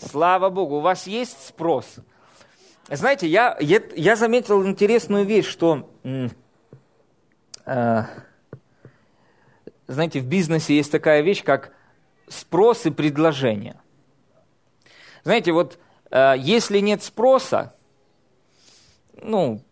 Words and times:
Слава 0.00 0.48
Богу, 0.48 0.76
у 0.76 0.80
вас 0.80 1.06
есть 1.06 1.46
спрос. 1.46 1.96
Знаете, 2.88 3.28
я, 3.28 3.56
я, 3.60 3.82
я 3.94 4.16
заметил 4.16 4.66
интересную 4.66 5.26
вещь, 5.26 5.46
что, 5.46 5.90
э, 7.66 8.02
знаете, 9.86 10.20
в 10.20 10.26
бизнесе 10.26 10.74
есть 10.74 10.90
такая 10.90 11.20
вещь, 11.20 11.44
как 11.44 11.72
спрос 12.28 12.86
и 12.86 12.90
предложение. 12.90 13.80
Знаете, 15.22 15.52
вот 15.52 15.78
э, 16.10 16.34
если 16.38 16.80
нет 16.80 17.02
спроса, 17.02 17.74
ну, 19.22 19.62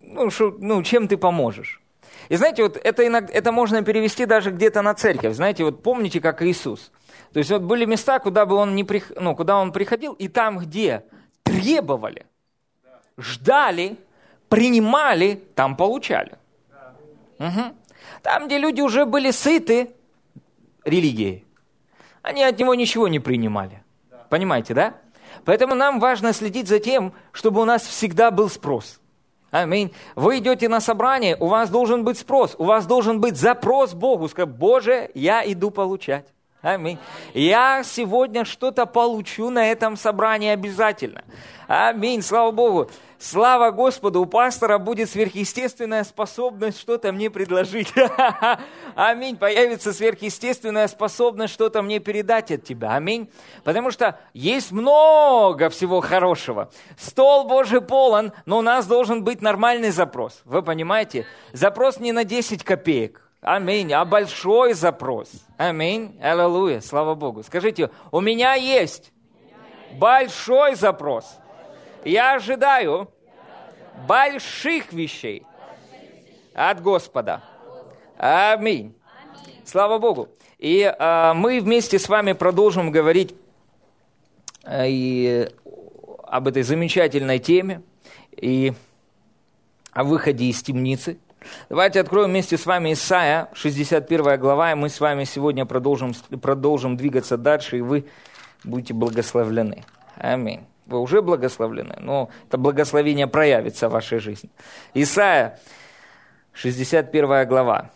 ну, 0.00 0.28
шо, 0.30 0.56
ну, 0.58 0.82
чем 0.82 1.06
ты 1.06 1.16
поможешь? 1.16 1.80
И 2.28 2.36
знаете, 2.36 2.62
вот 2.62 2.76
это, 2.76 3.06
иногда, 3.06 3.32
это 3.32 3.52
можно 3.52 3.82
перевести 3.82 4.26
даже 4.26 4.50
где-то 4.50 4.82
на 4.82 4.94
церковь. 4.94 5.34
Знаете, 5.34 5.64
вот 5.64 5.82
помните, 5.82 6.20
как 6.20 6.42
Иисус. 6.42 6.90
То 7.32 7.38
есть 7.38 7.50
вот 7.50 7.62
были 7.62 7.84
места, 7.84 8.18
куда 8.18 8.46
бы 8.46 8.56
он 8.56 8.74
не 8.74 8.84
при, 8.84 9.02
ну, 9.16 9.36
куда 9.36 9.58
он 9.58 9.72
приходил, 9.72 10.12
и 10.14 10.28
там, 10.28 10.58
где 10.58 11.04
требовали, 11.42 12.26
ждали, 13.18 13.96
принимали, 14.48 15.42
там 15.54 15.76
получали. 15.76 16.38
Угу. 17.38 17.74
Там, 18.22 18.46
где 18.46 18.58
люди 18.58 18.80
уже 18.80 19.04
были 19.04 19.30
сыты 19.30 19.90
религией, 20.84 21.44
они 22.22 22.42
от 22.42 22.58
него 22.58 22.74
ничего 22.74 23.08
не 23.08 23.20
принимали. 23.20 23.82
Понимаете, 24.28 24.74
да? 24.74 24.94
Поэтому 25.44 25.74
нам 25.74 26.00
важно 26.00 26.32
следить 26.32 26.66
за 26.66 26.80
тем, 26.80 27.12
чтобы 27.32 27.60
у 27.60 27.64
нас 27.64 27.82
всегда 27.82 28.30
был 28.30 28.48
спрос. 28.48 29.00
Аминь. 29.62 29.90
Вы 30.16 30.38
идете 30.38 30.68
на 30.68 30.80
собрание, 30.80 31.34
у 31.40 31.46
вас 31.46 31.70
должен 31.70 32.04
быть 32.04 32.18
спрос, 32.18 32.54
у 32.58 32.64
вас 32.64 32.86
должен 32.86 33.22
быть 33.22 33.36
запрос 33.36 33.94
Богу. 33.94 34.28
Сказать, 34.28 34.54
Боже, 34.54 35.10
я 35.14 35.50
иду 35.50 35.70
получать. 35.70 36.26
Аминь. 36.66 36.98
Я 37.32 37.84
сегодня 37.84 38.44
что-то 38.44 38.86
получу 38.86 39.50
на 39.50 39.70
этом 39.70 39.96
собрании 39.96 40.50
обязательно. 40.50 41.22
Аминь. 41.68 42.22
Слава 42.22 42.50
Богу. 42.50 42.90
Слава 43.20 43.70
Господу, 43.70 44.22
у 44.22 44.26
пастора 44.26 44.78
будет 44.78 45.08
сверхъестественная 45.08 46.02
способность 46.02 46.80
что-то 46.80 47.12
мне 47.12 47.30
предложить. 47.30 47.94
Аминь. 48.96 49.36
Появится 49.36 49.92
сверхъестественная 49.92 50.88
способность 50.88 51.54
что-то 51.54 51.82
мне 51.82 52.00
передать 52.00 52.50
от 52.50 52.64
тебя. 52.64 52.96
Аминь. 52.96 53.30
Потому 53.62 53.92
что 53.92 54.18
есть 54.34 54.72
много 54.72 55.70
всего 55.70 56.00
хорошего. 56.00 56.72
Стол 56.98 57.44
Божий 57.44 57.80
полон, 57.80 58.32
но 58.44 58.58
у 58.58 58.62
нас 58.62 58.86
должен 58.86 59.22
быть 59.22 59.40
нормальный 59.40 59.90
запрос. 59.90 60.42
Вы 60.44 60.62
понимаете? 60.62 61.26
Запрос 61.52 62.00
не 62.00 62.10
на 62.10 62.24
10 62.24 62.64
копеек. 62.64 63.25
Аминь. 63.46 63.92
А 63.92 64.04
большой 64.04 64.72
запрос. 64.72 65.30
Аминь. 65.56 66.18
Аллилуйя. 66.20 66.80
Слава 66.80 67.14
Богу. 67.14 67.44
Скажите, 67.44 67.90
у 68.10 68.20
меня 68.20 68.54
есть 68.54 69.12
большой 69.92 70.74
запрос. 70.74 71.38
Я 72.04 72.34
ожидаю 72.34 73.08
больших 74.08 74.92
вещей 74.92 75.46
от 76.54 76.82
Господа. 76.82 77.44
Аминь. 78.18 78.96
Слава 79.64 79.98
Богу. 79.98 80.28
И 80.58 80.82
а, 80.98 81.32
мы 81.32 81.60
вместе 81.60 82.00
с 82.00 82.08
вами 82.08 82.32
продолжим 82.32 82.90
говорить 82.90 83.36
а, 84.64 84.86
и 84.88 85.48
об 86.24 86.48
этой 86.48 86.64
замечательной 86.64 87.38
теме 87.38 87.82
и 88.36 88.72
о 89.92 90.02
выходе 90.02 90.46
из 90.46 90.60
темницы. 90.64 91.20
Давайте 91.68 92.00
откроем 92.00 92.30
вместе 92.30 92.56
с 92.56 92.66
вами 92.66 92.92
Исаия, 92.92 93.48
61 93.54 94.38
глава, 94.38 94.72
и 94.72 94.74
мы 94.74 94.88
с 94.88 95.00
вами 95.00 95.24
сегодня 95.24 95.66
продолжим, 95.66 96.14
продолжим 96.40 96.96
двигаться 96.96 97.36
дальше, 97.36 97.78
и 97.78 97.80
вы 97.80 98.06
будете 98.64 98.94
благословлены. 98.94 99.84
Аминь. 100.16 100.64
Вы 100.86 101.00
уже 101.00 101.20
благословлены, 101.22 101.96
но 101.98 102.30
это 102.48 102.58
благословение 102.58 103.26
проявится 103.26 103.88
в 103.88 103.92
вашей 103.92 104.18
жизни. 104.18 104.50
Исаия, 104.94 105.58
61 106.52 107.48
глава. 107.48 107.90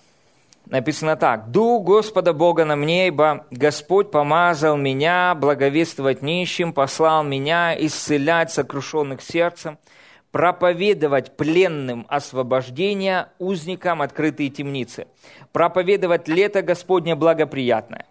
Написано 0.67 1.17
так. 1.17 1.51
«Дух 1.51 1.85
Господа 1.85 2.33
Бога 2.33 2.65
на 2.65 2.77
мне, 2.77 3.09
ибо 3.09 3.47
Господь 3.51 4.11
помазал 4.11 4.77
меня 4.77 5.35
благовествовать 5.35 6.23
нищим, 6.23 6.73
послал 6.73 7.25
меня 7.25 7.75
исцелять 7.77 8.53
сокрушенных 8.53 9.21
сердцем, 9.21 9.79
проповедовать 10.33 11.37
пленным 11.37 12.07
освобождение, 12.09 13.29
узникам 13.39 14.01
открытые 14.03 14.51
темницы, 14.51 15.07
проповедовать 15.53 16.29
лето 16.29 16.63
Господне 16.63 17.15
благоприятное. 17.15 18.07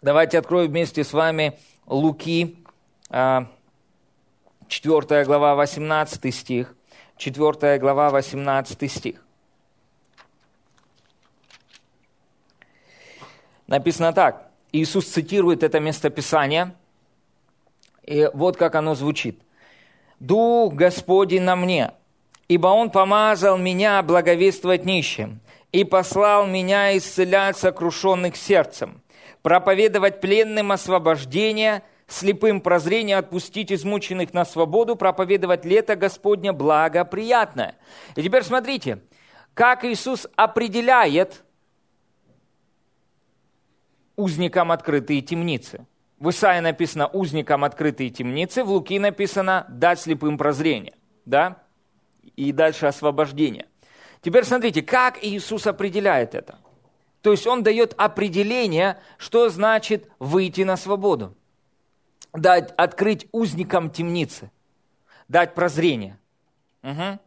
Давайте 0.00 0.38
откроем 0.38 0.70
вместе 0.70 1.04
с 1.04 1.12
вами 1.12 1.58
Луки, 1.86 2.56
4 3.10 3.46
а, 4.70 5.24
глава, 5.24 5.54
18 5.54 6.34
стих. 6.34 6.74
4 7.16 7.78
глава, 7.78 8.10
18 8.10 8.90
стих. 8.90 9.22
Написано 13.66 14.12
так. 14.12 14.50
Иисус 14.72 15.06
цитирует 15.06 15.62
это 15.62 15.80
местописание, 15.80 16.74
и 18.02 18.30
вот 18.32 18.56
как 18.56 18.74
оно 18.74 18.94
звучит. 18.94 19.40
Дух 20.20 20.74
Господень 20.74 21.42
на 21.42 21.54
мне, 21.54 21.92
ибо 22.48 22.68
Он 22.68 22.90
помазал 22.90 23.56
меня 23.56 24.02
благовествовать 24.02 24.84
нищим 24.84 25.40
и 25.70 25.84
послал 25.84 26.46
меня 26.46 26.96
исцелять 26.96 27.56
сокрушенных 27.56 28.36
сердцем, 28.36 29.00
проповедовать 29.42 30.20
пленным 30.20 30.72
освобождение, 30.72 31.82
слепым 32.08 32.60
прозрение, 32.60 33.18
отпустить 33.18 33.70
измученных 33.70 34.32
на 34.34 34.44
свободу, 34.44 34.96
проповедовать 34.96 35.64
лето 35.64 35.94
Господня 35.94 36.52
благоприятное. 36.52 37.76
И 38.16 38.22
теперь 38.22 38.42
смотрите, 38.42 39.00
как 39.54 39.84
Иисус 39.84 40.26
определяет 40.34 41.44
узникам 44.16 44.72
открытые 44.72 45.20
темницы– 45.20 45.86
в 46.18 46.30
Исаии 46.30 46.60
написано 46.60 47.06
«узникам 47.08 47.64
открытые 47.64 48.10
темницы», 48.10 48.64
в 48.64 48.70
Луки 48.70 48.98
написано 48.98 49.66
«дать 49.68 50.00
слепым 50.00 50.36
прозрение». 50.36 50.94
Да? 51.24 51.62
И 52.36 52.52
дальше 52.52 52.86
освобождение. 52.86 53.66
Теперь 54.20 54.44
смотрите, 54.44 54.82
как 54.82 55.22
Иисус 55.22 55.66
определяет 55.66 56.34
это. 56.34 56.58
То 57.22 57.30
есть 57.30 57.46
Он 57.46 57.62
дает 57.62 57.94
определение, 57.96 58.98
что 59.16 59.48
значит 59.48 60.08
выйти 60.18 60.62
на 60.62 60.76
свободу. 60.76 61.36
Дать, 62.32 62.72
открыть 62.76 63.26
узникам 63.32 63.90
темницы. 63.90 64.50
Дать 65.28 65.54
прозрение. 65.54 66.18
Угу. 66.82 67.18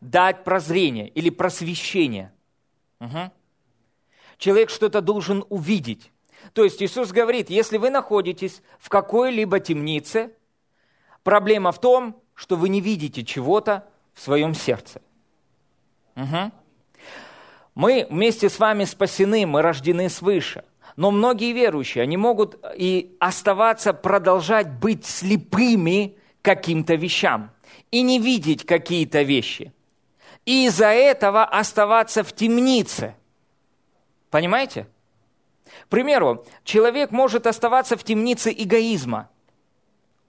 Дать 0.00 0.44
прозрение 0.44 1.08
или 1.08 1.30
просвещение. 1.30 2.32
Угу. 3.00 3.30
Человек 4.38 4.70
что-то 4.70 5.00
должен 5.00 5.44
увидеть. 5.48 6.10
То 6.56 6.64
есть 6.64 6.82
Иисус 6.82 7.12
говорит, 7.12 7.50
если 7.50 7.76
вы 7.76 7.90
находитесь 7.90 8.62
в 8.78 8.88
какой-либо 8.88 9.60
темнице, 9.60 10.32
проблема 11.22 11.70
в 11.70 11.78
том, 11.78 12.18
что 12.32 12.56
вы 12.56 12.70
не 12.70 12.80
видите 12.80 13.24
чего-то 13.24 13.86
в 14.14 14.22
своем 14.22 14.54
сердце. 14.54 15.02
Угу. 16.16 16.50
Мы 17.74 18.06
вместе 18.08 18.48
с 18.48 18.58
вами 18.58 18.84
спасены, 18.84 19.44
мы 19.44 19.60
рождены 19.60 20.08
свыше. 20.08 20.64
Но 20.96 21.10
многие 21.10 21.52
верующие, 21.52 22.00
они 22.00 22.16
могут 22.16 22.58
и 22.74 23.14
оставаться, 23.20 23.92
продолжать 23.92 24.70
быть 24.70 25.04
слепыми 25.04 26.16
каким-то 26.40 26.94
вещам 26.94 27.50
и 27.90 28.00
не 28.00 28.18
видеть 28.18 28.64
какие-то 28.64 29.20
вещи. 29.20 29.74
И 30.46 30.64
из-за 30.68 30.86
этого 30.86 31.44
оставаться 31.44 32.24
в 32.24 32.32
темнице. 32.32 33.14
Понимаете? 34.30 34.86
К 35.84 35.88
примеру, 35.88 36.44
человек 36.64 37.10
может 37.10 37.46
оставаться 37.46 37.96
в 37.96 38.04
темнице 38.04 38.52
эгоизма. 38.56 39.28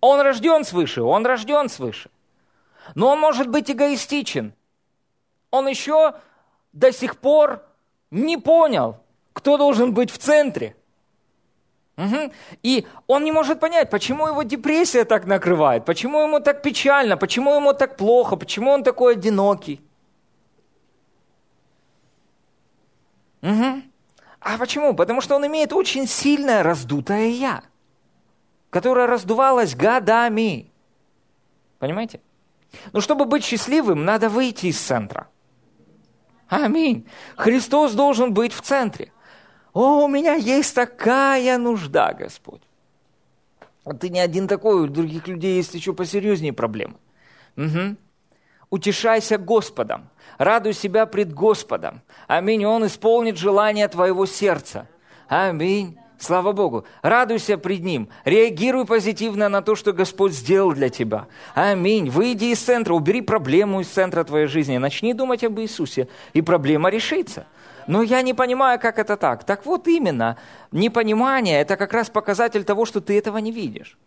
Он 0.01 0.21
рожден 0.21 0.63
свыше, 0.63 1.01
он 1.01 1.25
рожден 1.25 1.69
свыше. 1.69 2.09
Но 2.95 3.09
он 3.09 3.19
может 3.19 3.47
быть 3.49 3.71
эгоистичен. 3.71 4.53
Он 5.51 5.67
еще 5.67 6.15
до 6.73 6.91
сих 6.91 7.17
пор 7.17 7.63
не 8.11 8.37
понял, 8.37 8.97
кто 9.33 9.57
должен 9.57 9.93
быть 9.93 10.11
в 10.11 10.17
центре. 10.17 10.75
Угу. 11.97 12.31
И 12.61 12.85
он 13.07 13.23
не 13.23 13.31
может 13.31 13.59
понять, 13.59 13.89
почему 13.89 14.27
его 14.27 14.43
депрессия 14.43 15.03
так 15.03 15.25
накрывает, 15.25 15.83
почему 15.83 16.21
ему 16.21 16.39
так 16.39 16.61
печально, 16.61 17.17
почему 17.17 17.55
ему 17.55 17.73
так 17.73 17.97
плохо, 17.97 18.35
почему 18.35 18.71
он 18.71 18.83
такой 18.83 19.13
одинокий. 19.13 19.81
Угу. 23.41 23.81
А 24.39 24.57
почему? 24.57 24.93
Потому 24.95 25.21
что 25.21 25.35
он 25.35 25.45
имеет 25.47 25.73
очень 25.73 26.07
сильное 26.07 26.63
раздутое 26.63 27.27
«я», 27.27 27.63
которое 28.69 29.07
раздувалось 29.07 29.75
годами. 29.75 30.71
Понимаете? 31.79 32.21
Но 32.93 33.01
чтобы 33.01 33.25
быть 33.25 33.43
счастливым, 33.43 34.05
надо 34.05 34.29
выйти 34.29 34.67
из 34.67 34.79
центра. 34.79 35.27
Аминь. 36.47 37.07
Христос 37.35 37.93
должен 37.93 38.33
быть 38.33 38.53
в 38.53 38.61
центре. 38.61 39.11
О, 39.73 40.05
у 40.05 40.07
меня 40.07 40.33
есть 40.33 40.73
такая 40.73 41.57
нужда, 41.57 42.13
Господь. 42.13 42.61
Вот 43.83 43.99
ты 43.99 44.09
не 44.09 44.19
один 44.19 44.47
такой, 44.47 44.81
у 44.81 44.87
других 44.87 45.27
людей 45.27 45.55
есть 45.55 45.73
еще 45.73 45.93
посерьезнее 45.93 46.53
проблемы. 46.53 46.95
Угу. 47.57 47.95
Утешайся 48.69 49.37
Господом, 49.37 50.09
радуй 50.37 50.73
себя 50.73 51.05
пред 51.05 51.33
Господом. 51.33 52.01
Аминь. 52.27 52.65
Он 52.65 52.85
исполнит 52.85 53.37
желание 53.37 53.87
твоего 53.87 54.25
сердца. 54.25 54.87
Аминь. 55.27 55.97
Слава 56.19 56.51
Богу. 56.51 56.85
Радуйся 57.01 57.57
пред 57.57 57.83
Ним. 57.83 58.09
Реагируй 58.25 58.85
позитивно 58.85 59.49
на 59.49 59.61
то, 59.61 59.75
что 59.75 59.93
Господь 59.93 60.33
сделал 60.33 60.73
для 60.73 60.89
тебя. 60.89 61.27
Аминь. 61.53 62.09
Выйди 62.09 62.45
из 62.45 62.59
центра, 62.59 62.93
убери 62.93 63.21
проблему 63.21 63.81
из 63.81 63.87
центра 63.87 64.23
твоей 64.23 64.47
жизни. 64.47 64.77
Начни 64.77 65.13
думать 65.13 65.43
об 65.43 65.59
Иисусе, 65.59 66.07
и 66.33 66.41
проблема 66.41 66.89
решится. 66.89 67.45
Но 67.85 68.01
я 68.01 68.21
не 68.21 68.33
понимаю, 68.33 68.79
как 68.79 68.99
это 68.99 69.15
так. 69.15 69.43
Так 69.45 69.65
вот 69.65 69.87
именно, 69.87 70.37
непонимание– 70.71 71.61
это 71.61 71.77
как 71.77 71.93
раз 71.93 72.09
показатель 72.09 72.63
того, 72.63 72.85
что 72.85 72.99
ты 72.99 73.17
этого 73.17 73.37
не 73.37 73.51
видишь. 73.51 73.97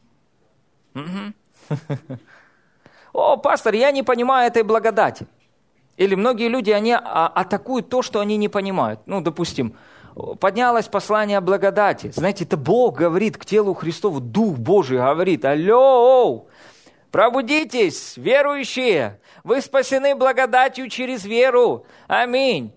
О, 3.12 3.36
пастор, 3.36 3.74
я 3.74 3.90
не 3.90 4.02
понимаю 4.02 4.48
этой 4.48 4.62
благодати. 4.62 5.26
Или 5.96 6.14
многие 6.14 6.48
люди, 6.48 6.70
они 6.70 6.92
а, 6.92 7.30
атакуют 7.34 7.88
то, 7.88 8.02
что 8.02 8.20
они 8.20 8.36
не 8.36 8.48
понимают. 8.48 9.00
Ну, 9.06 9.20
допустим, 9.20 9.76
поднялось 10.38 10.86
послание 10.86 11.38
о 11.38 11.40
благодати. 11.40 12.10
Знаете, 12.14 12.44
это 12.44 12.56
Бог 12.56 12.96
говорит 12.96 13.36
к 13.36 13.44
телу 13.44 13.74
Христову, 13.74 14.20
Дух 14.20 14.56
Божий 14.56 14.98
говорит, 14.98 15.44
алло, 15.44 16.46
пробудитесь, 17.10 18.16
верующие, 18.16 19.20
вы 19.44 19.60
спасены 19.60 20.14
благодатью 20.14 20.88
через 20.88 21.24
веру. 21.24 21.84
Аминь. 22.06 22.72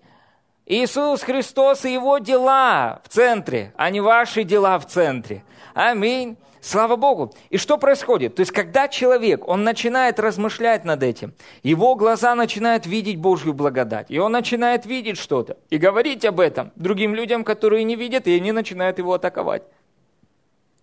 Иисус 0.66 1.22
Христос 1.22 1.84
и 1.84 1.92
Его 1.92 2.18
дела 2.18 3.00
в 3.04 3.08
центре, 3.08 3.74
а 3.76 3.90
не 3.90 4.00
ваши 4.00 4.44
дела 4.44 4.78
в 4.78 4.86
центре. 4.86 5.44
Аминь. 5.74 6.38
Слава 6.64 6.96
Богу. 6.96 7.34
И 7.50 7.58
что 7.58 7.76
происходит? 7.76 8.36
То 8.36 8.40
есть, 8.40 8.50
когда 8.50 8.88
человек, 8.88 9.46
он 9.46 9.64
начинает 9.64 10.18
размышлять 10.18 10.86
над 10.86 11.02
этим, 11.02 11.34
его 11.62 11.94
глаза 11.94 12.34
начинают 12.34 12.86
видеть 12.86 13.18
Божью 13.18 13.52
благодать, 13.52 14.10
и 14.10 14.18
он 14.18 14.32
начинает 14.32 14.86
видеть 14.86 15.18
что-то, 15.18 15.58
и 15.68 15.76
говорить 15.76 16.24
об 16.24 16.40
этом 16.40 16.72
другим 16.74 17.14
людям, 17.14 17.44
которые 17.44 17.84
не 17.84 17.96
видят, 17.96 18.26
и 18.26 18.34
они 18.34 18.50
начинают 18.50 18.96
его 18.96 19.12
атаковать. 19.12 19.62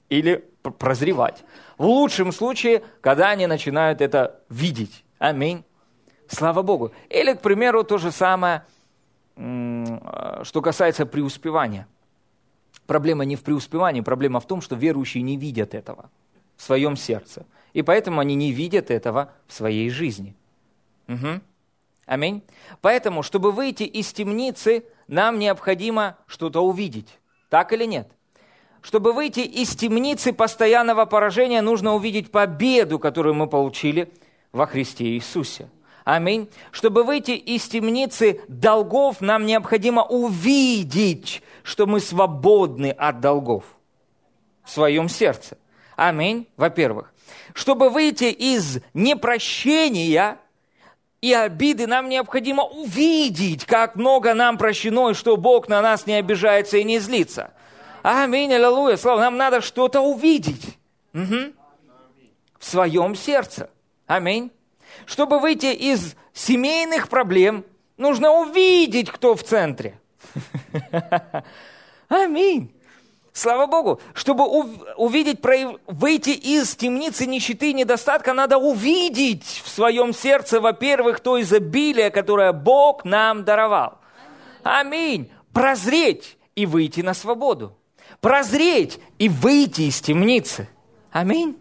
Или 0.09 0.45
прозревать. 0.61 1.43
В 1.79 1.85
лучшем 1.85 2.31
случае, 2.31 2.83
когда 3.01 3.29
они 3.29 3.47
начинают 3.47 4.01
это 4.01 4.39
видеть. 4.49 5.03
Аминь. 5.17 5.63
Слава 6.27 6.61
Богу. 6.61 6.91
Или, 7.09 7.33
к 7.33 7.41
примеру, 7.41 7.83
то 7.83 7.97
же 7.97 8.11
самое, 8.11 8.65
что 9.35 10.61
касается 10.61 11.07
преуспевания– 11.07 11.87
Проблема 12.91 13.23
не 13.23 13.37
в 13.37 13.43
преуспевании, 13.43 14.01
проблема 14.01 14.41
в 14.41 14.45
том, 14.45 14.59
что 14.59 14.75
верующие 14.75 15.23
не 15.23 15.37
видят 15.37 15.73
этого 15.73 16.09
в 16.57 16.61
своем 16.61 16.97
сердце. 16.97 17.45
И 17.71 17.83
поэтому 17.83 18.19
они 18.19 18.35
не 18.35 18.51
видят 18.51 18.91
этого 18.91 19.31
в 19.47 19.53
своей 19.53 19.89
жизни. 19.89 20.35
Угу. 21.07 21.39
Аминь. 22.05 22.43
Поэтому, 22.81 23.23
чтобы 23.23 23.53
выйти 23.53 23.83
из 23.83 24.11
темницы, 24.11 24.83
нам 25.07 25.39
необходимо 25.39 26.17
что-то 26.27 26.59
увидеть. 26.59 27.17
Так 27.47 27.71
или 27.71 27.85
нет? 27.85 28.11
Чтобы 28.81 29.13
выйти 29.13 29.39
из 29.39 29.73
темницы 29.73 30.33
постоянного 30.33 31.05
поражения, 31.05 31.61
нужно 31.61 31.95
увидеть 31.95 32.29
победу, 32.29 32.99
которую 32.99 33.35
мы 33.35 33.47
получили 33.47 34.11
во 34.51 34.65
Христе 34.65 35.05
Иисусе. 35.05 35.69
Аминь. 36.03 36.49
Чтобы 36.71 37.03
выйти 37.03 37.31
из 37.31 37.67
темницы 37.67 38.41
долгов, 38.47 39.21
нам 39.21 39.45
необходимо 39.45 40.03
увидеть, 40.03 41.43
что 41.63 41.85
мы 41.85 41.99
свободны 41.99 42.91
от 42.91 43.19
долгов 43.19 43.63
в 44.63 44.69
своем 44.71 45.09
сердце. 45.09 45.57
Аминь, 45.95 46.47
во-первых. 46.57 47.13
Чтобы 47.53 47.89
выйти 47.89 48.25
из 48.25 48.79
непрощения 48.93 50.39
и 51.21 51.33
обиды, 51.33 51.85
нам 51.85 52.09
необходимо 52.09 52.63
увидеть, 52.63 53.65
как 53.65 53.95
много 53.95 54.33
нам 54.33 54.57
прощено, 54.57 55.11
и 55.11 55.13
что 55.13 55.37
Бог 55.37 55.67
на 55.67 55.81
нас 55.81 56.07
не 56.07 56.13
обижается 56.13 56.77
и 56.77 56.83
не 56.83 56.97
злится. 56.97 57.53
Аминь, 58.01 58.51
аллилуйя, 58.51 58.97
слава. 58.97 59.19
Нам 59.19 59.37
надо 59.37 59.61
что-то 59.61 60.01
увидеть 60.01 60.77
угу. 61.13 61.53
в 62.57 62.65
своем 62.65 63.15
сердце. 63.15 63.69
Аминь. 64.07 64.51
Чтобы 65.05 65.39
выйти 65.39 65.67
из 65.67 66.15
семейных 66.33 67.09
проблем, 67.09 67.65
нужно 67.97 68.31
увидеть, 68.31 69.09
кто 69.09 69.35
в 69.35 69.43
центре. 69.43 69.99
Аминь. 72.09 72.73
Слава 73.33 73.65
Богу, 73.65 74.01
чтобы 74.13 74.45
увидеть, 74.97 75.39
выйти 75.87 76.31
из 76.31 76.75
темницы 76.75 77.25
нищеты 77.25 77.69
и 77.69 77.73
недостатка, 77.73 78.33
надо 78.33 78.57
увидеть 78.57 79.61
в 79.63 79.69
своем 79.69 80.13
сердце, 80.13 80.59
во-первых, 80.59 81.21
то 81.21 81.39
изобилие, 81.39 82.09
которое 82.09 82.51
Бог 82.51 83.05
нам 83.05 83.45
даровал. 83.45 83.99
Аминь. 84.63 85.31
Прозреть 85.53 86.37
и 86.55 86.65
выйти 86.65 86.99
на 87.01 87.13
свободу. 87.13 87.77
Прозреть 88.19 88.99
и 89.17 89.29
выйти 89.29 89.83
из 89.83 90.01
темницы. 90.01 90.67
Аминь. 91.11 91.60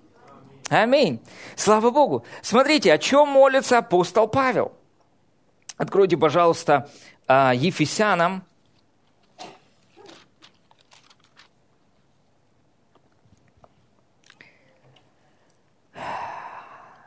Аминь. 0.70 1.20
Слава 1.56 1.90
Богу. 1.90 2.24
Смотрите, 2.42 2.92
о 2.92 2.98
чем 2.98 3.28
молится 3.28 3.78
апостол 3.78 4.28
Павел. 4.28 4.70
Откройте, 5.76 6.16
пожалуйста, 6.16 6.88
а, 7.26 7.52
Ефесянам, 7.52 8.44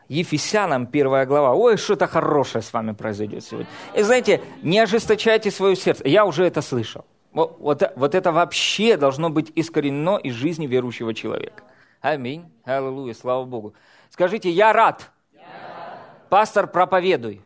Ефесянам, 0.10 0.86
первая 0.86 1.26
глава. 1.26 1.54
Ой, 1.54 1.78
что-то 1.78 2.06
хорошее 2.08 2.62
с 2.62 2.74
вами 2.74 2.92
произойдет 2.92 3.46
сегодня. 3.46 3.70
И 3.96 4.02
знаете, 4.02 4.42
не 4.62 4.78
ожесточайте 4.80 5.50
свое 5.52 5.78
сердце. 5.78 6.06
Я 6.06 6.26
уже 6.26 6.46
это 6.46 6.62
слышал. 6.62 7.06
Вот, 7.32 7.58
вот, 7.60 7.82
вот 7.96 8.14
это 8.14 8.34
вообще 8.34 8.98
должно 8.98 9.30
быть 9.30 9.54
искоренено 9.56 10.18
из 10.18 10.34
жизни 10.34 10.68
верующего 10.68 11.14
человека. 11.14 11.64
Аминь. 12.04 12.52
Аллилуйя, 12.66 13.14
слава 13.14 13.46
Богу. 13.46 13.74
Скажите, 14.10 14.50
я 14.50 14.74
рад. 14.74 15.10
Я 15.32 15.40
рад. 15.40 16.28
Пастор, 16.30 16.68
проповедуй. 16.68 17.42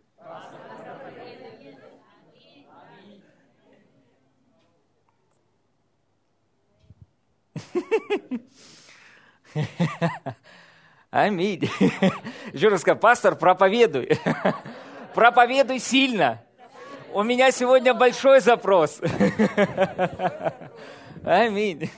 Аминь. 11.11 11.69
Еще 12.51 12.69
раз 12.69 12.81
скажу, 12.81 12.97
пастор, 12.97 13.35
проповедуй. 13.35 14.09
Проповедуй 15.13 15.77
сильно. 15.77 16.41
У 17.13 17.21
меня 17.21 17.51
сегодня 17.51 17.93
большой 17.93 18.39
запрос. 18.39 18.99
Аминь. 21.23 21.91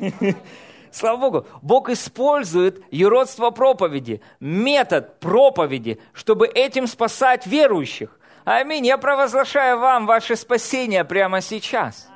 Слава 0.92 1.18
Богу, 1.18 1.48
Бог 1.62 1.90
использует 1.90 2.82
юродство 2.92 3.52
проповеди, 3.52 4.22
метод 4.40 5.20
проповеди, 5.20 6.00
чтобы 6.14 6.48
этим 6.48 6.88
спасать 6.88 7.46
верующих. 7.46 8.20
Аминь. 8.46 8.86
Я 8.88 8.98
провозглашаю 8.98 9.80
вам 9.80 10.06
ваше 10.08 10.36
спасение 10.36 11.04
прямо 11.06 11.42
сейчас. 11.42 12.10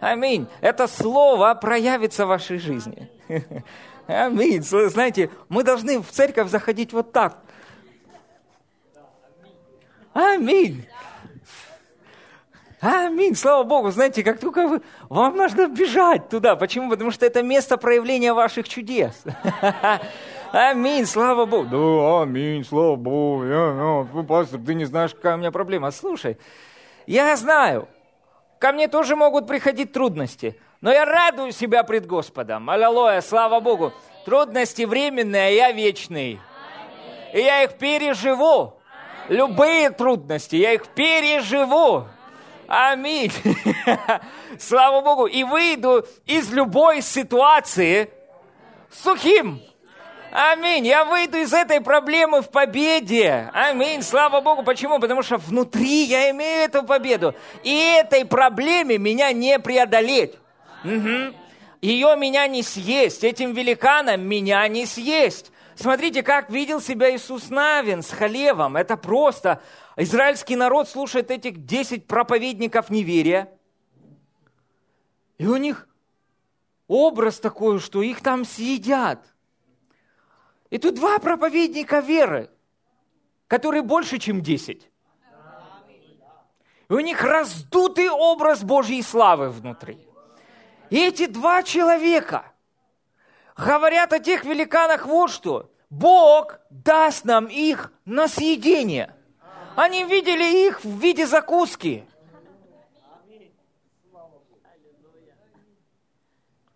Аминь. 0.00 0.46
Это 0.60 0.86
слово 0.86 1.54
проявится 1.54 2.26
в 2.26 2.28
вашей 2.28 2.58
жизни. 2.58 3.10
Аминь. 4.06 4.62
Знаете, 4.62 5.30
мы 5.48 5.64
должны 5.64 6.00
в 6.00 6.10
церковь 6.10 6.48
заходить 6.48 6.92
вот 6.92 7.12
так. 7.12 7.38
Аминь. 10.12 10.86
Аминь, 12.84 13.34
слава 13.34 13.62
Богу. 13.62 13.90
Знаете, 13.90 14.22
как 14.22 14.38
только 14.38 14.68
вы... 14.68 14.82
Вам 15.08 15.36
нужно 15.36 15.68
бежать 15.68 16.28
туда. 16.28 16.54
Почему? 16.54 16.90
Потому 16.90 17.10
что 17.12 17.24
это 17.24 17.42
место 17.42 17.78
проявления 17.78 18.34
ваших 18.34 18.68
чудес. 18.68 19.24
Аминь, 20.52 21.06
слава 21.06 21.46
Богу. 21.46 21.68
Да, 21.70 22.22
аминь, 22.22 22.62
слава 22.62 22.96
Богу. 22.96 23.44
Я, 23.44 24.06
пастор, 24.28 24.60
ты 24.60 24.74
не 24.74 24.84
знаешь, 24.84 25.14
какая 25.14 25.36
у 25.36 25.38
меня 25.38 25.50
проблема. 25.50 25.90
Слушай, 25.90 26.36
я 27.06 27.34
знаю, 27.36 27.88
ко 28.58 28.72
мне 28.72 28.86
тоже 28.86 29.16
могут 29.16 29.48
приходить 29.48 29.92
трудности, 29.92 30.60
но 30.82 30.92
я 30.92 31.06
радую 31.06 31.52
себя 31.52 31.84
пред 31.84 32.06
Господом. 32.06 32.68
Аллилуйя, 32.68 33.22
слава 33.22 33.60
Богу. 33.60 33.94
Трудности 34.26 34.82
временные, 34.82 35.46
а 35.46 35.50
я 35.50 35.72
вечный. 35.72 36.38
И 37.32 37.38
я 37.38 37.64
их 37.64 37.78
переживу. 37.78 38.74
Любые 39.30 39.88
трудности, 39.88 40.56
я 40.56 40.74
их 40.74 40.86
переживу. 40.88 42.04
Аминь. 42.68 43.32
Слава 44.58 45.00
Богу. 45.00 45.26
И 45.26 45.44
выйду 45.44 46.06
из 46.26 46.52
любой 46.52 47.02
ситуации 47.02 48.10
сухим. 48.90 49.60
Аминь. 50.32 50.86
Я 50.86 51.04
выйду 51.04 51.38
из 51.38 51.52
этой 51.52 51.80
проблемы 51.80 52.42
в 52.42 52.50
победе. 52.50 53.50
Аминь. 53.52 54.02
Слава 54.02 54.40
Богу. 54.40 54.62
Почему? 54.62 54.98
Потому 54.98 55.22
что 55.22 55.36
внутри 55.36 56.04
я 56.04 56.30
имею 56.30 56.64
эту 56.64 56.82
победу. 56.82 57.34
И 57.62 57.78
этой 57.78 58.24
проблеме 58.24 58.98
меня 58.98 59.32
не 59.32 59.58
преодолеть. 59.58 60.34
Угу. 60.84 61.34
Ее 61.80 62.16
меня 62.16 62.46
не 62.46 62.62
съесть, 62.62 63.24
этим 63.24 63.52
великаном 63.52 64.22
меня 64.26 64.66
не 64.68 64.86
съесть. 64.86 65.52
Смотрите, 65.76 66.22
как 66.22 66.50
видел 66.50 66.80
себя 66.80 67.14
Иисус 67.14 67.50
Навин 67.50 68.02
с 68.02 68.10
Халевом. 68.10 68.76
Это 68.76 68.96
просто. 68.96 69.60
Израильский 69.96 70.56
народ 70.56 70.88
слушает 70.88 71.30
этих 71.30 71.64
10 71.64 72.06
проповедников 72.06 72.90
неверия. 72.90 73.48
И 75.38 75.46
у 75.46 75.56
них 75.56 75.88
образ 76.88 77.38
такой, 77.38 77.78
что 77.78 78.02
их 78.02 78.20
там 78.20 78.44
съедят. 78.44 79.24
И 80.70 80.78
тут 80.78 80.96
два 80.96 81.18
проповедника 81.18 82.00
веры, 82.00 82.50
которые 83.46 83.82
больше, 83.82 84.18
чем 84.18 84.42
10. 84.42 84.90
И 86.88 86.92
у 86.92 87.00
них 87.00 87.22
раздутый 87.22 88.10
образ 88.10 88.62
Божьей 88.62 89.02
славы 89.02 89.50
внутри. 89.50 90.06
И 90.90 90.96
эти 90.96 91.26
два 91.26 91.62
человека 91.62 92.52
говорят 93.56 94.12
о 94.12 94.18
тех 94.18 94.44
великанах 94.44 95.06
вот 95.06 95.30
что. 95.30 95.70
Бог 95.88 96.58
даст 96.70 97.24
нам 97.24 97.46
их 97.46 97.92
на 98.04 98.26
съедение. 98.26 99.14
Они 99.76 100.04
видели 100.04 100.68
их 100.68 100.84
в 100.84 101.00
виде 101.00 101.26
закуски. 101.26 102.04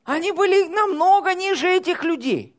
Они 0.05 0.33
были 0.33 0.69
намного 0.69 1.35
ниже 1.35 1.69
этих 1.69 2.02
людей. 2.02 2.57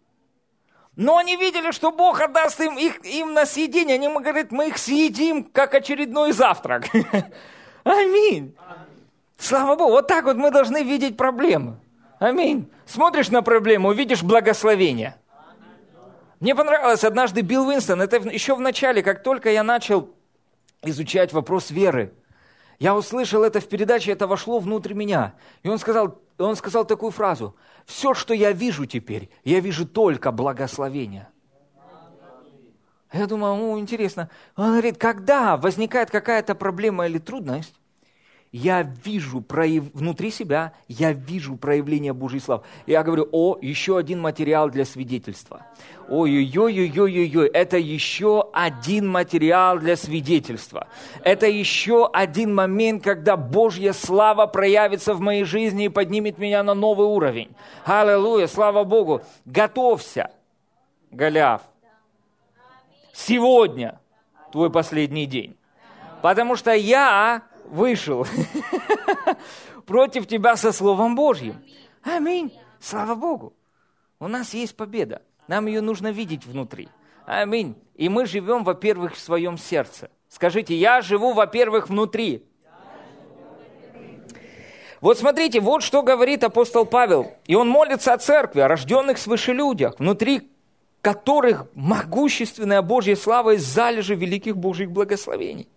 Но 0.95 1.17
они 1.17 1.35
видели, 1.35 1.71
что 1.71 1.91
Бог 1.91 2.21
отдаст 2.21 2.59
им, 2.59 2.77
их, 2.77 3.03
им 3.05 3.33
на 3.33 3.45
съедение. 3.45 3.95
Они 3.95 4.07
говорят, 4.07 4.51
мы 4.51 4.67
их 4.67 4.77
съедим, 4.77 5.45
как 5.45 5.73
очередной 5.73 6.31
завтрак. 6.31 6.85
Аминь. 7.83 8.55
Слава 9.37 9.75
Богу, 9.75 9.91
вот 9.91 10.07
так 10.07 10.25
вот 10.25 10.35
мы 10.35 10.51
должны 10.51 10.83
видеть 10.83 11.17
проблемы. 11.17 11.79
Аминь. 12.19 12.69
Смотришь 12.85 13.29
на 13.29 13.41
проблему, 13.41 13.89
увидишь 13.89 14.21
благословение. 14.21 15.15
Мне 16.39 16.53
понравилось 16.53 17.03
однажды 17.03 17.41
Билл 17.41 17.67
Уинстон, 17.67 18.01
это 18.01 18.17
еще 18.17 18.55
в 18.55 18.59
начале, 18.59 19.01
как 19.01 19.23
только 19.23 19.51
я 19.51 19.63
начал 19.63 20.13
изучать 20.83 21.33
вопрос 21.33 21.71
веры. 21.71 22.13
Я 22.79 22.95
услышал 22.95 23.43
это 23.43 23.59
в 23.59 23.67
передаче, 23.67 24.11
это 24.11 24.27
вошло 24.27 24.59
внутрь 24.59 24.93
меня. 24.93 25.35
И 25.63 25.69
он 25.69 25.79
сказал, 25.79 26.21
он 26.37 26.55
сказал 26.55 26.85
такую 26.85 27.11
фразу. 27.11 27.55
Все, 27.85 28.13
что 28.13 28.33
я 28.33 28.51
вижу 28.51 28.85
теперь, 28.85 29.29
я 29.43 29.59
вижу 29.59 29.85
только 29.85 30.31
благословение. 30.31 31.27
Я 33.11 33.25
думаю, 33.25 33.55
ну, 33.55 33.79
интересно. 33.79 34.29
Он 34.55 34.67
говорит, 34.67 34.97
когда 34.97 35.57
возникает 35.57 36.11
какая-то 36.11 36.53
проблема 36.53 37.07
или 37.07 37.17
трудность, 37.17 37.73
я 38.51 38.81
вижу 38.81 39.41
прояв... 39.41 39.85
внутри 39.93 40.31
себя, 40.31 40.73
я 40.87 41.13
вижу 41.13 41.55
проявление 41.55 42.13
Божьей 42.13 42.39
славы. 42.39 42.63
Я 42.87 43.03
говорю, 43.03 43.29
о, 43.31 43.57
еще 43.61 43.97
один 43.97 44.19
материал 44.19 44.69
для 44.69 44.85
свидетельства. 44.85 45.65
Ой-ой-ой-ой-ой-ой, 46.09 47.47
это 47.49 47.77
еще 47.77 48.49
один 48.51 49.07
материал 49.07 49.77
для 49.77 49.95
свидетельства. 49.95 50.87
Это 51.23 51.45
еще 51.45 52.09
один 52.11 52.55
момент, 52.55 53.03
когда 53.03 53.37
Божья 53.37 53.93
слава 53.93 54.47
проявится 54.47 55.13
в 55.13 55.19
моей 55.19 55.43
жизни 55.43 55.85
и 55.85 55.89
поднимет 55.89 56.39
меня 56.39 56.63
на 56.63 56.73
новый 56.73 57.05
уровень. 57.05 57.49
Аллилуйя, 57.85 58.47
слава 58.47 58.83
Богу. 58.83 59.21
Готовься, 59.45 60.31
Голиаф. 61.11 61.61
Сегодня 63.13 63.99
твой 64.51 64.71
последний 64.71 65.27
день. 65.27 65.55
Потому 66.21 66.55
что 66.55 66.73
я 66.73 67.43
вышел 67.69 68.25
против 69.85 70.27
тебя 70.27 70.55
со 70.55 70.71
Словом 70.71 71.15
Божьим. 71.15 71.61
Аминь. 72.03 72.53
Слава 72.79 73.15
Богу. 73.15 73.53
У 74.19 74.27
нас 74.27 74.53
есть 74.53 74.75
победа. 74.75 75.21
Нам 75.47 75.65
ее 75.65 75.81
нужно 75.81 76.11
видеть 76.11 76.45
внутри. 76.45 76.89
Аминь. 77.25 77.75
И 77.95 78.09
мы 78.09 78.25
живем, 78.25 78.63
во-первых, 78.63 79.15
в 79.15 79.19
своем 79.19 79.57
сердце. 79.57 80.09
Скажите, 80.29 80.75
я 80.75 81.01
живу, 81.01 81.33
во-первых, 81.33 81.89
внутри. 81.89 82.45
Вот 85.01 85.17
смотрите, 85.17 85.61
вот 85.61 85.81
что 85.81 86.03
говорит 86.03 86.43
апостол 86.43 86.85
Павел. 86.85 87.31
И 87.45 87.55
он 87.55 87.69
молится 87.69 88.13
о 88.13 88.17
церкви, 88.17 88.59
о 88.59 88.67
рожденных 88.67 89.17
свыше 89.17 89.53
людях, 89.53 89.95
внутри 89.97 90.51
которых 91.01 91.67
могущественная 91.73 92.81
Божья 92.81 93.15
слава 93.15 93.51
и 93.51 93.57
залежи 93.57 94.15
великих 94.15 94.57
Божьих 94.57 94.91
благословений. 94.91 95.69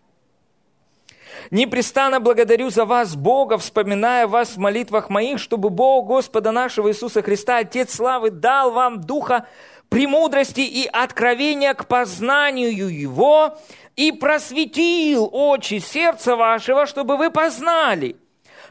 Непрестанно 1.51 2.21
благодарю 2.21 2.71
за 2.71 2.85
вас, 2.85 3.17
Бога, 3.17 3.59
вспоминая 3.59 4.27
вас 4.27 4.51
в 4.51 4.59
молитвах 4.59 5.11
моих, 5.11 5.39
чтобы 5.39 5.71
Бог 5.71 6.07
Господа 6.07 6.53
нашего 6.53 6.89
Иисуса 6.89 7.23
Христа, 7.23 7.59
Отец 7.59 7.95
славы, 7.95 8.31
дал 8.31 8.71
вам 8.71 9.01
духа 9.01 9.47
премудрости 9.89 10.61
и 10.61 10.87
откровения 10.87 11.75
к 11.75 11.87
познанию 11.87 12.89
Его 12.89 13.59
и 13.97 14.11
просветил 14.13 15.29
очи 15.31 15.79
сердца 15.79 16.37
вашего, 16.37 16.87
чтобы 16.87 17.19
вы 17.19 17.31
познали, 17.31 18.17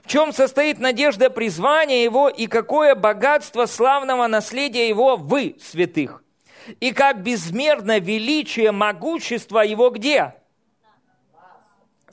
в 0.03 0.07
чем 0.07 0.33
состоит 0.33 0.79
надежда 0.79 1.29
призвания 1.29 2.03
Его 2.03 2.27
и 2.27 2.47
какое 2.47 2.95
богатство 2.95 3.67
славного 3.67 4.25
наследия 4.27 4.89
Его 4.89 5.15
вы, 5.15 5.57
святых, 5.61 6.23
и 6.79 6.91
как 6.91 7.21
безмерно 7.21 7.99
величие 7.99 8.71
могущества 8.71 9.59
Его 9.59 9.91
где? 9.91 10.33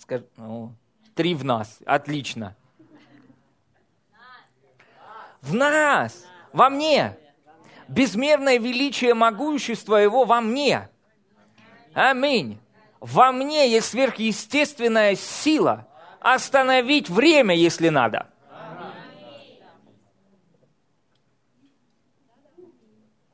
Скажи, 0.09 0.25
ну, 0.39 0.73
три 1.15 1.35
в 1.35 1.45
нас. 1.45 1.81
Отлично. 1.85 2.57
В 5.43 5.53
нас. 5.53 6.25
Во 6.55 6.71
мне. 6.71 7.19
Безмерное 7.89 8.59
величие 8.59 9.13
могущества 9.13 9.97
Его 9.97 10.25
во 10.25 10.41
мне. 10.41 10.89
Аминь. 11.93 12.59
Во 13.01 13.33
мне 13.33 13.71
есть 13.71 13.89
сверхъестественная 13.89 15.15
сила 15.15 15.87
остановить 16.21 17.11
время, 17.11 17.55
если 17.55 17.91
надо. 17.91 18.31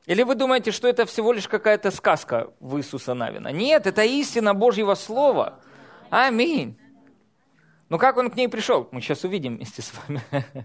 Или 0.06 0.24
вы 0.24 0.34
думаете, 0.34 0.72
что 0.72 0.88
это 0.88 1.06
всего 1.06 1.32
лишь 1.32 1.46
какая-то 1.46 1.92
сказка 1.92 2.52
в 2.58 2.76
Иисуса 2.78 3.14
Навина? 3.14 3.52
Нет, 3.52 3.86
это 3.86 4.02
истина 4.02 4.54
Божьего 4.54 4.96
Слова– 4.96 5.60
Аминь. 6.14 6.78
Ну 7.88 7.98
как 7.98 8.18
он 8.18 8.30
к 8.30 8.36
ней 8.36 8.46
пришел? 8.46 8.88
Мы 8.92 9.00
сейчас 9.00 9.24
увидим 9.24 9.56
вместе 9.56 9.82
с 9.82 9.92
вами. 9.92 10.22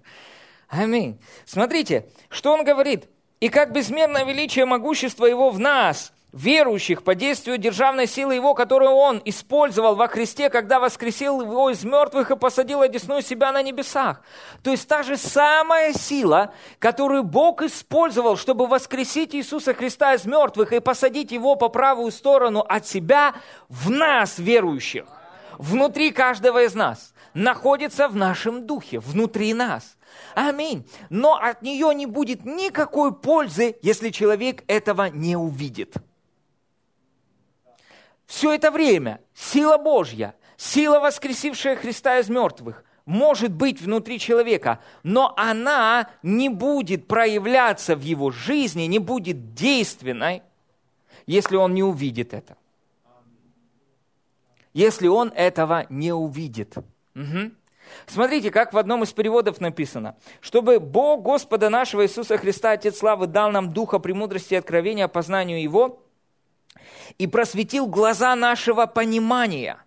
Аминь. 0.69 1.19
Смотрите, 1.45 2.05
что 2.29 2.53
он 2.53 2.63
говорит. 2.63 3.07
«И 3.39 3.49
как 3.49 3.71
безмерное 3.71 4.25
величие 4.25 4.65
могущества 4.65 5.25
Его 5.25 5.49
в 5.49 5.57
нас, 5.59 6.11
верующих, 6.33 7.03
по 7.03 7.15
действию 7.15 7.57
державной 7.57 8.05
силы 8.05 8.35
Его, 8.35 8.53
которую 8.53 8.91
Он 8.91 9.21
использовал 9.25 9.95
во 9.95 10.07
Христе, 10.07 10.49
когда 10.49 10.79
воскресил 10.79 11.41
Его 11.41 11.69
из 11.71 11.83
мертвых 11.83 12.29
и 12.29 12.35
посадил 12.35 12.81
одесную 12.81 13.23
себя 13.23 13.51
на 13.51 13.63
небесах». 13.63 14.21
То 14.61 14.69
есть 14.69 14.87
та 14.87 15.01
же 15.01 15.17
самая 15.17 15.93
сила, 15.93 16.53
которую 16.77 17.23
Бог 17.23 17.63
использовал, 17.63 18.37
чтобы 18.37 18.67
воскресить 18.67 19.33
Иисуса 19.33 19.73
Христа 19.73 20.13
из 20.13 20.25
мертвых 20.25 20.73
и 20.73 20.79
посадить 20.79 21.31
Его 21.31 21.55
по 21.55 21.69
правую 21.69 22.11
сторону 22.11 22.59
от 22.59 22.85
себя 22.85 23.33
в 23.67 23.89
нас, 23.89 24.37
верующих 24.37 25.05
внутри 25.59 26.11
каждого 26.11 26.63
из 26.63 26.73
нас, 26.73 27.13
находится 27.35 28.07
в 28.07 28.15
нашем 28.15 28.65
духе, 28.65 28.99
внутри 28.99 29.53
нас. 29.53 29.97
Аминь. 30.33 30.89
Но 31.09 31.35
от 31.35 31.61
нее 31.61 31.93
не 31.93 32.07
будет 32.07 32.45
никакой 32.45 33.13
пользы, 33.13 33.75
если 33.83 34.09
человек 34.09 34.63
этого 34.67 35.09
не 35.09 35.35
увидит. 35.35 35.95
Все 38.25 38.53
это 38.53 38.71
время 38.71 39.21
сила 39.35 39.77
Божья, 39.77 40.33
сила, 40.55 40.99
воскресившая 40.99 41.75
Христа 41.75 42.19
из 42.19 42.29
мертвых, 42.29 42.83
может 43.05 43.51
быть 43.51 43.81
внутри 43.81 44.19
человека, 44.19 44.79
но 45.03 45.33
она 45.35 46.09
не 46.21 46.47
будет 46.47 47.07
проявляться 47.07 47.95
в 47.95 48.01
его 48.01 48.31
жизни, 48.31 48.83
не 48.83 48.99
будет 48.99 49.55
действенной, 49.55 50.43
если 51.25 51.55
он 51.55 51.73
не 51.73 51.83
увидит 51.83 52.33
это 52.33 52.55
если 54.73 55.07
он 55.07 55.31
этого 55.35 55.85
не 55.89 56.13
увидит. 56.13 56.77
Угу. 57.15 57.51
Смотрите, 58.05 58.51
как 58.51 58.73
в 58.73 58.77
одном 58.77 59.03
из 59.03 59.11
переводов 59.11 59.59
написано. 59.59 60.15
«Чтобы 60.41 60.79
Бог 60.79 61.23
Господа 61.23 61.69
нашего 61.69 62.03
Иисуса 62.03 62.38
Христа, 62.38 62.71
Отец 62.71 62.97
Славы, 62.97 63.27
дал 63.27 63.51
нам 63.51 63.73
духа 63.73 63.99
премудрости 63.99 64.53
и 64.53 64.57
откровения 64.57 65.07
по 65.07 65.21
знанию 65.21 65.61
Его 65.61 66.03
и 67.17 67.27
просветил 67.27 67.88
глаза 67.88 68.35
нашего 68.35 68.85
понимания». 68.85 69.77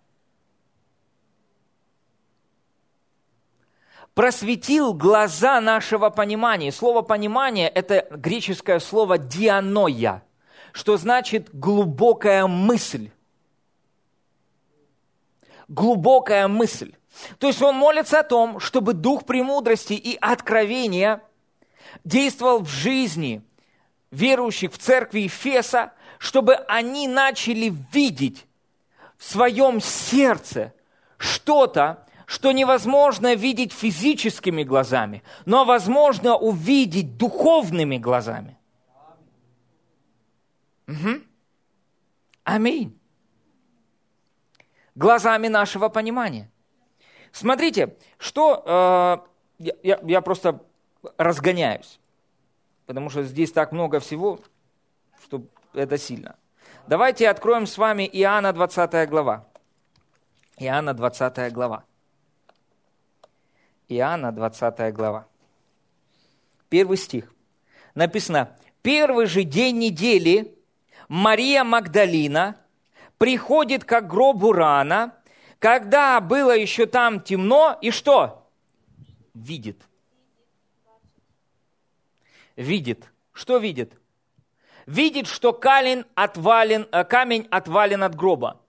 Просветил 4.13 4.93
глаза 4.93 5.59
нашего 5.59 6.11
понимания. 6.11 6.71
Слово 6.71 7.01
«понимание»– 7.01 7.67
это 7.69 8.05
греческое 8.11 8.79
слово 8.79 9.17
«дианоя», 9.17 10.23
что 10.71 10.97
значит 10.97 11.49
«глубокая 11.51 12.45
мысль» 12.45 13.09
глубокая 15.73 16.47
мысль. 16.47 16.93
То 17.39 17.47
есть 17.47 17.61
он 17.61 17.75
молится 17.75 18.19
о 18.19 18.23
том, 18.23 18.59
чтобы 18.59 18.93
дух 18.93 19.25
премудрости 19.25 19.93
и 19.93 20.17
откровения 20.19 21.21
действовал 22.03 22.59
в 22.59 22.69
жизни 22.69 23.41
верующих 24.11 24.73
в 24.73 24.77
церкви 24.77 25.21
Ефеса, 25.21 25.93
чтобы 26.19 26.55
они 26.55 27.07
начали 27.07 27.73
видеть 27.91 28.45
в 29.17 29.23
своем 29.23 29.81
сердце 29.81 30.73
что-то, 31.17 32.05
что 32.25 32.51
невозможно 32.51 33.35
видеть 33.35 33.73
физическими 33.73 34.63
глазами, 34.63 35.23
но 35.45 35.65
возможно 35.65 36.35
увидеть 36.35 37.17
духовными 37.17 37.97
глазами. 37.97 38.57
Угу. 40.87 41.21
Аминь. 42.43 42.99
Глазами 44.95 45.47
нашего 45.47 45.89
понимания. 45.89 46.51
Смотрите, 47.31 47.97
что 48.17 48.63
э, 49.59 49.71
я, 49.83 49.99
я 50.03 50.21
просто 50.21 50.63
разгоняюсь, 51.17 51.99
потому 52.85 53.09
что 53.09 53.23
здесь 53.23 53.51
так 53.51 53.71
много 53.71 53.99
всего, 53.99 54.39
что 55.23 55.43
это 55.73 55.97
сильно. 55.97 56.35
Давайте 56.87 57.29
откроем 57.29 57.65
с 57.65 57.77
вами 57.77 58.07
Иоанна 58.11 58.53
20 58.53 59.09
глава. 59.09 59.47
Иоанна 60.57 60.93
20 60.93 61.51
глава. 61.53 61.85
Иоанна 63.87 64.31
20 64.31 64.93
глава. 64.93 65.27
Первый 66.69 66.97
стих. 66.97 67.33
Написано, 67.95 68.55
первый 68.81 69.25
же 69.25 69.43
день 69.43 69.79
недели 69.79 70.55
Мария 71.07 71.63
Магдалина 71.63 72.57
приходит 73.23 73.85
к 73.85 74.01
гробу 74.01 74.51
рано, 74.51 75.15
когда 75.57 76.19
было 76.19 76.53
еще 76.53 76.85
там 76.85 77.21
темно, 77.21 77.77
и 77.79 77.89
что? 77.89 78.49
Видит. 79.33 79.81
Видит. 82.57 83.09
Что 83.31 83.59
видит? 83.59 83.93
Видит, 84.87 85.27
что 85.27 85.53
камень 85.53 86.03
отвален, 86.15 86.85
э, 86.91 87.05
камень 87.05 87.47
отвален 87.49 88.03
от 88.03 88.13
гроба. 88.13 88.59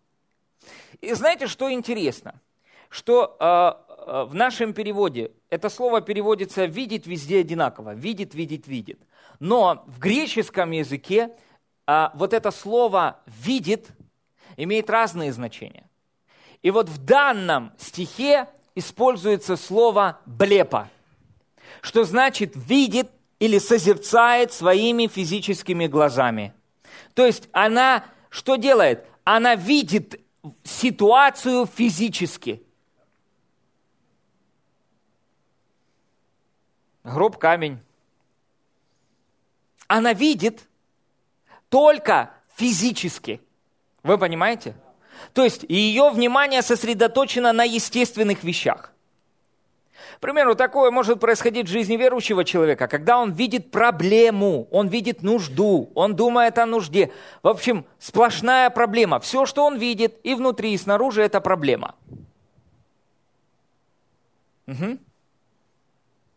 И 1.00 1.12
знаете, 1.14 1.48
что 1.48 1.72
интересно? 1.72 2.40
Что 2.90 3.36
э, 3.40 3.44
э, 4.06 4.24
в 4.26 4.36
нашем 4.36 4.72
переводе 4.72 5.32
это 5.50 5.68
слово 5.68 6.00
переводится 6.00 6.66
«видит» 6.66 7.08
везде 7.08 7.40
одинаково. 7.40 7.94
Видит, 7.94 8.34
видит, 8.34 8.68
видит. 8.68 9.00
Но 9.40 9.82
в 9.88 9.98
греческом 9.98 10.70
языке 10.70 11.30
э, 11.88 12.08
вот 12.14 12.32
это 12.32 12.52
слово 12.52 13.20
«видит» 13.26 13.90
имеет 14.56 14.90
разные 14.90 15.32
значения. 15.32 15.88
И 16.62 16.70
вот 16.70 16.88
в 16.88 17.04
данном 17.04 17.72
стихе 17.78 18.48
используется 18.74 19.56
слово 19.56 20.20
«блепа», 20.26 20.88
что 21.80 22.04
значит 22.04 22.52
«видит» 22.54 23.10
или 23.38 23.58
«созерцает 23.58 24.52
своими 24.52 25.06
физическими 25.06 25.86
глазами». 25.86 26.52
То 27.14 27.26
есть 27.26 27.48
она 27.52 28.04
что 28.34 28.56
делает? 28.56 29.06
Она 29.22 29.54
видит 29.54 30.20
ситуацию 30.64 31.66
физически. 31.66 32.66
Гроб 37.04 37.38
камень. 37.38 37.78
Она 39.86 40.14
видит 40.14 40.66
только 41.68 42.34
физически. 42.56 43.40
Вы 44.04 44.18
понимаете? 44.18 44.74
То 45.32 45.42
есть 45.42 45.64
ее 45.68 46.10
внимание 46.10 46.62
сосредоточено 46.62 47.52
на 47.52 47.64
естественных 47.64 48.44
вещах. 48.44 48.92
К 50.16 50.20
примеру, 50.20 50.54
такое 50.54 50.90
может 50.90 51.20
происходить 51.20 51.66
в 51.66 51.70
жизни 51.70 51.96
верующего 51.96 52.44
человека, 52.44 52.86
когда 52.86 53.18
он 53.18 53.32
видит 53.32 53.70
проблему, 53.70 54.68
он 54.70 54.88
видит 54.88 55.22
нужду, 55.22 55.90
он 55.94 56.14
думает 56.14 56.58
о 56.58 56.66
нужде. 56.66 57.12
В 57.42 57.48
общем, 57.48 57.84
сплошная 57.98 58.70
проблема. 58.70 59.18
Все, 59.20 59.44
что 59.44 59.64
он 59.64 59.76
видит 59.76 60.18
и 60.22 60.34
внутри, 60.34 60.72
и 60.72 60.78
снаружи, 60.78 61.22
это 61.22 61.40
проблема. 61.40 61.94
Угу. 64.66 64.98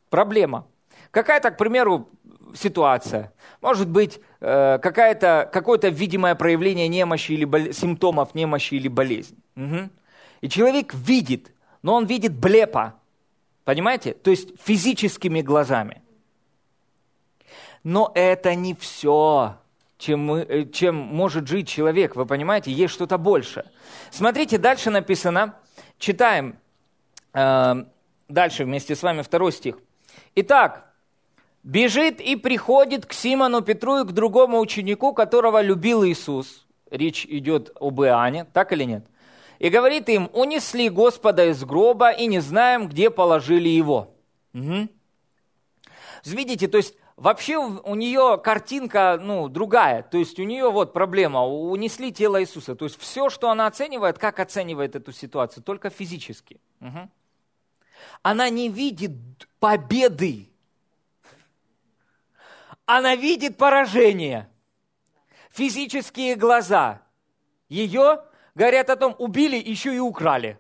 Проблема. 0.10 0.65
Какая-то, 1.12 1.52
к 1.52 1.58
примеру, 1.58 2.10
ситуация. 2.56 3.34
Может 3.62 3.90
быть, 3.90 4.20
э, 4.40 4.80
какая-то, 4.82 5.50
какое-то 5.52 5.90
видимое 5.90 6.36
проявление 6.36 6.88
немощи 6.88 7.32
или 7.32 7.46
бол... 7.46 7.72
симптомов 7.72 8.36
немощи 8.36 8.76
или 8.76 8.88
болезни. 8.88 9.38
Угу. 9.56 9.90
И 10.42 10.50
человек 10.50 10.94
видит, 10.94 11.52
но 11.82 11.96
он 11.96 12.06
видит 12.06 12.38
блепа. 12.38 12.96
Понимаете? 13.64 14.14
То 14.14 14.32
есть 14.32 14.50
физическими 14.62 15.42
глазами. 15.42 16.02
Но 17.84 18.12
это 18.16 18.56
не 18.56 18.74
все, 18.74 19.58
чем, 19.98 20.26
мы, 20.26 20.40
э, 20.40 20.66
чем 20.66 20.96
может 20.96 21.48
жить 21.48 21.68
человек. 21.68 22.16
Вы 22.16 22.26
понимаете? 22.26 22.72
Есть 22.72 22.94
что-то 22.94 23.18
больше. 23.18 23.70
Смотрите, 24.12 24.58
дальше 24.58 24.90
написано. 24.90 25.56
Читаем 25.98 26.58
э, 27.34 27.76
дальше 28.28 28.66
вместе 28.66 28.96
с 28.96 29.04
вами 29.04 29.22
второй 29.22 29.52
стих. 29.52 29.78
Итак, 30.36 30.87
бежит 31.68 32.22
и 32.22 32.38
приходит 32.38 33.06
к 33.06 33.12
Симону 33.12 33.62
Петру 33.62 34.00
и 34.00 34.06
к 34.06 34.14
другому 34.14 34.60
ученику, 34.60 35.14
которого 35.14 35.62
любил 35.62 36.06
Иисус. 36.06 36.66
Речь 36.90 37.26
идет 37.26 37.72
об 37.80 38.02
Иоанне, 38.02 38.46
так 38.46 38.72
или 38.72 38.86
нет? 38.86 39.06
И 39.60 39.70
говорит 39.70 40.08
им, 40.08 40.30
унесли 40.34 40.90
Господа 40.90 41.46
из 41.46 41.66
гроба 41.66 42.12
и 42.12 42.28
не 42.28 42.40
знаем, 42.40 42.88
где 42.88 43.10
положили 43.10 43.68
его. 43.68 44.16
Угу. 44.54 44.88
Видите, 46.24 46.70
то 46.70 46.78
есть 46.78 46.96
вообще 47.18 47.58
у 47.58 47.96
нее 47.96 48.40
картинка 48.42 49.20
ну, 49.22 49.50
другая. 49.50 50.04
То 50.04 50.18
есть 50.18 50.40
у 50.40 50.44
нее 50.44 50.72
вот 50.72 50.94
проблема, 50.94 51.46
унесли 51.46 52.14
тело 52.14 52.42
Иисуса. 52.42 52.76
То 52.76 52.86
есть 52.86 52.98
все, 52.98 53.30
что 53.30 53.50
она 53.50 53.68
оценивает, 53.68 54.18
как 54.18 54.40
оценивает 54.40 54.96
эту 54.96 55.12
ситуацию, 55.12 55.64
только 55.64 55.90
физически. 55.90 56.62
Угу. 56.80 57.10
Она 58.22 58.50
не 58.50 58.70
видит 58.70 59.12
победы 59.60 60.50
она 62.88 63.15
видит 63.15 63.58
поражение. 63.58 64.50
Физические 65.52 66.36
глаза 66.36 67.02
ее 67.67 68.23
говорят 68.56 68.89
о 68.89 68.95
том, 68.95 69.15
убили, 69.19 69.58
еще 69.58 69.93
и 69.93 70.00
украли. 70.00 70.58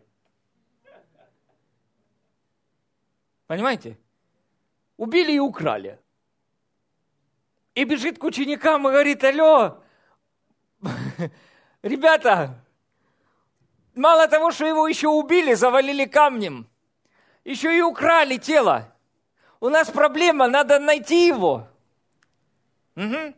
Понимаете? 3.47 3.97
Убили 4.97 5.31
и 5.31 5.39
украли. 5.39 5.99
И 7.75 7.85
бежит 7.85 8.19
к 8.19 8.23
ученикам 8.25 8.87
и 8.87 8.91
говорит, 8.91 9.23
алло, 9.23 9.81
ребята, 11.81 12.61
мало 13.95 14.27
того, 14.27 14.51
что 14.51 14.65
его 14.65 14.87
еще 14.87 15.07
убили, 15.07 15.53
завалили 15.53 16.05
камнем, 16.05 16.67
еще 17.45 17.77
и 17.77 17.81
украли 17.81 18.35
тело. 18.35 18.93
У 19.61 19.69
нас 19.69 19.89
проблема, 19.89 20.47
надо 20.47 20.77
найти 20.79 21.27
его. 21.27 21.69
Угу. 22.97 23.33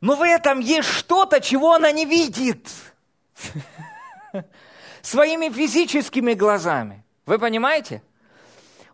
Но 0.00 0.14
в 0.14 0.22
этом 0.22 0.60
есть 0.60 0.88
что-то, 0.88 1.40
чего 1.40 1.74
она 1.74 1.90
не 1.90 2.04
видит. 2.06 2.70
Своими 5.02 5.50
физическими 5.50 6.32
глазами. 6.34 7.04
Вы 7.26 7.38
понимаете? 7.38 8.02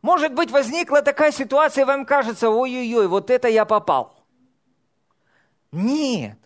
Может 0.00 0.32
быть, 0.34 0.50
возникла 0.50 1.02
такая 1.02 1.30
ситуация, 1.32 1.84
вам 1.84 2.06
кажется, 2.06 2.48
ой-ой-ой, 2.48 3.06
вот 3.06 3.30
это 3.30 3.48
я 3.48 3.64
попал. 3.64 4.24
Нет. 5.70 6.38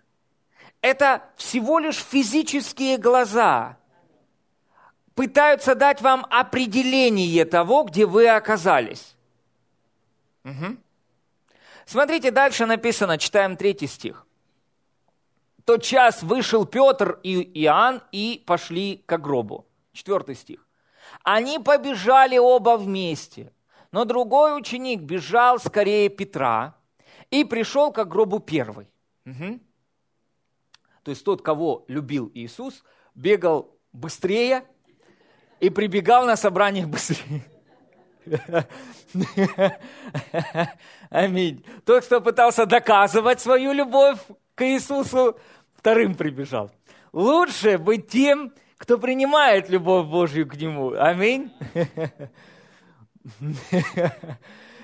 Это 0.83 1.23
всего 1.37 1.79
лишь 1.79 1.97
физические 1.97 2.99
глаза 2.99 3.77
пытаются 5.14 5.75
дать 5.75 6.03
вам 6.03 6.27
определение 6.29 7.45
того, 7.45 7.85
где 7.85 8.05
вы 8.05 8.29
оказались. 8.29 9.16
Угу. 10.45 10.77
Смотрите, 11.87 12.33
дальше 12.33 12.66
написано, 12.66 13.16
читаем 13.16 13.57
третий 13.57 13.87
стих. 13.87 14.27
тот 15.64 15.83
час 15.83 16.22
вышел 16.22 16.66
Петр 16.66 17.18
и 17.22 17.42
Иоанн 17.62 18.03
и 18.12 18.42
пошли 18.44 19.03
к 19.07 19.18
гробу. 19.18 19.66
Четвертый 19.92 20.35
стих. 20.35 20.66
Они 21.22 21.59
побежали 21.59 22.38
оба 22.38 22.77
вместе, 22.77 23.53
но 23.92 24.05
другой 24.05 24.59
ученик 24.59 25.01
бежал 25.01 25.59
скорее 25.59 26.09
Петра 26.09 26.75
и 27.31 27.44
пришел 27.44 27.92
к 27.92 28.05
гробу 28.05 28.40
первый. 28.40 28.88
Угу. 29.25 29.61
То 31.05 31.11
есть 31.11 31.25
тот, 31.25 31.42
кого 31.42 31.85
любил 31.88 32.31
Иисус, 32.35 32.85
бегал 33.14 33.77
быстрее 33.92 34.64
и 35.61 35.70
прибегал 35.70 36.27
на 36.27 36.37
собрание 36.37 36.87
быстрее. 36.87 37.44
Аминь. 41.11 41.65
Тот, 41.85 42.05
кто 42.05 42.21
пытался 42.21 42.67
доказывать 42.67 43.41
свою 43.41 43.73
любовь 43.73 44.19
к 44.55 44.65
Иисусу, 44.67 45.39
вторым 45.75 46.15
прибежал. 46.15 46.71
Лучше 47.12 47.79
быть 47.79 48.09
тем, 48.09 48.53
кто 48.79 48.99
принимает 48.99 49.71
любовь 49.71 50.07
Божью 50.07 50.49
к 50.49 50.57
Нему. 50.57 50.93
Аминь. 50.93 51.51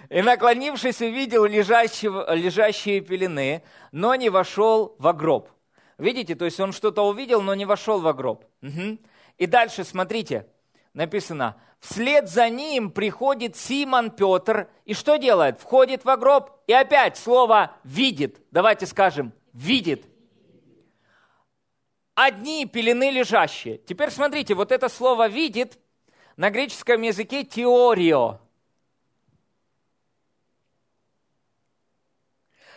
И 0.08 0.20
наклонившись, 0.20 1.00
увидел 1.00 1.44
лежащего, 1.46 2.34
лежащие 2.34 3.00
пелены, 3.00 3.62
но 3.92 4.14
не 4.14 4.28
вошел 4.28 4.94
в 4.98 5.12
гроб. 5.14 5.48
Видите, 5.96 6.34
то 6.34 6.44
есть 6.44 6.60
он 6.60 6.72
что-то 6.72 7.08
увидел, 7.08 7.40
но 7.40 7.54
не 7.54 7.64
вошел 7.64 8.00
в 8.00 8.12
гроб. 8.14 8.44
Угу. 8.62 8.98
И 9.38 9.46
дальше, 9.46 9.84
смотрите, 9.84 10.46
написано, 10.92 11.56
вслед 11.82 12.28
за 12.28 12.48
ним 12.48 12.90
приходит 12.90 13.56
Симон 13.56 14.10
Петр, 14.10 14.70
и 14.84 14.94
что 14.94 15.16
делает? 15.16 15.60
Входит 15.60 16.04
в 16.04 16.16
гроб, 16.16 16.50
и 16.66 16.72
опять 16.72 17.18
слово 17.18 17.72
«видит». 17.82 18.40
Давайте 18.52 18.86
скажем 18.86 19.32
«видит». 19.52 20.06
Одни 22.14 22.66
пелены 22.66 23.10
лежащие. 23.10 23.78
Теперь 23.78 24.10
смотрите, 24.10 24.54
вот 24.54 24.70
это 24.70 24.88
слово 24.88 25.28
«видит» 25.28 25.78
на 26.36 26.50
греческом 26.50 27.02
языке 27.02 27.42
«теорио». 27.42 28.38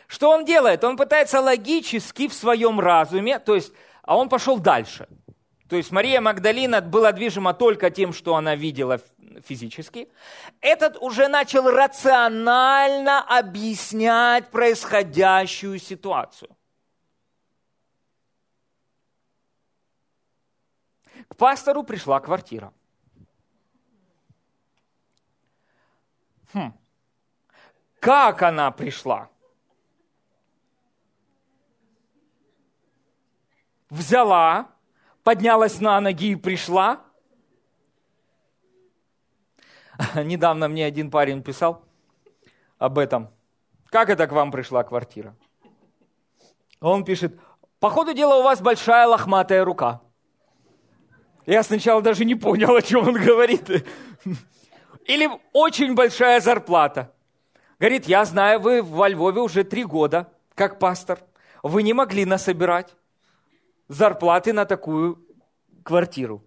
Что 0.08 0.32
он 0.32 0.46
делает? 0.46 0.84
Он 0.84 0.98
пытается 0.98 1.42
логически 1.42 2.28
в 2.28 2.34
своем 2.34 2.80
разуме, 2.80 3.40
то 3.40 3.56
есть, 3.56 3.72
а 4.02 4.18
он 4.18 4.30
пошел 4.30 4.58
дальше. 4.58 5.08
То 5.68 5.76
есть 5.76 5.92
Мария 5.92 6.22
Магдалина 6.22 6.82
была 6.82 7.12
движима 7.12 7.54
только 7.54 7.90
тем, 7.90 8.14
что 8.14 8.36
она 8.36 8.56
видела 8.56 9.02
физически. 9.44 10.10
Этот 10.62 10.98
уже 10.98 11.28
начал 11.28 11.70
рационально 11.70 13.22
объяснять 13.22 14.52
происходящую 14.52 15.80
ситуацию. 15.80 16.56
К 21.28 21.36
пастору 21.36 21.84
пришла 21.84 22.20
квартира. 22.20 22.72
Хм. 26.54 26.74
Как 28.00 28.44
она 28.44 28.70
пришла? 28.70 29.30
взяла, 33.96 34.70
поднялась 35.26 35.82
на 35.82 36.00
ноги 36.00 36.32
и 36.32 36.36
пришла. 36.36 37.02
Недавно 40.16 40.70
мне 40.70 40.86
один 40.86 41.10
парень 41.10 41.42
писал 41.42 41.84
об 42.78 43.00
этом. 43.00 43.30
Как 43.90 44.10
это 44.10 44.28
к 44.28 44.32
вам 44.32 44.52
пришла 44.52 44.84
квартира? 44.84 45.36
Он 46.80 47.04
пишет, 47.04 47.40
по 47.80 47.90
ходу 47.90 48.14
дела 48.14 48.38
у 48.38 48.44
вас 48.44 48.62
большая 48.62 49.08
лохматая 49.08 49.66
рука. 49.66 50.02
Я 51.48 51.64
сначала 51.64 52.02
даже 52.02 52.24
не 52.24 52.36
понял, 52.36 52.76
о 52.76 52.82
чем 52.82 53.08
он 53.08 53.16
говорит. 53.16 53.68
Или 55.06 55.30
очень 55.54 55.96
большая 55.96 56.40
зарплата. 56.40 57.14
Говорит, 57.80 58.06
я 58.06 58.26
знаю, 58.26 58.60
вы 58.60 58.84
во 58.84 59.10
Львове 59.10 59.42
уже 59.42 59.64
три 59.64 59.86
года, 59.86 60.32
как 60.54 60.78
пастор. 60.78 61.20
Вы 61.64 61.82
не 61.82 61.94
могли 61.94 62.26
насобирать 62.26 62.96
зарплаты 63.88 64.54
на 64.54 64.66
такую 64.66 65.26
квартиру. 65.84 66.44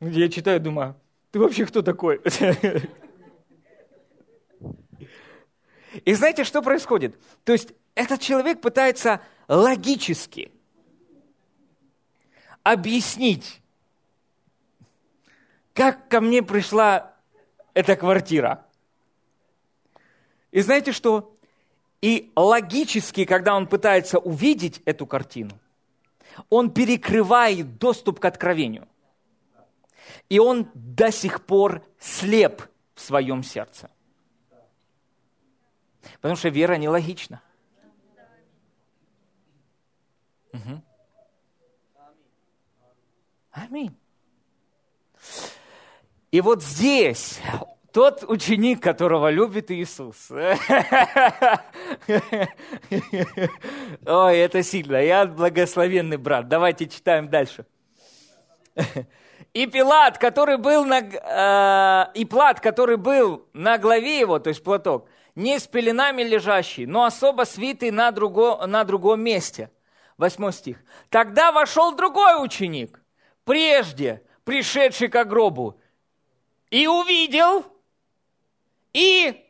Я 0.00 0.28
читаю, 0.28 0.60
думаю, 0.60 0.96
ты 1.30 1.38
вообще 1.38 1.64
кто 1.66 1.82
такой? 1.82 2.20
И 6.04 6.14
знаете, 6.14 6.44
что 6.44 6.60
происходит? 6.62 7.18
То 7.44 7.52
есть 7.52 7.72
этот 7.94 8.20
человек 8.20 8.60
пытается 8.60 9.20
логически 9.48 10.50
объяснить, 12.62 13.60
как 15.72 16.08
ко 16.08 16.20
мне 16.20 16.42
пришла 16.42 17.14
эта 17.74 17.94
квартира. 17.96 18.66
И 20.50 20.60
знаете 20.60 20.92
что? 20.92 21.33
И 22.04 22.30
логически, 22.36 23.24
когда 23.24 23.56
он 23.56 23.66
пытается 23.66 24.18
увидеть 24.18 24.82
эту 24.84 25.06
картину, 25.06 25.58
он 26.50 26.70
перекрывает 26.70 27.78
доступ 27.78 28.20
к 28.20 28.26
откровению. 28.26 28.86
И 30.28 30.38
он 30.38 30.70
до 30.74 31.10
сих 31.10 31.46
пор 31.46 31.82
слеп 31.98 32.60
в 32.94 33.00
своем 33.00 33.42
сердце. 33.42 33.90
Потому 36.16 36.36
что 36.36 36.50
вера 36.50 36.74
нелогична. 36.74 37.40
Угу. 40.52 40.82
Аминь. 43.52 43.96
И 46.30 46.42
вот 46.42 46.62
здесь 46.62 47.40
тот 47.94 48.24
ученик, 48.26 48.82
которого 48.82 49.30
любит 49.30 49.70
Иисус. 49.70 50.32
Ой, 50.32 50.58
это 54.38 54.62
сильно. 54.64 54.96
Я 54.96 55.26
благословенный 55.26 56.16
брат. 56.16 56.48
Давайте 56.48 56.88
читаем 56.88 57.30
дальше. 57.30 57.64
И 59.52 59.68
Пилат, 59.68 60.18
который 60.18 60.56
был 60.56 60.84
на, 60.84 60.98
э, 60.98 62.06
и 62.14 62.24
плат, 62.24 62.58
который 62.58 62.96
был 62.96 63.46
на 63.52 63.78
главе 63.78 64.18
его, 64.18 64.40
то 64.40 64.48
есть 64.48 64.64
платок, 64.64 65.08
не 65.36 65.60
с 65.60 65.68
пеленами 65.68 66.22
лежащий, 66.22 66.86
но 66.86 67.04
особо 67.04 67.44
свитый 67.44 67.92
на, 67.92 68.10
друго, 68.10 68.66
на 68.66 68.82
другом 68.82 69.20
месте. 69.20 69.70
Восьмой 70.18 70.52
стих. 70.52 70.78
Тогда 71.10 71.52
вошел 71.52 71.94
другой 71.94 72.44
ученик, 72.44 73.00
прежде 73.44 74.24
пришедший 74.42 75.06
к 75.06 75.24
гробу, 75.24 75.78
и 76.70 76.88
увидел, 76.88 77.64
и 78.94 79.44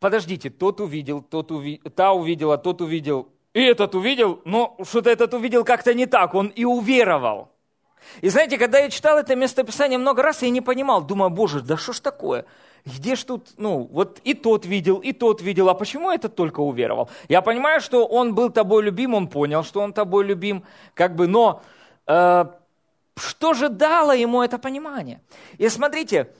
подождите, 0.00 0.50
тот 0.50 0.80
увидел, 0.80 1.20
тот 1.22 1.52
увидел, 1.52 1.90
та 1.90 2.12
увидела, 2.12 2.56
тот 2.56 2.80
увидел, 2.80 3.28
и 3.52 3.60
этот 3.60 3.94
увидел, 3.94 4.40
но 4.44 4.76
что-то 4.82 5.10
этот 5.10 5.34
увидел 5.34 5.64
как-то 5.64 5.92
не 5.92 6.06
так, 6.06 6.34
он 6.34 6.48
и 6.48 6.64
уверовал. 6.64 7.52
И 8.20 8.28
знаете, 8.28 8.58
когда 8.58 8.78
я 8.78 8.90
читал 8.90 9.18
это 9.18 9.36
местописание 9.36 9.98
много 9.98 10.22
раз, 10.22 10.42
я 10.42 10.50
не 10.50 10.60
понимал, 10.60 11.02
думаю, 11.02 11.30
боже, 11.30 11.60
да 11.60 11.76
что 11.76 11.92
ж 11.92 12.00
такое? 12.00 12.44
Где 12.84 13.14
ж 13.14 13.22
тут, 13.24 13.50
ну, 13.58 13.88
вот 13.92 14.20
и 14.24 14.34
тот 14.34 14.66
видел, 14.66 14.98
и 14.98 15.12
тот 15.12 15.40
видел, 15.40 15.68
а 15.68 15.74
почему 15.74 16.10
этот 16.10 16.34
только 16.34 16.60
уверовал? 16.60 17.08
Я 17.28 17.42
понимаю, 17.42 17.80
что 17.80 18.06
он 18.06 18.34
был 18.34 18.50
тобой 18.50 18.82
любим, 18.82 19.14
он 19.14 19.28
понял, 19.28 19.62
что 19.62 19.80
он 19.80 19.92
тобой 19.92 20.24
любим, 20.24 20.64
как 20.94 21.14
бы, 21.14 21.28
но 21.28 21.62
э, 22.08 22.44
что 23.16 23.54
же 23.54 23.68
дало 23.68 24.12
ему 24.12 24.42
это 24.42 24.58
понимание? 24.58 25.20
И 25.58 25.68
смотрите, 25.68 26.32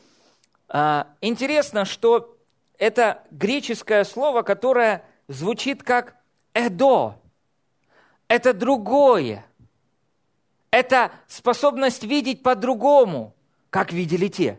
а, 0.68 1.08
интересно, 1.20 1.84
что 1.84 2.36
это 2.78 3.22
греческое 3.30 4.04
слово, 4.04 4.42
которое 4.42 5.04
звучит 5.28 5.82
как 5.82 6.16
«эдо». 6.54 7.18
Это 8.28 8.54
другое. 8.54 9.44
Это 10.70 11.12
способность 11.26 12.02
видеть 12.02 12.42
по-другому, 12.42 13.34
как 13.68 13.92
видели 13.92 14.28
те. 14.28 14.58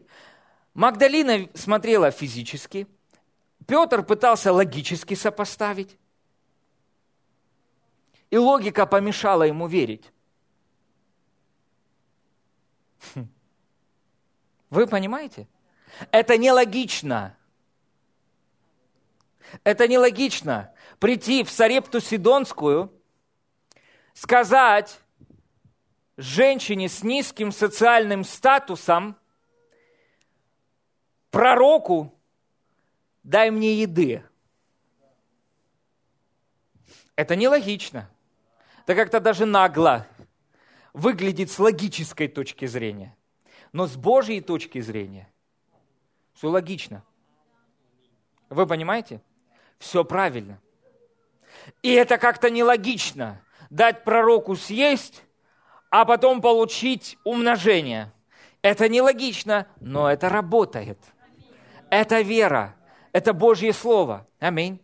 Магдалина 0.75 1.49
смотрела 1.55 2.11
физически, 2.11 2.87
Петр 3.65 4.03
пытался 4.03 4.51
логически 4.51 5.13
сопоставить, 5.15 5.97
и 8.29 8.37
логика 8.37 8.85
помешала 8.85 9.43
ему 9.43 9.67
верить. 9.67 10.11
Вы 14.69 14.87
понимаете? 14.87 15.47
Это 16.11 16.37
нелогично. 16.37 17.37
Это 19.63 19.87
нелогично. 19.87 20.73
Прийти 20.99 21.43
в 21.43 21.51
Сарепту 21.51 21.99
Сидонскую, 21.99 22.91
сказать 24.13 24.99
женщине 26.17 26.89
с 26.89 27.03
низким 27.03 27.51
социальным 27.51 28.23
статусом, 28.23 29.17
пророку, 31.29 32.13
дай 33.23 33.51
мне 33.51 33.81
еды. 33.81 34.23
Это 37.15 37.35
нелогично. 37.35 38.09
Это 38.83 38.95
как-то 38.95 39.19
даже 39.19 39.45
нагло 39.45 40.07
выглядит 40.93 41.51
с 41.51 41.59
логической 41.59 42.27
точки 42.27 42.65
зрения. 42.65 43.15
Но 43.71 43.87
с 43.87 43.95
Божьей 43.95 44.41
точки 44.41 44.79
зрения 44.79 45.27
все 46.33 46.49
логично. 46.49 47.03
Вы 48.49 48.67
понимаете? 48.67 49.21
Все 49.79 50.05
правильно. 50.05 50.61
И 51.81 51.91
это 51.91 52.17
как-то 52.17 52.49
нелогично. 52.49 53.41
Дать 53.69 54.03
пророку 54.03 54.55
съесть, 54.55 55.23
а 55.89 56.05
потом 56.05 56.41
получить 56.41 57.17
умножение. 57.23 58.11
Это 58.61 58.87
нелогично, 58.87 59.67
но 59.79 60.09
это 60.09 60.29
работает. 60.29 60.99
Это 61.89 62.21
вера. 62.21 62.75
Это 63.11 63.33
Божье 63.33 63.73
Слово. 63.73 64.27
Аминь. 64.39 64.79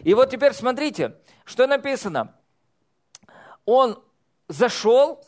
И 0.00 0.14
вот 0.14 0.30
теперь 0.30 0.52
смотрите, 0.52 1.16
что 1.44 1.66
написано. 1.66 2.34
Он 3.64 4.02
зашел, 4.48 5.24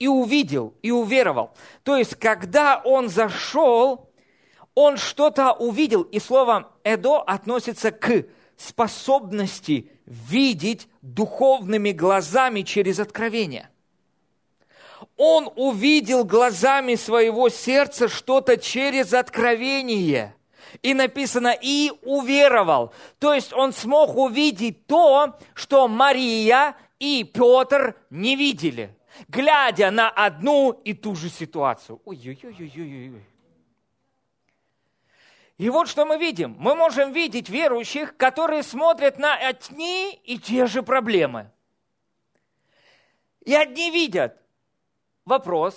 и 0.00 0.08
увидел, 0.08 0.74
и 0.82 0.90
уверовал. 0.90 1.52
То 1.84 1.96
есть, 1.96 2.16
когда 2.16 2.80
он 2.84 3.08
зашел, 3.08 4.08
он 4.74 4.96
что-то 4.96 5.52
увидел. 5.52 6.02
И 6.02 6.18
слово 6.18 6.72
«эдо» 6.82 7.18
относится 7.18 7.92
к 7.92 8.24
способности 8.56 9.90
видеть 10.06 10.88
духовными 11.02 11.92
глазами 11.92 12.62
через 12.62 12.98
откровение. 12.98 13.68
Он 15.16 15.50
увидел 15.54 16.24
глазами 16.24 16.94
своего 16.94 17.50
сердца 17.50 18.08
что-то 18.08 18.56
через 18.56 19.12
откровение. 19.12 20.34
И 20.82 20.94
написано 20.94 21.54
«и 21.60 21.92
уверовал». 22.02 22.94
То 23.18 23.34
есть 23.34 23.52
он 23.52 23.74
смог 23.74 24.16
увидеть 24.16 24.86
то, 24.86 25.38
что 25.52 25.88
Мария 25.88 26.74
и 26.98 27.24
Петр 27.24 27.96
не 28.08 28.36
видели, 28.36 28.94
глядя 29.28 29.90
на 29.90 30.08
одну 30.10 30.72
и 30.84 30.94
ту 30.94 31.14
же 31.14 31.28
ситуацию. 31.28 32.00
Ой-ой-ой-ой-ой. 32.04 33.24
И 35.58 35.68
вот 35.68 35.88
что 35.88 36.06
мы 36.06 36.16
видим. 36.16 36.56
Мы 36.58 36.74
можем 36.74 37.12
видеть 37.12 37.50
верующих, 37.50 38.16
которые 38.16 38.62
смотрят 38.62 39.18
на 39.18 39.36
одни 39.36 40.14
и 40.24 40.38
те 40.38 40.66
же 40.66 40.82
проблемы. 40.82 41.50
И 43.44 43.54
одни 43.54 43.90
видят 43.90 44.40
вопрос, 45.24 45.74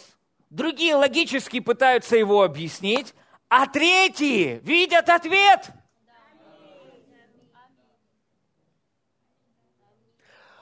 другие 0.50 0.96
логически 0.96 1.60
пытаются 1.60 2.16
его 2.16 2.44
объяснить, 2.44 3.14
а 3.50 3.68
третьи 3.68 4.62
видят 4.64 5.10
ответ. 5.10 5.70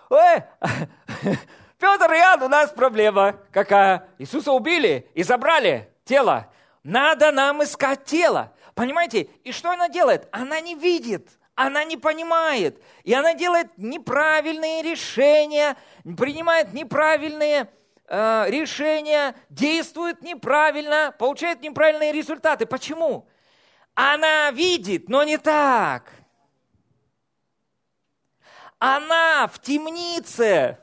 Ой, 0.09 0.43
Петр 1.81 2.13
и 2.13 2.17
Иоанн, 2.17 2.43
у 2.43 2.47
нас 2.47 2.69
проблема 2.69 3.37
какая? 3.51 4.07
Иисуса 4.19 4.51
убили 4.51 5.09
и 5.15 5.23
забрали 5.23 5.91
тело. 6.05 6.47
Надо 6.83 7.31
нам 7.31 7.63
искать 7.63 8.05
тело. 8.05 8.53
Понимаете? 8.75 9.21
И 9.43 9.51
что 9.51 9.71
она 9.71 9.89
делает? 9.89 10.29
Она 10.31 10.61
не 10.61 10.75
видит, 10.75 11.39
она 11.55 11.83
не 11.83 11.97
понимает. 11.97 12.79
И 13.03 13.15
она 13.15 13.33
делает 13.33 13.75
неправильные 13.77 14.83
решения, 14.83 15.75
принимает 16.03 16.71
неправильные 16.71 17.67
э, 18.07 18.45
решения, 18.49 19.33
действует 19.49 20.21
неправильно, 20.21 21.15
получает 21.17 21.63
неправильные 21.63 22.11
результаты. 22.11 22.67
Почему? 22.67 23.27
Она 23.95 24.51
видит, 24.51 25.09
но 25.09 25.23
не 25.23 25.39
так. 25.39 26.11
Она 28.77 29.49
в 29.51 29.59
темнице. 29.59 30.77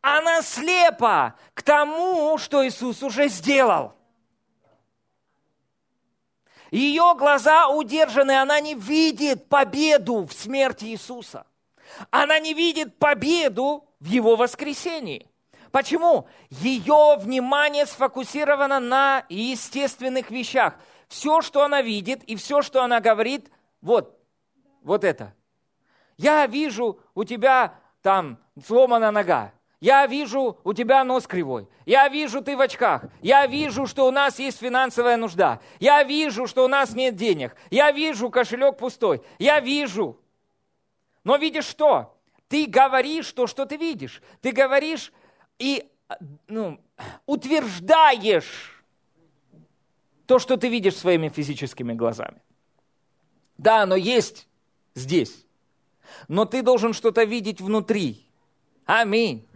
Она 0.00 0.42
слепа 0.42 1.34
к 1.54 1.62
тому, 1.62 2.38
что 2.38 2.66
Иисус 2.66 3.02
уже 3.02 3.28
сделал. 3.28 3.94
Ее 6.70 7.14
глаза 7.18 7.68
удержаны, 7.68 8.40
она 8.40 8.60
не 8.60 8.74
видит 8.74 9.48
победу 9.48 10.24
в 10.24 10.32
смерти 10.32 10.86
Иисуса. 10.86 11.46
Она 12.10 12.38
не 12.38 12.54
видит 12.54 12.98
победу 12.98 13.84
в 13.98 14.06
Его 14.06 14.36
воскресении. 14.36 15.28
Почему? 15.72 16.28
Ее 16.48 17.16
внимание 17.18 17.86
сфокусировано 17.86 18.80
на 18.80 19.24
естественных 19.28 20.30
вещах. 20.30 20.74
Все, 21.08 21.42
что 21.42 21.64
она 21.64 21.82
видит 21.82 22.22
и 22.24 22.36
все, 22.36 22.62
что 22.62 22.82
она 22.82 23.00
говорит, 23.00 23.50
вот, 23.80 24.18
вот 24.82 25.04
это. 25.04 25.34
Я 26.16 26.46
вижу 26.46 27.00
у 27.14 27.24
тебя 27.24 27.74
там 28.02 28.38
сломана 28.64 29.10
нога. 29.10 29.52
Я 29.80 30.06
вижу, 30.06 30.58
у 30.62 30.74
тебя 30.74 31.02
нос 31.04 31.26
кривой. 31.26 31.66
Я 31.86 32.08
вижу, 32.08 32.42
ты 32.42 32.54
в 32.54 32.60
очках. 32.60 33.04
Я 33.22 33.46
вижу, 33.46 33.86
что 33.86 34.06
у 34.06 34.10
нас 34.10 34.38
есть 34.38 34.58
финансовая 34.58 35.16
нужда. 35.16 35.60
Я 35.78 36.02
вижу, 36.02 36.46
что 36.46 36.64
у 36.64 36.68
нас 36.68 36.94
нет 36.94 37.16
денег. 37.16 37.56
Я 37.70 37.90
вижу, 37.90 38.28
кошелек 38.28 38.76
пустой. 38.76 39.22
Я 39.38 39.60
вижу. 39.60 40.20
Но 41.24 41.36
видишь 41.36 41.64
что? 41.64 42.14
Ты 42.48 42.66
говоришь 42.66 43.32
то, 43.32 43.46
что 43.46 43.64
ты 43.64 43.76
видишь. 43.76 44.22
Ты 44.42 44.52
говоришь 44.52 45.12
и 45.58 45.88
ну, 46.46 46.78
утверждаешь 47.24 48.84
то, 50.26 50.38
что 50.38 50.56
ты 50.58 50.68
видишь 50.68 50.96
своими 50.96 51.28
физическими 51.28 51.94
глазами. 51.94 52.42
Да, 53.56 53.82
оно 53.82 53.96
есть 53.96 54.46
здесь. 54.94 55.46
Но 56.28 56.44
ты 56.44 56.62
должен 56.62 56.92
что-то 56.92 57.24
видеть 57.24 57.60
внутри. 57.60 58.29
Аминь. 58.90 59.46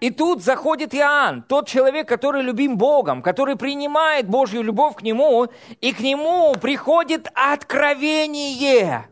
И 0.00 0.10
тут 0.10 0.42
заходит 0.42 0.94
Иоанн, 0.94 1.42
тот 1.42 1.66
человек, 1.66 2.06
который 2.06 2.42
любим 2.42 2.76
Богом, 2.76 3.22
который 3.22 3.56
принимает 3.56 4.28
Божью 4.28 4.62
любовь 4.62 4.96
к 4.96 5.02
нему, 5.02 5.48
и 5.80 5.90
к 5.94 6.00
нему 6.00 6.54
приходит 6.56 7.30
откровение. 7.34 9.08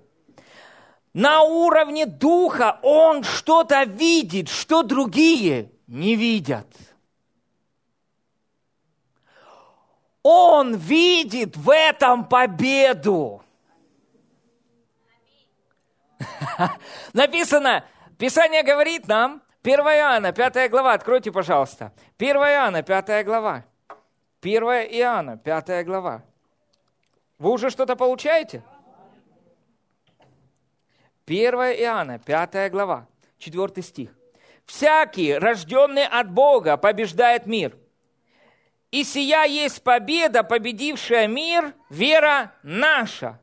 На 1.14 1.42
уровне 1.42 2.04
духа 2.04 2.80
он 2.82 3.24
что-то 3.24 3.84
видит, 3.84 4.50
что 4.50 4.82
другие 4.82 5.72
не 5.86 6.16
видят. 6.16 6.66
Он 10.22 10.74
видит 10.74 11.56
в 11.56 11.70
этом 11.70 12.26
победу. 12.26 13.42
Написано, 17.14 17.86
Писание 18.18 18.62
говорит 18.62 19.08
нам, 19.08 19.40
1 19.62 19.78
Иоанна, 19.78 20.32
5 20.32 20.70
глава, 20.70 20.92
откройте, 20.92 21.30
пожалуйста. 21.30 21.92
1 22.18 22.36
Иоанна, 22.36 22.82
5 22.82 23.24
глава. 23.24 23.64
1 24.40 24.62
Иоанна, 24.62 25.36
5 25.36 25.84
глава. 25.84 26.22
Вы 27.38 27.50
уже 27.50 27.70
что-то 27.70 27.94
получаете? 27.94 28.64
1 31.26 31.54
Иоанна, 31.54 32.18
5 32.18 32.70
глава, 32.72 33.06
4 33.38 33.82
стих. 33.82 34.10
«Всякий, 34.66 35.34
рожденный 35.34 36.06
от 36.06 36.30
Бога, 36.30 36.76
побеждает 36.76 37.46
мир. 37.46 37.76
И 38.90 39.04
сия 39.04 39.44
есть 39.44 39.82
победа, 39.82 40.42
победившая 40.44 41.26
мир, 41.26 41.74
вера 41.88 42.52
наша. 42.62 43.40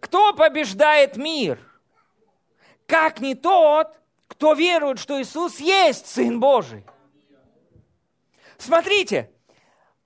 Кто 0.00 0.32
побеждает 0.34 1.16
мир? 1.16 1.58
Как 2.86 3.20
не 3.20 3.34
тот, 3.34 4.01
кто 4.42 4.54
верует, 4.54 4.98
что 4.98 5.22
Иисус 5.22 5.60
есть 5.60 6.08
Сын 6.08 6.40
Божий. 6.40 6.84
Смотрите, 8.58 9.30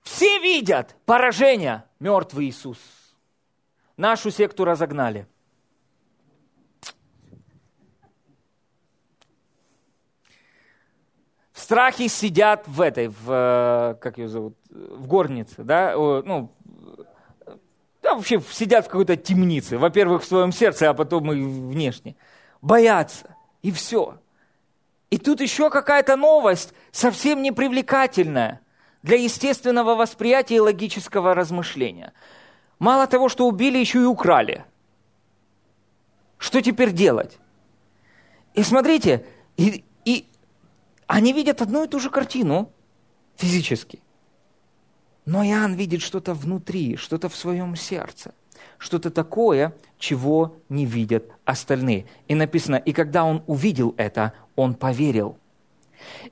все 0.03 0.37
видят 0.37 0.95
поражение, 1.07 1.85
мертвый 1.99 2.45
Иисус. 2.45 2.77
Нашу 3.97 4.29
секту 4.29 4.63
разогнали. 4.63 5.25
В 11.51 11.59
страхе 11.59 12.07
сидят 12.07 12.67
в 12.67 12.81
этой, 12.81 13.07
в, 13.07 13.31
э, 13.31 13.95
как 13.99 14.19
ее 14.19 14.27
зовут, 14.27 14.55
в 14.69 15.07
горнице, 15.07 15.63
да, 15.63 15.95
ну, 15.95 16.53
да, 18.03 18.13
вообще 18.13 18.39
сидят 18.51 18.85
в 18.85 18.89
какой-то 18.89 19.15
темнице. 19.15 19.79
Во-первых, 19.79 20.21
в 20.21 20.27
своем 20.27 20.51
сердце, 20.51 20.91
а 20.91 20.93
потом 20.93 21.33
и 21.33 21.41
внешне. 21.41 22.15
Боятся. 22.61 23.35
И 23.63 23.71
все. 23.71 24.19
И 25.09 25.17
тут 25.17 25.41
еще 25.41 25.69
какая-то 25.69 26.15
новость, 26.15 26.73
совсем 26.91 27.41
непривлекательная 27.41 28.61
для 29.03 29.17
естественного 29.17 29.95
восприятия 29.95 30.55
и 30.55 30.59
логического 30.59 31.33
размышления. 31.33 32.13
Мало 32.79 33.07
того, 33.07 33.29
что 33.29 33.47
убили, 33.47 33.77
еще 33.77 34.01
и 34.01 34.05
украли. 34.05 34.65
Что 36.37 36.61
теперь 36.61 36.91
делать? 36.91 37.37
И 38.53 38.63
смотрите, 38.63 39.25
и, 39.55 39.85
и 40.03 40.27
они 41.07 41.33
видят 41.33 41.61
одну 41.61 41.85
и 41.85 41.87
ту 41.87 41.99
же 41.99 42.09
картину 42.09 42.71
физически. 43.37 44.01
Но 45.25 45.43
Иоанн 45.43 45.73
видит 45.73 46.01
что-то 46.01 46.33
внутри, 46.33 46.97
что-то 46.97 47.29
в 47.29 47.35
своем 47.35 47.75
сердце– 47.75 48.33
что-то 48.77 49.09
такое, 49.09 49.73
чего 49.97 50.55
не 50.69 50.85
видят 50.85 51.25
остальные. 51.45 52.05
И 52.27 52.35
написано, 52.35 52.75
и 52.75 52.93
когда 52.93 53.23
он 53.23 53.43
увидел 53.47 53.93
это, 53.97 54.33
он 54.55 54.75
поверил. 54.75 55.37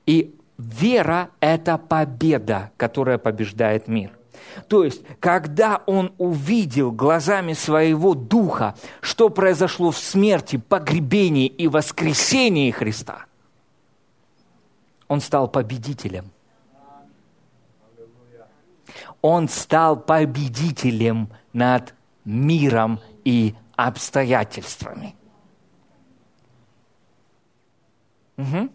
И 0.06 0.34
вера– 0.58 1.30
это 1.40 1.78
победа, 1.78 2.70
которая 2.76 3.18
побеждает 3.18 3.88
мир. 3.88 4.12
То 4.68 4.84
есть, 4.84 5.02
когда 5.20 5.82
он 5.86 6.12
увидел 6.18 6.92
глазами 6.92 7.52
своего 7.52 8.14
духа, 8.14 8.74
что 9.00 9.28
произошло 9.28 9.90
в 9.90 9.98
смерти, 9.98 10.56
погребении 10.56 11.46
и 11.46 11.68
воскресении 11.68 12.70
Христа, 12.70 13.26
он 15.08 15.20
стал 15.20 15.48
победителем. 15.48 16.30
Он 19.22 19.48
стал 19.48 19.96
победителем 19.96 21.30
над 21.52 21.94
миром 22.24 23.00
и 23.26 23.56
обстоятельствами. 23.74 25.16
Угу. 28.36 28.68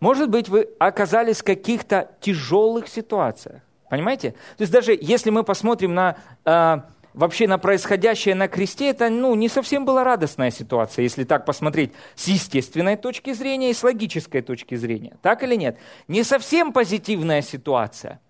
Может 0.00 0.30
быть, 0.30 0.48
вы 0.48 0.70
оказались 0.78 1.40
в 1.40 1.44
каких-то 1.44 2.10
тяжелых 2.20 2.88
ситуациях. 2.88 3.60
Понимаете? 3.90 4.30
То 4.56 4.62
есть 4.62 4.72
даже 4.72 4.98
если 4.98 5.28
мы 5.28 5.44
посмотрим 5.44 5.92
на 5.92 6.16
э, 6.46 6.76
вообще 7.12 7.46
на 7.46 7.58
происходящее 7.58 8.34
на 8.34 8.48
кресте, 8.48 8.88
это 8.88 9.10
ну, 9.10 9.34
не 9.34 9.50
совсем 9.50 9.84
была 9.84 10.02
радостная 10.02 10.50
ситуация, 10.50 11.02
если 11.02 11.24
так 11.24 11.44
посмотреть 11.44 11.92
с 12.14 12.28
естественной 12.28 12.96
точки 12.96 13.34
зрения 13.34 13.70
и 13.70 13.74
с 13.74 13.82
логической 13.82 14.40
точки 14.40 14.76
зрения. 14.76 15.18
Так 15.20 15.42
или 15.42 15.56
нет? 15.56 15.76
Не 16.08 16.22
совсем 16.22 16.72
позитивная 16.72 17.42
ситуация. 17.42 18.20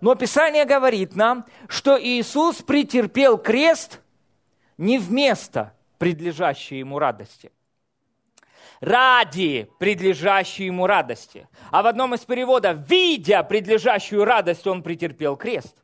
Но 0.00 0.14
Писание 0.14 0.64
говорит 0.64 1.16
нам, 1.16 1.46
что 1.66 2.00
Иисус 2.00 2.56
претерпел 2.62 3.36
крест 3.36 4.00
не 4.80 4.98
вместо 4.98 5.74
предлежащей 5.98 6.78
ему 6.78 6.98
радости 6.98 7.52
ради 8.80 9.70
предлежащей 9.78 10.66
ему 10.66 10.86
радости. 10.86 11.46
А 11.70 11.82
в 11.82 11.86
одном 11.86 12.14
из 12.14 12.20
переводов, 12.20 12.78
видя 12.88 13.42
предлежащую 13.42 14.24
радость, 14.24 14.66
он 14.66 14.82
претерпел 14.82 15.36
крест. 15.36 15.76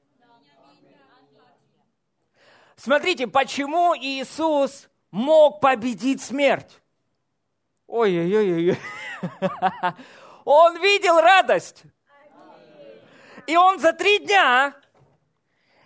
Смотрите, 2.77 3.27
почему 3.27 3.95
Иисус 3.95 4.89
мог 5.11 5.61
победить 5.61 6.23
смерть? 6.23 6.81
Ой-ой-ой. 7.87 8.79
Он 10.45 10.81
видел 10.81 11.21
радость. 11.21 11.83
И 13.47 13.57
он 13.57 13.79
за 13.79 13.93
три 13.93 14.19
дня 14.19 14.75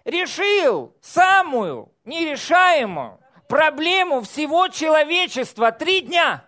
решил 0.04 0.94
самую 1.00 1.92
нерешаемую 2.04 3.20
проблему 3.48 4.22
всего 4.22 4.68
человечества. 4.68 5.72
Три 5.72 6.02
дня. 6.02 6.44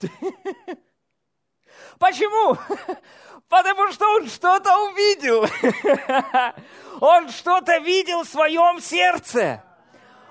Почему? 1.98 2.56
Потому 3.48 3.92
что 3.92 4.06
он 4.16 4.28
что-то 4.28 4.76
увидел. 4.88 5.46
Он 7.00 7.28
что-то 7.28 7.78
видел 7.78 8.22
в 8.22 8.28
своем 8.28 8.80
сердце. 8.80 9.64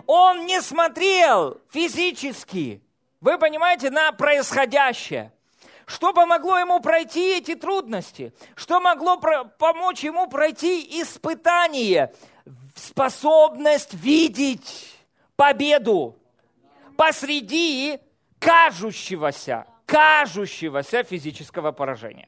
Он 0.05 0.45
не 0.45 0.61
смотрел 0.61 1.61
физически, 1.69 2.81
вы 3.19 3.37
понимаете, 3.37 3.89
на 3.89 4.11
происходящее. 4.13 5.33
Что 5.85 6.13
помогло 6.13 6.57
ему 6.59 6.79
пройти 6.79 7.37
эти 7.37 7.55
трудности? 7.55 8.33
Что 8.55 8.79
могло 8.79 9.17
помочь 9.17 10.03
ему 10.03 10.27
пройти 10.27 11.01
испытание? 11.01 12.13
Способность 12.75 13.93
видеть 13.93 14.97
победу 15.35 16.17
посреди 16.97 17.99
кажущегося, 18.39 19.65
кажущегося 19.85 21.03
физического 21.03 21.71
поражения. 21.71 22.27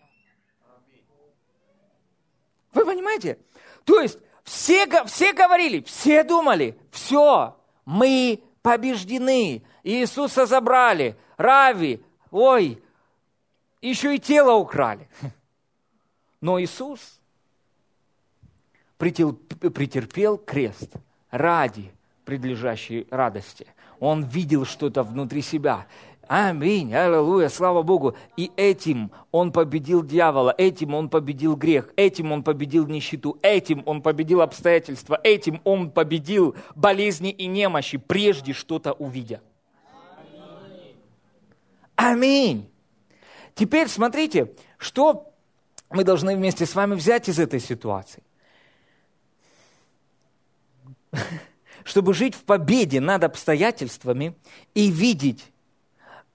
Вы 2.73 2.85
понимаете? 2.85 3.39
То 3.85 4.01
есть 4.01 4.19
все, 4.43 4.85
все 5.05 5.33
говорили, 5.33 5.81
все 5.81 6.23
думали, 6.23 6.77
все, 6.91 7.57
мы 7.85 8.43
побеждены. 8.61 9.63
Иисуса 9.83 10.45
забрали, 10.45 11.15
Рави, 11.37 12.03
ой, 12.31 12.83
еще 13.89 14.15
и 14.15 14.19
тело 14.19 14.53
украли. 14.53 15.07
Но 16.41 16.61
Иисус 16.61 17.19
претерпел 18.97 20.37
крест 20.37 20.93
ради 21.31 21.91
предлежащей 22.23 23.07
радости. 23.11 23.67
Он 23.99 24.23
видел 24.23 24.65
что-то 24.65 25.03
внутри 25.03 25.41
себя. 25.41 25.87
Аминь, 26.27 26.93
аллилуйя, 26.93 27.49
слава 27.49 27.83
Богу. 27.83 28.15
И 28.35 28.51
этим 28.55 29.11
он 29.31 29.51
победил 29.51 30.03
дьявола, 30.03 30.55
этим 30.57 30.95
он 30.95 31.07
победил 31.07 31.55
грех, 31.55 31.93
этим 31.95 32.31
он 32.31 32.43
победил 32.43 32.87
нищету, 32.87 33.37
этим 33.43 33.83
он 33.85 34.01
победил 34.01 34.41
обстоятельства, 34.41 35.19
этим 35.23 35.61
он 35.63 35.91
победил 35.91 36.55
болезни 36.73 37.29
и 37.29 37.45
немощи, 37.45 37.97
прежде 37.97 38.53
что-то 38.53 38.93
увидя. 38.93 39.41
Аминь. 41.95 42.69
Теперь 43.55 43.87
смотрите, 43.87 44.53
что 44.77 45.33
мы 45.89 46.03
должны 46.03 46.35
вместе 46.35 46.65
с 46.65 46.75
вами 46.75 46.93
взять 46.93 47.29
из 47.29 47.39
этой 47.39 47.61
ситуации. 47.61 48.21
Чтобы 51.85 52.13
жить 52.13 52.35
в 52.35 52.43
победе 52.43 52.99
над 52.99 53.23
обстоятельствами 53.23 54.35
и 54.73 54.91
видеть 54.91 55.51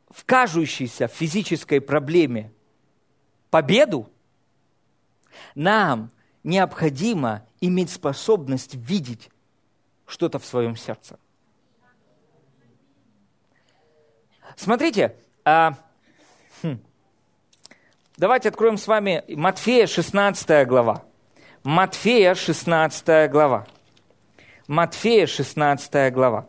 в 0.08 0.24
кажущейся 0.24 1.08
физической 1.08 1.80
проблеме 1.80 2.52
победу, 3.50 4.10
нам 5.54 6.10
необходимо 6.42 7.46
иметь 7.60 7.90
способность 7.90 8.74
видеть 8.74 9.28
что-то 10.06 10.38
в 10.38 10.46
своем 10.46 10.74
сердце. 10.74 11.18
Смотрите, 14.56 15.16
а, 15.44 15.74
давайте 18.20 18.50
откроем 18.50 18.76
с 18.76 18.86
вами 18.86 19.24
Матфея 19.28 19.86
16 19.86 20.68
глава. 20.68 21.02
Матфея 21.64 22.34
16 22.34 23.30
глава. 23.30 23.66
Матфея 24.68 25.26
16 25.26 26.12
глава. 26.12 26.46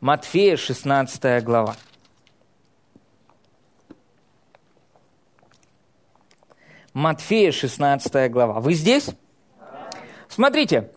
Матфея, 0.00 0.56
16 0.56 1.42
глава. 1.44 1.74
Матфея, 6.92 7.52
16 7.52 8.30
глава. 8.30 8.60
Вы 8.60 8.74
здесь? 8.74 9.10
Смотрите. 10.28 10.90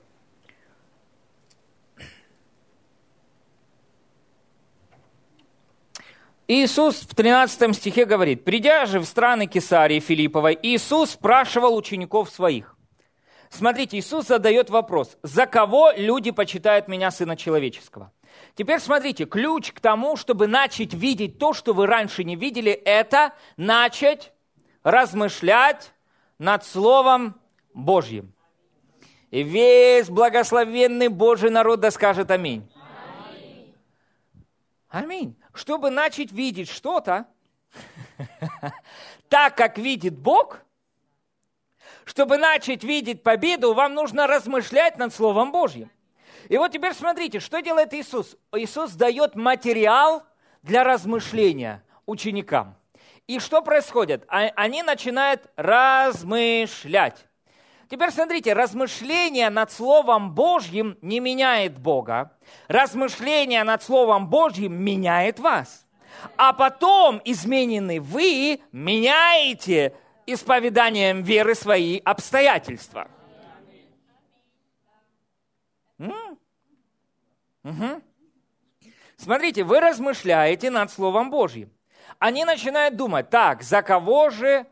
Иисус 6.54 7.08
в 7.08 7.16
13 7.16 7.74
стихе 7.74 8.04
говорит, 8.04 8.44
«Придя 8.44 8.86
же 8.86 9.00
в 9.00 9.06
страны 9.06 9.48
Кесарии 9.48 10.02
Филипповой, 10.02 10.60
Иисус 10.62 11.12
спрашивал 11.12 11.78
учеников 11.78 12.30
своих». 12.30 12.76
Смотрите, 13.50 13.98
Иисус 13.98 14.28
задает 14.28 14.70
вопрос, 14.70 15.18
«За 15.24 15.46
кого 15.46 15.94
люди 15.96 16.32
почитают 16.32 16.90
меня, 16.90 17.10
Сына 17.10 17.38
Человеческого?» 17.38 18.12
Теперь 18.56 18.82
смотрите, 18.82 19.24
ключ 19.24 19.72
к 19.72 19.80
тому, 19.80 20.18
чтобы 20.18 20.48
начать 20.48 20.94
видеть 20.94 21.38
то, 21.38 21.54
что 21.54 21.74
вы 21.74 21.88
раньше 21.88 22.26
не 22.26 22.36
видели, 22.36 22.72
это 22.74 23.32
начать 23.56 24.34
размышлять 24.84 25.94
над 26.38 26.66
Словом 26.66 27.36
Божьим. 27.74 28.34
И 29.30 29.42
весь 29.42 30.10
благословенный 30.10 31.08
Божий 31.08 31.50
народ 31.50 31.80
да 31.80 31.92
скажет 31.92 32.30
аминь. 32.30 32.70
Аминь. 34.92 35.38
Чтобы 35.54 35.90
начать 35.90 36.34
видеть 36.34 36.70
что-то, 36.70 37.26
так 39.30 39.56
как 39.56 39.78
видит 39.78 40.18
Бог, 40.18 40.60
чтобы 42.04 42.38
начать 42.38 42.84
видеть 42.84 43.24
победу, 43.24 43.74
вам 43.74 43.94
нужно 43.94 44.28
размышлять 44.28 44.98
над 44.98 45.14
Словом 45.14 45.54
Божьим. 45.54 45.90
И 46.50 46.58
вот 46.58 46.74
теперь 46.74 46.94
смотрите, 46.94 47.40
что 47.40 47.62
делает 47.62 47.94
Иисус? 47.94 48.36
Иисус 48.52 48.92
дает 48.92 49.36
материал 49.36 50.24
для 50.62 50.84
размышления 50.84 51.84
ученикам. 52.06 52.76
И 53.28 53.40
что 53.40 53.62
происходит? 53.62 54.26
А, 54.28 54.52
они 54.58 54.84
начинают 54.84 55.50
размышлять. 55.56 57.28
Теперь 57.92 58.12
смотрите, 58.12 58.54
размышление 58.54 59.50
над 59.50 59.70
Словом 59.70 60.34
Божьим 60.34 60.98
не 61.02 61.20
меняет 61.20 61.78
Бога. 61.78 62.32
Размышление 62.70 63.66
над 63.66 63.84
Словом 63.84 64.30
Божьим 64.30 64.82
меняет 64.82 65.40
вас. 65.40 65.86
А 66.38 66.54
потом, 66.54 67.22
измененный 67.26 68.00
вы, 68.00 68.62
меняете 68.72 69.94
исповеданием 70.26 71.22
веры 71.22 71.54
свои 71.54 72.00
обстоятельства. 72.00 73.10
Угу. 75.98 76.38
Смотрите, 79.18 79.66
вы 79.66 79.82
размышляете 79.82 80.70
над 80.70 80.92
Словом 80.92 81.30
Божьим. 81.30 81.70
Они 82.20 82.46
начинают 82.46 82.96
думать, 82.96 83.30
так, 83.30 83.64
за 83.64 83.82
кого 83.82 84.30
же 84.30 84.66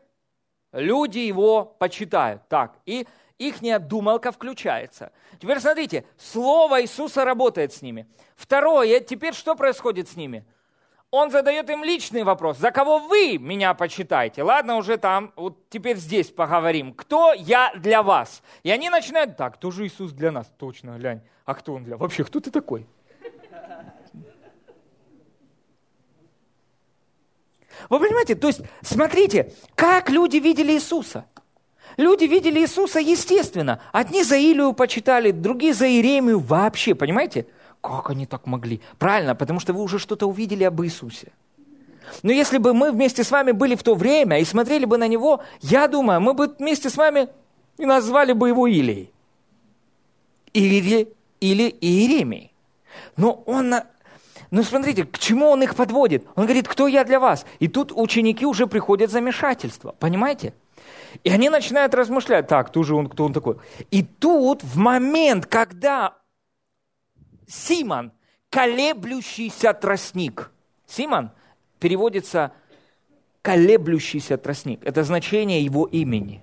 люди 0.72 1.18
его 1.18 1.64
почитают? 1.64 2.42
Так, 2.48 2.76
и 2.86 3.06
их 3.38 3.56
думалка 3.88 4.32
включается. 4.32 5.12
Теперь 5.40 5.60
смотрите, 5.60 6.04
Слово 6.18 6.82
Иисуса 6.82 7.24
работает 7.24 7.72
с 7.72 7.80
ними. 7.82 8.06
Второе, 8.36 9.00
теперь 9.00 9.34
что 9.34 9.54
происходит 9.54 10.08
с 10.08 10.16
ними? 10.16 10.44
Он 11.10 11.30
задает 11.30 11.68
им 11.70 11.82
личный 11.82 12.22
вопрос. 12.22 12.58
За 12.58 12.70
кого 12.70 12.98
вы 12.98 13.36
меня 13.38 13.74
почитаете? 13.74 14.44
Ладно, 14.44 14.76
уже 14.76 14.96
там, 14.96 15.32
вот 15.34 15.68
теперь 15.68 15.96
здесь 15.96 16.30
поговорим. 16.30 16.94
Кто 16.94 17.32
я 17.32 17.72
для 17.74 18.02
вас? 18.02 18.42
И 18.62 18.70
они 18.70 18.90
начинают, 18.90 19.36
так, 19.36 19.56
кто 19.56 19.72
же 19.72 19.86
Иисус 19.86 20.12
для 20.12 20.30
нас? 20.30 20.52
Точно, 20.56 20.96
глянь. 20.98 21.20
А 21.44 21.54
кто 21.54 21.74
он 21.74 21.82
для? 21.82 21.96
Вообще, 21.96 22.22
кто 22.22 22.38
ты 22.38 22.52
такой? 22.52 22.86
Вы 27.88 28.00
понимаете? 28.00 28.34
То 28.34 28.48
есть, 28.48 28.60
смотрите, 28.82 29.52
как 29.74 30.10
люди 30.10 30.36
видели 30.36 30.72
Иисуса. 30.72 31.24
Люди 31.96 32.24
видели 32.24 32.60
Иисуса 32.60 33.00
естественно. 33.00 33.80
Одни 33.92 34.22
за 34.22 34.36
Илию 34.36 34.72
почитали, 34.72 35.32
другие 35.32 35.74
за 35.74 35.88
Иеремию 35.88 36.38
вообще, 36.38 36.94
понимаете? 36.94 37.46
Как 37.80 38.10
они 38.10 38.26
так 38.26 38.46
могли? 38.46 38.80
Правильно, 38.98 39.34
потому 39.34 39.60
что 39.60 39.72
вы 39.72 39.82
уже 39.82 39.98
что-то 39.98 40.26
увидели 40.26 40.64
об 40.64 40.82
Иисусе. 40.82 41.32
Но 42.22 42.32
если 42.32 42.58
бы 42.58 42.74
мы 42.74 42.90
вместе 42.92 43.24
с 43.24 43.30
вами 43.30 43.52
были 43.52 43.74
в 43.74 43.82
то 43.82 43.94
время 43.94 44.40
и 44.40 44.44
смотрели 44.44 44.84
бы 44.84 44.98
на 44.98 45.08
него, 45.08 45.42
я 45.60 45.88
думаю, 45.88 46.20
мы 46.20 46.34
бы 46.34 46.48
вместе 46.48 46.90
с 46.90 46.96
вами 46.96 47.28
и 47.78 47.86
назвали 47.86 48.32
бы 48.32 48.48
его 48.48 48.66
Илией. 48.66 49.12
Или, 50.52 51.08
или 51.40 51.76
Иеремией. 51.80 52.52
Но 53.16 53.42
он 53.46 53.74
ну 54.50 54.62
смотрите, 54.62 55.04
к 55.04 55.18
чему 55.18 55.48
он 55.48 55.62
их 55.62 55.76
подводит? 55.76 56.26
Он 56.34 56.44
говорит, 56.44 56.66
кто 56.66 56.88
я 56.88 57.04
для 57.04 57.20
вас? 57.20 57.46
И 57.60 57.68
тут 57.68 57.92
ученики 57.94 58.44
уже 58.44 58.66
приходят 58.66 59.10
в 59.10 59.12
замешательство, 59.12 59.94
понимаете? 59.98 60.54
И 61.22 61.30
они 61.30 61.48
начинают 61.48 61.94
размышлять, 61.94 62.48
так, 62.48 62.68
кто 62.68 62.82
же 62.82 62.94
он, 62.94 63.08
кто 63.08 63.24
он 63.24 63.32
такой? 63.32 63.56
И 63.90 64.02
тут, 64.02 64.62
в 64.62 64.76
момент, 64.76 65.46
когда 65.46 66.14
Симон, 67.46 68.12
колеблющийся 68.48 69.72
тростник, 69.72 70.50
Симон 70.86 71.30
переводится 71.78 72.52
колеблющийся 73.42 74.36
тростник, 74.36 74.80
это 74.84 75.04
значение 75.04 75.64
его 75.64 75.86
имени. 75.86 76.42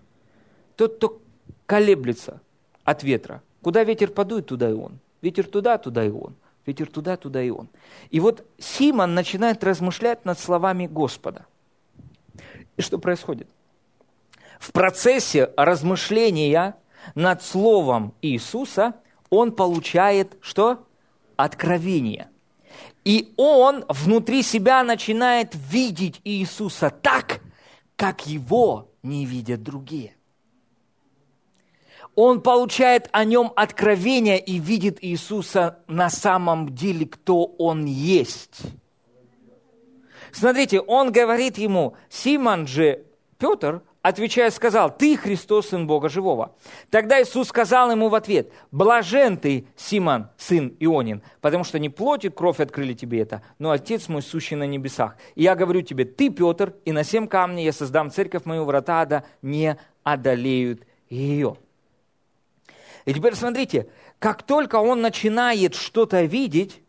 Тот, 0.75 0.97
кто 0.97 1.21
колеблется 1.65 2.41
от 2.83 3.03
ветра. 3.03 3.43
Куда 3.61 3.83
ветер 3.83 4.11
подует, 4.11 4.47
туда 4.47 4.69
и 4.69 4.73
он. 4.73 4.99
Ветер 5.21 5.45
туда, 5.45 5.77
туда 5.77 6.05
и 6.05 6.09
он. 6.09 6.35
Ветер 6.67 6.87
туда, 6.87 7.15
туда 7.15 7.41
и 7.41 7.49
он. 7.49 7.69
И 8.09 8.19
вот 8.19 8.45
Симон 8.59 9.15
начинает 9.15 9.63
размышлять 9.63 10.25
над 10.25 10.37
словами 10.37 10.85
Господа. 10.85 11.45
И 12.75 12.81
что 12.81 12.99
происходит? 12.99 13.47
В 14.59 14.73
процессе 14.73 15.49
размышления 15.55 16.75
над 17.15 17.41
словом 17.41 18.13
Иисуса 18.21 18.95
он 19.29 19.53
получает 19.53 20.37
что? 20.41 20.85
Откровение. 21.37 22.27
И 23.05 23.33
он 23.37 23.85
внутри 23.87 24.43
себя 24.43 24.83
начинает 24.83 25.53
видеть 25.55 26.19
Иисуса 26.25 26.89
так, 26.89 27.39
как 27.95 28.27
его 28.27 28.91
не 29.03 29.25
видят 29.25 29.63
другие 29.63 30.16
он 32.17 32.41
получает 32.41 33.09
о 33.11 33.23
нем 33.25 33.53
откровение 33.55 34.39
и 34.39 34.57
видит 34.57 34.97
Иисуса 35.03 35.83
на 35.87 36.09
самом 36.09 36.73
деле, 36.73 37.05
кто 37.05 37.45
он 37.45 37.85
есть. 37.85 38.61
Смотрите, 40.31 40.81
он 40.81 41.11
говорит 41.11 41.59
ему, 41.59 41.95
Симон 42.09 42.65
же 42.65 43.05
Петр, 43.37 43.83
отвечая, 44.01 44.49
сказал, 44.49 44.89
ты 44.89 45.15
Христос, 45.15 45.69
Сын 45.69 45.85
Бога 45.85 46.09
Живого. 46.09 46.55
Тогда 46.89 47.21
Иисус 47.21 47.49
сказал 47.49 47.91
ему 47.91 48.09
в 48.09 48.15
ответ, 48.15 48.51
блажен 48.71 49.37
ты, 49.37 49.67
Симон, 49.75 50.29
сын 50.37 50.75
Ионин, 50.79 51.21
потому 51.39 51.63
что 51.63 51.77
не 51.77 51.89
плоть 51.89 52.25
и 52.25 52.29
кровь 52.29 52.59
открыли 52.59 52.93
тебе 52.95 53.21
это, 53.21 53.43
но 53.59 53.69
Отец 53.69 54.07
мой, 54.07 54.23
сущий 54.23 54.55
на 54.55 54.65
небесах. 54.65 55.17
И 55.35 55.43
я 55.43 55.53
говорю 55.53 55.83
тебе, 55.83 56.03
ты, 56.03 56.31
Петр, 56.31 56.73
и 56.83 56.91
на 56.91 57.03
семь 57.03 57.27
камней 57.27 57.65
я 57.65 57.73
создам 57.73 58.09
церковь 58.09 58.45
мою, 58.45 58.65
врата 58.65 59.01
ада 59.01 59.23
не 59.43 59.77
одолеют 60.01 60.81
ее. 61.09 61.57
И 63.07 63.13
теперь 63.13 63.35
смотрите, 63.35 63.87
как 64.19 64.43
только 64.43 64.75
он 64.75 64.99
начинает 64.99 65.75
что-то 65.75 66.23
видеть, 66.23 66.81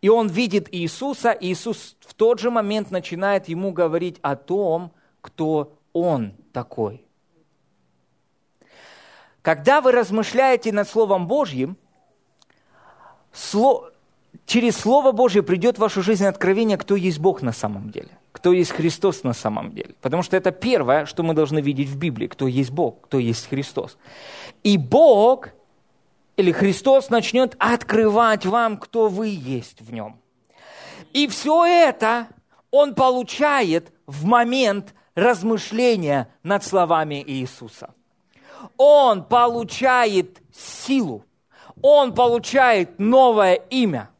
и 0.00 0.08
он 0.08 0.28
видит 0.28 0.74
Иисуса, 0.74 1.36
Иисус 1.38 1.96
в 2.00 2.14
тот 2.14 2.40
же 2.40 2.50
момент 2.50 2.90
начинает 2.90 3.46
ему 3.46 3.70
говорить 3.70 4.18
о 4.22 4.36
том, 4.36 4.90
кто 5.20 5.76
он 5.92 6.32
такой. 6.54 7.06
Когда 9.42 9.82
вы 9.82 9.92
размышляете 9.92 10.72
над 10.72 10.88
Словом 10.88 11.26
Божьим, 11.26 11.76
через 14.46 14.76
Слово 14.78 15.12
Божье 15.12 15.42
придет 15.42 15.76
в 15.76 15.80
вашу 15.80 16.02
жизнь 16.02 16.24
откровение, 16.24 16.78
кто 16.78 16.96
есть 16.96 17.18
Бог 17.18 17.42
на 17.42 17.52
самом 17.52 17.90
деле, 17.90 18.16
кто 18.34 18.52
есть 18.52 18.72
Христос 18.72 19.22
на 19.22 19.32
самом 19.32 19.70
деле. 19.70 19.94
Потому 20.00 20.24
что 20.24 20.36
это 20.36 20.50
первое, 20.50 21.06
что 21.06 21.22
мы 21.22 21.34
должны 21.34 21.60
видеть 21.60 21.88
в 21.88 21.96
Библии, 21.96 22.26
кто 22.26 22.48
есть 22.48 22.72
Бог, 22.72 23.02
кто 23.02 23.20
есть 23.20 23.48
Христос. 23.48 23.96
И 24.64 24.76
Бог 24.76 25.50
или 26.36 26.50
Христос 26.50 27.10
начнет 27.10 27.54
открывать 27.60 28.44
вам, 28.44 28.76
кто 28.76 29.08
вы 29.08 29.28
есть 29.28 29.80
в 29.80 29.92
нем. 29.92 30.20
И 31.12 31.28
все 31.28 31.64
это 31.64 32.26
он 32.72 32.96
получает 32.96 33.92
в 34.06 34.24
момент 34.24 34.94
размышления 35.14 36.28
над 36.42 36.64
словами 36.64 37.22
Иисуса. 37.24 37.94
Он 38.76 39.22
получает 39.22 40.42
силу, 40.52 41.24
он 41.82 42.12
получает 42.12 42.98
новое 42.98 43.54
имя. 43.54 44.10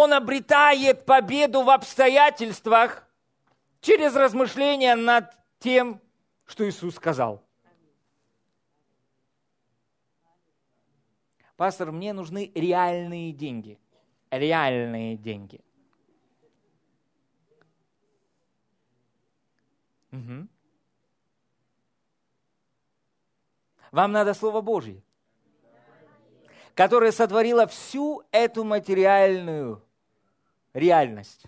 Он 0.00 0.14
обретает 0.14 1.04
победу 1.04 1.62
в 1.62 1.68
обстоятельствах 1.68 3.06
через 3.82 4.16
размышления 4.16 4.96
над 4.96 5.26
тем, 5.58 6.00
что 6.46 6.66
Иисус 6.66 6.94
сказал. 6.94 7.44
Пастор, 11.54 11.92
мне 11.92 12.14
нужны 12.14 12.50
реальные 12.54 13.32
деньги. 13.32 13.78
Реальные 14.30 15.18
деньги. 15.18 15.60
Угу. 20.12 20.48
Вам 23.92 24.12
надо 24.12 24.32
Слово 24.32 24.62
Божье, 24.62 25.02
которое 26.74 27.12
сотворило 27.12 27.66
всю 27.66 28.22
эту 28.30 28.64
материальную 28.64 29.84
реальность. 30.74 31.44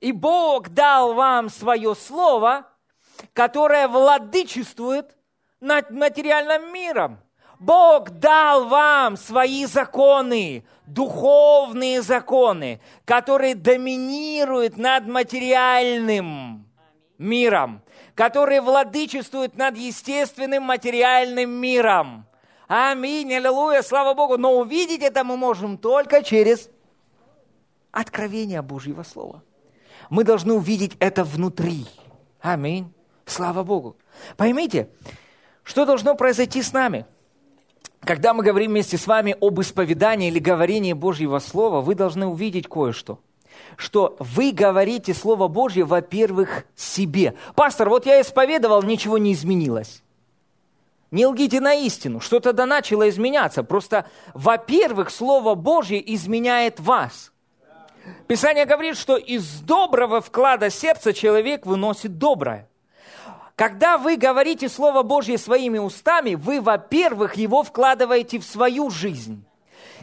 И 0.00 0.12
Бог 0.12 0.68
дал 0.70 1.14
вам 1.14 1.48
свое 1.48 1.94
Слово, 1.94 2.66
которое 3.32 3.88
владычествует 3.88 5.16
над 5.60 5.90
материальным 5.90 6.72
миром. 6.72 7.20
Бог 7.58 8.08
дал 8.10 8.66
вам 8.68 9.18
свои 9.18 9.66
законы, 9.66 10.64
духовные 10.86 12.00
законы, 12.00 12.80
которые 13.04 13.54
доминируют 13.54 14.78
над 14.78 15.06
материальным 15.06 16.66
миром 17.18 17.82
которые 18.20 18.60
владычествуют 18.60 19.56
над 19.56 19.78
естественным 19.78 20.64
материальным 20.64 21.50
миром. 21.50 22.26
Аминь, 22.72 23.34
аллилуйя, 23.34 23.82
слава 23.82 24.14
Богу. 24.14 24.38
Но 24.38 24.56
увидеть 24.56 25.02
это 25.02 25.24
мы 25.24 25.36
можем 25.36 25.76
только 25.76 26.22
через 26.22 26.70
откровение 27.90 28.62
Божьего 28.62 29.02
Слова. 29.02 29.42
Мы 30.08 30.22
должны 30.22 30.54
увидеть 30.54 30.96
это 31.00 31.24
внутри. 31.24 31.84
Аминь. 32.40 32.92
Слава 33.26 33.64
Богу. 33.64 33.96
Поймите, 34.36 34.88
что 35.64 35.84
должно 35.84 36.14
произойти 36.14 36.62
с 36.62 36.72
нами? 36.72 37.06
Когда 38.02 38.34
мы 38.34 38.44
говорим 38.44 38.70
вместе 38.70 38.98
с 38.98 39.08
вами 39.08 39.34
об 39.40 39.60
исповедании 39.60 40.28
или 40.28 40.38
говорении 40.38 40.92
Божьего 40.92 41.40
Слова, 41.40 41.80
вы 41.80 41.96
должны 41.96 42.26
увидеть 42.26 42.68
кое-что– 42.68 43.18
что 43.76 44.16
вы 44.20 44.52
говорите 44.52 45.12
Слово 45.12 45.48
Божье, 45.48 45.84
во-первых, 45.84 46.64
себе. 46.76 47.34
Пастор, 47.56 47.88
вот 47.88 48.06
я 48.06 48.20
исповедовал, 48.20 48.82
ничего 48.82 49.18
не 49.18 49.32
изменилось. 49.32 50.02
Не 51.10 51.26
лгите 51.26 51.60
на 51.60 51.74
истину, 51.74 52.20
что-то 52.20 52.52
да 52.52 52.66
начало 52.66 53.08
изменяться. 53.08 53.64
Просто, 53.64 54.06
во-первых, 54.32 55.10
Слово 55.10 55.54
Божье 55.54 56.00
изменяет 56.14 56.78
вас. 56.78 57.32
Писание 58.28 58.64
говорит, 58.64 58.96
что 58.96 59.16
из 59.16 59.60
доброго 59.60 60.20
вклада 60.20 60.70
сердца 60.70 61.12
человек 61.12 61.66
выносит 61.66 62.18
доброе. 62.18 62.68
Когда 63.56 63.98
вы 63.98 64.16
говорите 64.16 64.68
Слово 64.68 65.02
Божье 65.02 65.36
своими 65.36 65.78
устами, 65.78 66.34
вы, 66.34 66.60
во-первых, 66.60 67.36
его 67.36 67.62
вкладываете 67.62 68.38
в 68.38 68.44
свою 68.44 68.88
жизнь. 68.88 69.44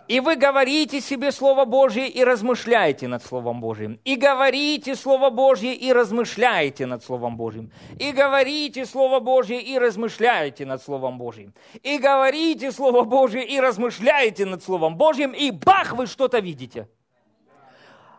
И 0.07 0.21
вы 0.21 0.37
говорите 0.37 1.01
себе 1.01 1.31
Слово 1.33 1.65
Божье 1.65 2.07
и 2.07 2.23
размышляете 2.23 3.07
над 3.07 3.23
Словом 3.23 3.59
Божьим. 3.59 3.99
И 4.05 4.15
говорите 4.15 4.95
Слово 4.95 5.29
Божье 5.29 5.73
и 5.75 5.91
размышляете 5.91 6.85
над 6.85 7.03
Словом 7.03 7.35
Божьим. 7.35 7.71
И 7.99 8.13
говорите 8.13 8.85
Слово 8.85 9.19
Божье 9.19 9.61
и 9.61 9.77
размышляете 9.77 10.65
над 10.65 10.81
Словом 10.81 11.17
Божьим. 11.17 11.53
И 11.83 11.97
говорите 11.97 12.71
Слово 12.71 13.03
Божье 13.03 13.45
и 13.45 13.59
размышляете 13.59 14.45
над 14.45 14.63
Словом 14.63 14.95
Божьим. 14.95 15.33
И 15.33 15.51
бах, 15.51 15.93
вы 15.93 16.07
что-то 16.07 16.39
видите. 16.39 16.87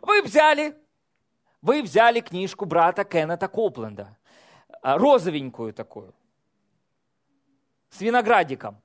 Вы 0.03 0.23
взяли, 0.23 0.77
вы 1.63 1.83
взяли 1.83 2.21
книжку 2.21 2.67
брата 2.67 3.05
Кеннета 3.05 3.49
Копленда. 3.49 4.15
А, 4.83 4.99
розовенькую 4.99 5.73
такую. 5.73 6.15
С 7.89 8.03
виноградиком. 8.03 8.77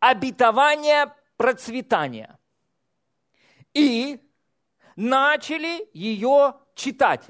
Обетование 0.00 1.12
процветания. 1.36 2.38
и 3.74 4.18
начали 4.96 5.86
ее 5.92 6.54
читать 6.74 7.26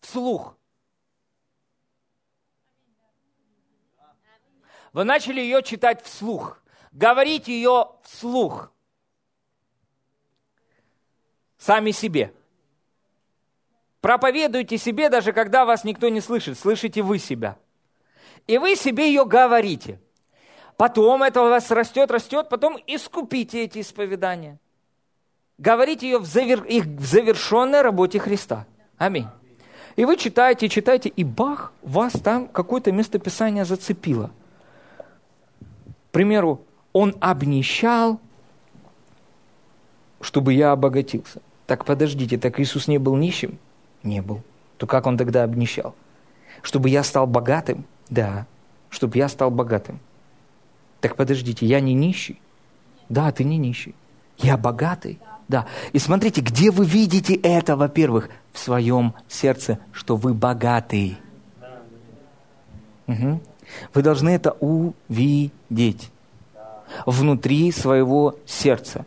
вслух. 0.00 0.56
Вы 4.92 5.04
начали 5.04 5.40
ее 5.40 5.62
читать 5.62 6.04
вслух, 6.04 6.60
говорить 6.90 7.48
ее 7.48 7.92
вслух. 8.02 8.72
Сами 11.58 11.92
себе. 11.92 12.34
Проповедуйте 14.00 14.78
себе, 14.78 15.08
даже 15.08 15.32
когда 15.32 15.64
вас 15.64 15.84
никто 15.84 16.08
не 16.08 16.20
слышит. 16.20 16.58
Слышите 16.58 17.02
вы 17.02 17.18
себя. 17.18 17.58
И 18.46 18.58
вы 18.58 18.76
себе 18.76 19.08
ее 19.08 19.24
говорите. 19.24 20.00
Потом 20.76 21.22
это 21.22 21.42
у 21.42 21.48
вас 21.48 21.70
растет, 21.70 22.10
растет, 22.10 22.48
потом 22.48 22.78
искупите 22.86 23.64
эти 23.64 23.80
исповедания. 23.80 24.58
Говорите 25.58 26.10
ее 26.10 26.18
в, 26.18 26.24
завер... 26.24 26.64
их 26.64 26.84
в 26.84 27.04
завершенной 27.04 27.82
работе 27.82 28.18
Христа. 28.18 28.66
Аминь. 28.98 29.26
И 29.94 30.04
вы 30.04 30.16
читаете, 30.16 30.68
читаете, 30.68 31.08
и 31.08 31.22
бах, 31.22 31.72
вас 31.82 32.12
там 32.14 32.48
какое-то 32.48 32.90
местописание 32.90 33.64
зацепило. 33.64 34.32
К 34.98 36.12
примеру, 36.12 36.62
он 36.92 37.14
обнищал, 37.20 38.20
чтобы 40.20 40.54
я 40.54 40.72
обогатился. 40.72 41.40
Так 41.66 41.84
подождите, 41.84 42.36
так 42.36 42.58
Иисус 42.58 42.88
не 42.88 42.98
был 42.98 43.16
нищим? 43.16 43.58
Не 44.02 44.22
был. 44.22 44.42
То 44.78 44.86
как 44.86 45.06
он 45.06 45.16
тогда 45.16 45.44
обнищал? 45.44 45.94
Чтобы 46.62 46.88
я 46.88 47.04
стал 47.04 47.26
богатым? 47.26 47.84
Да. 48.10 48.46
Чтобы 48.90 49.18
я 49.18 49.28
стал 49.28 49.50
богатым. 49.50 50.00
Так 51.04 51.16
подождите, 51.16 51.66
я 51.66 51.80
не 51.80 51.92
нищий? 51.92 52.40
Да, 53.10 53.30
ты 53.30 53.44
не 53.44 53.58
нищий. 53.58 53.94
Я 54.38 54.56
богатый? 54.56 55.18
Да. 55.48 55.66
И 55.92 55.98
смотрите, 55.98 56.40
где 56.40 56.70
вы 56.70 56.86
видите 56.86 57.34
это, 57.34 57.76
во-первых, 57.76 58.30
в 58.54 58.58
своем 58.58 59.12
сердце, 59.28 59.78
что 59.92 60.16
вы 60.16 60.32
богатый. 60.32 61.18
Угу. 63.06 63.38
Вы 63.92 64.02
должны 64.02 64.30
это 64.30 64.52
увидеть 64.52 66.10
внутри 67.04 67.70
своего 67.70 68.36
сердца. 68.46 69.04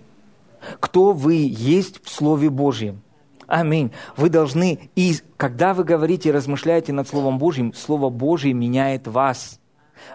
Кто 0.80 1.14
вы 1.14 1.48
есть 1.50 2.06
в 2.06 2.12
Слове 2.12 2.52
Божьем. 2.52 3.02
Аминь. 3.48 3.92
Вы 4.18 4.30
должны, 4.30 4.92
и 4.96 5.16
когда 5.36 5.74
вы 5.74 5.84
говорите 5.84 6.30
и 6.30 6.32
размышляете 6.32 6.94
над 6.94 7.08
Словом 7.08 7.40
Божьим, 7.40 7.74
Слово 7.74 8.12
Божье 8.12 8.54
меняет 8.54 9.08
вас. 9.08 9.60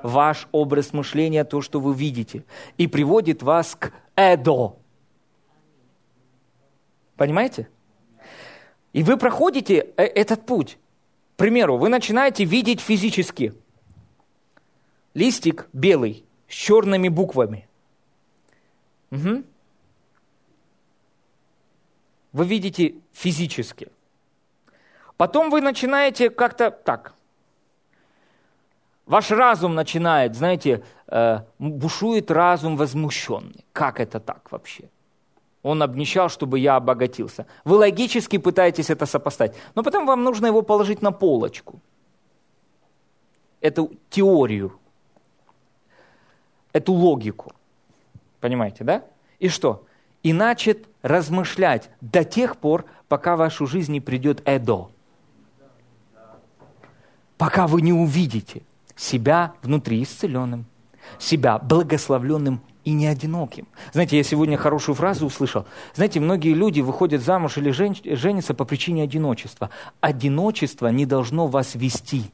Ваш 0.02 0.48
образ 0.52 0.92
мышления, 0.92 1.44
то, 1.44 1.60
что 1.60 1.80
вы 1.80 1.94
видите, 1.94 2.44
и 2.78 2.86
приводит 2.86 3.42
вас 3.42 3.74
к 3.74 3.92
Эдо. 4.16 4.76
Понимаете? 7.16 7.68
И 8.92 9.02
вы 9.02 9.16
проходите 9.16 9.86
э, 9.96 10.04
этот 10.04 10.44
путь. 10.44 10.78
К 11.34 11.38
примеру, 11.38 11.78
вы 11.78 11.88
начинаете 11.88 12.44
видеть 12.44 12.80
физически. 12.80 13.54
Листик 15.14 15.68
белый 15.72 16.24
с 16.48 16.52
черными 16.52 17.08
буквами. 17.08 17.68
Угу. 19.10 19.44
Вы 22.32 22.46
видите 22.46 22.94
физически. 23.12 23.88
Потом 25.16 25.50
вы 25.50 25.60
начинаете 25.60 26.30
как-то 26.30 26.70
так. 26.70 27.14
Ваш 29.06 29.30
разум 29.30 29.74
начинает, 29.74 30.36
знаете, 30.36 30.82
э, 31.08 31.40
бушует 31.58 32.30
разум 32.30 32.76
возмущенный. 32.76 33.64
Как 33.72 34.00
это 34.00 34.20
так 34.20 34.50
вообще? 34.52 34.88
Он 35.62 35.82
обнищал, 35.82 36.28
чтобы 36.28 36.58
я 36.58 36.76
обогатился. 36.76 37.46
Вы 37.64 37.76
логически 37.76 38.38
пытаетесь 38.38 38.90
это 38.90 39.06
сопоставить, 39.06 39.54
но 39.74 39.82
потом 39.82 40.06
вам 40.06 40.22
нужно 40.22 40.46
его 40.46 40.62
положить 40.62 41.02
на 41.02 41.12
полочку. 41.12 41.80
Эту 43.60 43.92
теорию, 44.10 44.72
эту 46.72 46.92
логику. 46.92 47.52
Понимаете, 48.40 48.82
да? 48.84 49.04
И 49.38 49.48
что? 49.48 49.84
И 50.24 50.32
начать 50.32 50.78
размышлять 51.02 51.90
до 52.00 52.24
тех 52.24 52.56
пор, 52.56 52.86
пока 53.08 53.34
в 53.34 53.40
вашу 53.40 53.66
жизнь 53.66 53.92
не 53.92 54.00
придет 54.00 54.42
Эдо. 54.44 54.90
Пока 57.36 57.66
вы 57.66 57.82
не 57.82 57.92
увидите 57.92 58.62
себя 58.96 59.54
внутри 59.62 60.02
исцеленным, 60.02 60.66
себя 61.18 61.58
благословленным 61.58 62.60
и 62.84 62.92
не 62.92 63.06
одиноким. 63.06 63.68
Знаете, 63.92 64.16
я 64.16 64.22
сегодня 64.22 64.56
хорошую 64.56 64.94
фразу 64.94 65.26
услышал. 65.26 65.66
Знаете, 65.94 66.20
многие 66.20 66.52
люди 66.52 66.80
выходят 66.80 67.22
замуж 67.22 67.58
или 67.58 67.70
жен, 67.70 67.94
женятся 68.04 68.54
по 68.54 68.64
причине 68.64 69.04
одиночества. 69.04 69.70
Одиночество 70.00 70.88
не 70.88 71.06
должно 71.06 71.46
вас 71.46 71.74
вести. 71.74 72.24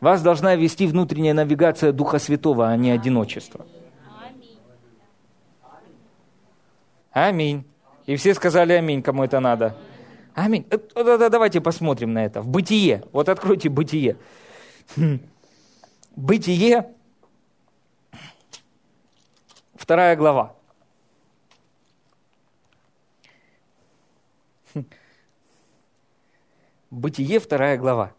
Вас 0.00 0.22
должна 0.22 0.54
вести 0.56 0.86
внутренняя 0.86 1.34
навигация 1.34 1.92
Духа 1.92 2.18
Святого, 2.18 2.68
а 2.68 2.76
не 2.76 2.90
одиночество. 2.90 3.66
Аминь. 7.12 7.64
И 8.06 8.16
все 8.16 8.34
сказали 8.34 8.72
аминь, 8.72 9.02
кому 9.02 9.24
это 9.24 9.40
надо. 9.40 9.76
Аминь. 10.34 10.66
Э, 10.70 11.28
давайте 11.30 11.60
посмотрим 11.60 12.12
на 12.12 12.24
это. 12.24 12.42
В 12.42 12.48
бытие. 12.48 13.04
Вот 13.12 13.28
откройте 13.28 13.68
бытие. 13.68 14.16
Хм. 14.96 15.20
Бытие 16.16 16.94
Вторая 19.90 20.14
глава. 20.14 20.54
Бытие, 26.90 27.40
вторая 27.40 27.76
глава. 27.76 28.14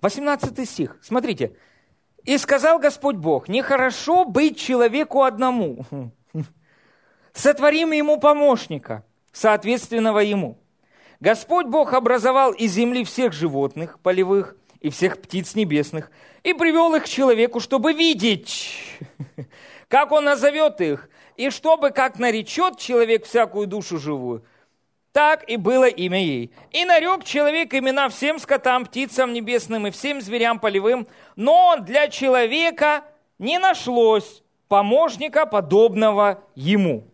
Восемнадцатый 0.00 0.66
стих. 0.66 0.98
Смотрите. 1.02 1.54
«И 2.24 2.38
сказал 2.38 2.78
Господь 2.78 3.16
Бог, 3.16 3.48
нехорошо 3.48 4.24
быть 4.24 4.58
человеку 4.58 5.22
одному. 5.22 5.84
Сотворим 7.32 7.92
ему 7.92 8.20
помощника, 8.20 9.04
соответственного 9.32 10.20
ему. 10.20 10.58
Господь 11.20 11.66
Бог 11.66 11.94
образовал 11.94 12.52
из 12.52 12.72
земли 12.72 13.04
всех 13.04 13.32
животных 13.32 13.98
полевых, 14.00 14.56
и 14.82 14.90
всех 14.90 15.20
птиц 15.22 15.54
небесных, 15.54 16.10
и 16.42 16.52
привел 16.52 16.94
их 16.96 17.04
к 17.04 17.08
человеку, 17.08 17.60
чтобы 17.60 17.92
видеть, 17.92 18.98
как 19.88 20.10
он 20.10 20.24
назовет 20.24 20.80
их, 20.80 21.08
и 21.36 21.50
чтобы, 21.50 21.90
как 21.90 22.18
наречет 22.18 22.78
человек 22.78 23.24
всякую 23.24 23.68
душу 23.68 23.98
живую, 23.98 24.44
так 25.12 25.48
и 25.48 25.56
было 25.56 25.84
имя 25.84 26.18
ей. 26.18 26.52
И 26.70 26.84
нарек 26.84 27.24
человек 27.24 27.74
имена 27.74 28.08
всем 28.08 28.38
скотам, 28.38 28.86
птицам 28.86 29.32
небесным 29.32 29.86
и 29.86 29.90
всем 29.90 30.20
зверям 30.20 30.58
полевым, 30.58 31.06
но 31.36 31.76
для 31.78 32.08
человека 32.08 33.04
не 33.38 33.58
нашлось 33.58 34.42
помощника, 34.68 35.44
подобного 35.44 36.42
ему. 36.54 37.04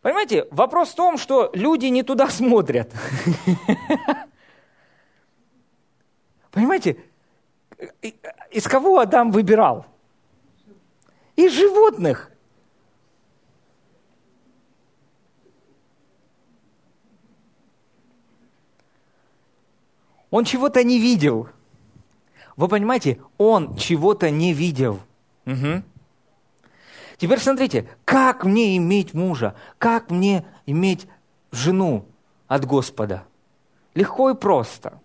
Понимаете, 0.00 0.46
вопрос 0.52 0.90
в 0.90 0.94
том, 0.94 1.18
что 1.18 1.50
люди 1.52 1.86
не 1.86 2.04
туда 2.04 2.28
смотрят. 2.28 2.92
Понимаете, 6.52 6.98
из 8.52 8.68
кого 8.68 9.00
Адам 9.00 9.32
выбирал? 9.32 9.86
Из 11.34 11.52
животных. 11.52 12.30
Он 20.36 20.44
чего-то 20.44 20.84
не 20.84 20.98
видел. 20.98 21.48
Вы 22.56 22.68
понимаете, 22.68 23.22
он 23.38 23.74
чего-то 23.78 24.28
не 24.28 24.52
видел. 24.52 25.00
Угу. 25.46 25.82
Теперь 27.16 27.38
смотрите, 27.38 27.88
как 28.04 28.44
мне 28.44 28.76
иметь 28.76 29.14
мужа, 29.14 29.54
как 29.78 30.10
мне 30.10 30.44
иметь 30.66 31.06
жену 31.52 32.04
от 32.48 32.66
Господа? 32.66 33.24
Легко 33.94 34.28
и 34.28 34.34
просто 34.34 35.00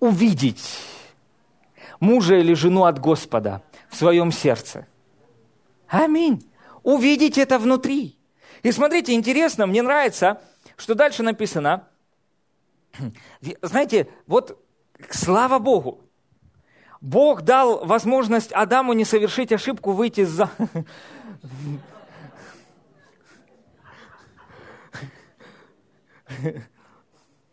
увидеть 0.00 0.64
мужа 2.00 2.36
или 2.36 2.54
жену 2.54 2.84
от 2.84 2.98
Господа 2.98 3.62
в 3.90 3.96
своем 3.96 4.32
сердце. 4.32 4.86
Аминь. 5.86 6.50
Увидеть 6.82 7.36
это 7.36 7.58
внутри. 7.58 8.16
И 8.62 8.72
смотрите, 8.72 9.12
интересно, 9.12 9.66
мне 9.66 9.82
нравится, 9.82 10.40
что 10.78 10.94
дальше 10.94 11.22
написано. 11.22 11.88
Знаете, 13.62 14.08
вот 14.26 14.62
слава 15.10 15.58
Богу, 15.58 16.00
Бог 17.00 17.42
дал 17.42 17.84
возможность 17.84 18.52
Адаму 18.52 18.92
не 18.92 19.04
совершить 19.04 19.52
ошибку, 19.52 19.92
выйти 19.92 20.24
за... 20.24 20.50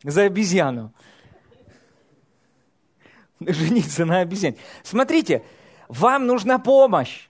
за 0.04 0.24
обезьяну. 0.24 0.94
жениться 3.40 4.06
на 4.06 4.20
обезьяне. 4.20 4.58
Смотрите, 4.84 5.44
вам 5.88 6.26
нужна 6.26 6.60
помощь. 6.60 7.28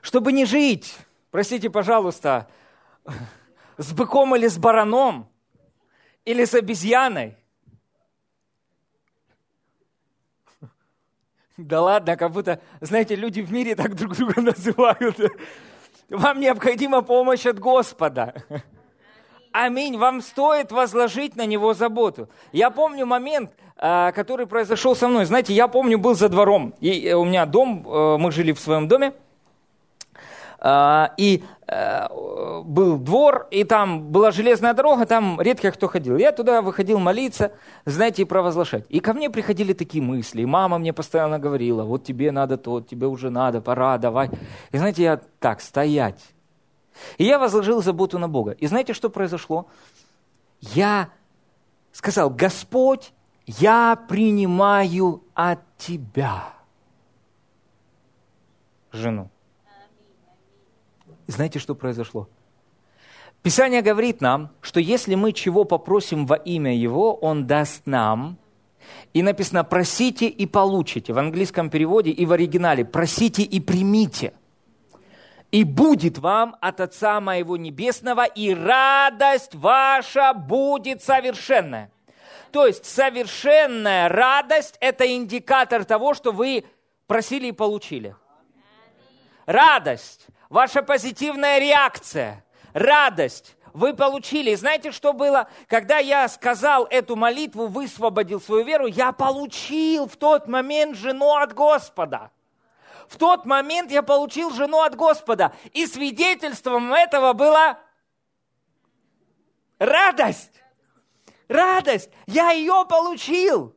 Чтобы 0.00 0.32
не 0.32 0.46
жить, 0.46 0.96
простите, 1.30 1.70
пожалуйста, 1.70 2.48
с 3.78 3.92
быком 3.92 4.36
или 4.36 4.48
с 4.48 4.58
бараном, 4.58 5.28
или 6.24 6.44
с 6.44 6.52
обезьяной. 6.54 7.36
Да 11.56 11.80
ладно, 11.80 12.16
как 12.16 12.30
будто, 12.32 12.60
знаете, 12.80 13.16
люди 13.16 13.40
в 13.40 13.50
мире 13.50 13.74
так 13.74 13.94
друг 13.94 14.16
друга 14.16 14.40
называют. 14.40 15.18
Вам 16.08 16.40
необходима 16.40 17.02
помощь 17.02 17.46
от 17.46 17.58
Господа. 17.58 18.34
Аминь. 19.52 19.96
Вам 19.96 20.20
стоит 20.20 20.70
возложить 20.70 21.34
на 21.34 21.46
него 21.46 21.74
заботу. 21.74 22.28
Я 22.52 22.70
помню 22.70 23.06
момент, 23.06 23.50
а, 23.76 24.12
который 24.12 24.46
произошел 24.46 24.94
со 24.94 25.08
мной. 25.08 25.24
Знаете, 25.24 25.52
я 25.52 25.66
помню, 25.66 25.98
был 25.98 26.14
за 26.14 26.28
двором. 26.28 26.74
И 26.80 27.12
у 27.12 27.24
меня 27.24 27.44
дом, 27.46 27.84
э, 27.86 28.16
мы 28.18 28.30
жили 28.30 28.52
в 28.52 28.60
своем 28.60 28.86
доме. 28.86 29.14
А, 30.60 31.12
и 31.16 31.44
э, 31.68 32.08
был 32.64 32.98
двор, 32.98 33.46
и 33.52 33.62
там 33.62 34.08
была 34.10 34.32
железная 34.32 34.74
дорога, 34.74 35.06
там 35.06 35.40
редко 35.40 35.70
кто 35.70 35.86
ходил. 35.86 36.16
Я 36.16 36.32
туда 36.32 36.62
выходил 36.62 36.98
молиться, 36.98 37.52
знаете, 37.84 38.22
и 38.22 38.24
провозглашать. 38.24 38.84
И 38.88 38.98
ко 38.98 39.14
мне 39.14 39.30
приходили 39.30 39.72
такие 39.72 40.02
мысли, 40.02 40.42
и 40.42 40.46
мама 40.46 40.78
мне 40.78 40.92
постоянно 40.92 41.38
говорила, 41.38 41.84
вот 41.84 42.02
тебе 42.02 42.32
надо 42.32 42.56
то, 42.56 42.80
тебе 42.80 43.06
уже 43.06 43.30
надо, 43.30 43.60
пора, 43.60 43.98
давай. 43.98 44.30
И 44.72 44.78
знаете, 44.78 45.02
я 45.04 45.20
так, 45.38 45.60
стоять. 45.60 46.24
И 47.18 47.24
я 47.24 47.38
возложил 47.38 47.80
заботу 47.80 48.18
на 48.18 48.28
Бога. 48.28 48.50
И 48.52 48.66
знаете, 48.66 48.94
что 48.94 49.10
произошло? 49.10 49.68
Я 50.60 51.10
сказал, 51.92 52.30
Господь, 52.30 53.12
я 53.46 53.96
принимаю 54.08 55.22
от 55.34 55.60
Тебя 55.76 56.52
жену. 58.90 59.30
Знаете, 61.28 61.58
что 61.58 61.74
произошло? 61.74 62.26
Писание 63.42 63.82
говорит 63.82 64.22
нам, 64.22 64.50
что 64.62 64.80
если 64.80 65.14
мы 65.14 65.32
чего 65.32 65.64
попросим 65.64 66.26
во 66.26 66.36
имя 66.36 66.74
Его, 66.74 67.14
Он 67.14 67.46
даст 67.46 67.86
нам. 67.86 68.38
И 69.12 69.22
написано 69.22 69.62
«просите 69.62 70.26
и 70.26 70.46
получите». 70.46 71.12
В 71.12 71.18
английском 71.18 71.68
переводе 71.68 72.10
и 72.10 72.24
в 72.24 72.32
оригинале 72.32 72.84
«просите 72.84 73.42
и 73.42 73.60
примите». 73.60 74.32
«И 75.52 75.64
будет 75.64 76.18
вам 76.18 76.56
от 76.60 76.80
Отца 76.80 77.20
Моего 77.20 77.58
Небесного, 77.58 78.24
и 78.24 78.54
радость 78.54 79.54
ваша 79.54 80.32
будет 80.32 81.02
совершенная». 81.02 81.90
То 82.52 82.66
есть 82.66 82.86
совершенная 82.86 84.08
радость– 84.08 84.76
это 84.80 85.06
индикатор 85.06 85.84
того, 85.84 86.14
что 86.14 86.32
вы 86.32 86.64
просили 87.06 87.48
и 87.48 87.52
получили. 87.52 88.16
Радость– 89.44 90.26
ваша 90.48 90.82
позитивная 90.82 91.58
реакция, 91.58 92.44
радость, 92.72 93.56
вы 93.72 93.94
получили. 93.94 94.54
Знаете, 94.54 94.90
что 94.90 95.12
было? 95.12 95.48
Когда 95.66 95.98
я 95.98 96.28
сказал 96.28 96.86
эту 96.86 97.16
молитву, 97.16 97.66
высвободил 97.66 98.40
свою 98.40 98.64
веру, 98.64 98.86
я 98.86 99.12
получил 99.12 100.08
в 100.08 100.16
тот 100.16 100.48
момент 100.48 100.96
жену 100.96 101.36
от 101.36 101.54
Господа. 101.54 102.30
В 103.08 103.16
тот 103.16 103.46
момент 103.46 103.90
я 103.90 104.02
получил 104.02 104.50
жену 104.50 104.80
от 104.80 104.94
Господа. 104.94 105.54
И 105.72 105.86
свидетельством 105.86 106.92
этого 106.92 107.32
была 107.32 107.78
радость. 109.78 110.62
Радость. 111.48 112.10
Я 112.26 112.50
ее 112.50 112.84
получил. 112.88 113.74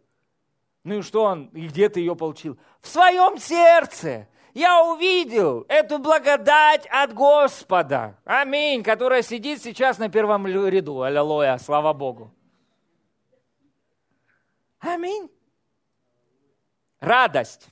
Ну 0.83 0.99
и 0.99 1.01
что 1.01 1.23
он, 1.23 1.45
и 1.53 1.67
где 1.67 1.89
ты 1.89 1.99
ее 1.99 2.15
получил? 2.15 2.57
В 2.81 2.87
своем 2.87 3.37
сердце 3.37 4.27
я 4.53 4.83
увидел 4.83 5.65
эту 5.67 5.99
благодать 5.99 6.87
от 6.87 7.13
Господа. 7.13 8.17
Аминь, 8.25 8.83
которая 8.83 9.21
сидит 9.21 9.61
сейчас 9.61 9.97
на 9.97 10.09
первом 10.09 10.47
ряду. 10.47 11.01
Аллилуйя, 11.01 11.57
слава 11.57 11.93
Богу. 11.93 12.31
Аминь. 14.79 15.29
Радость. 16.99 17.67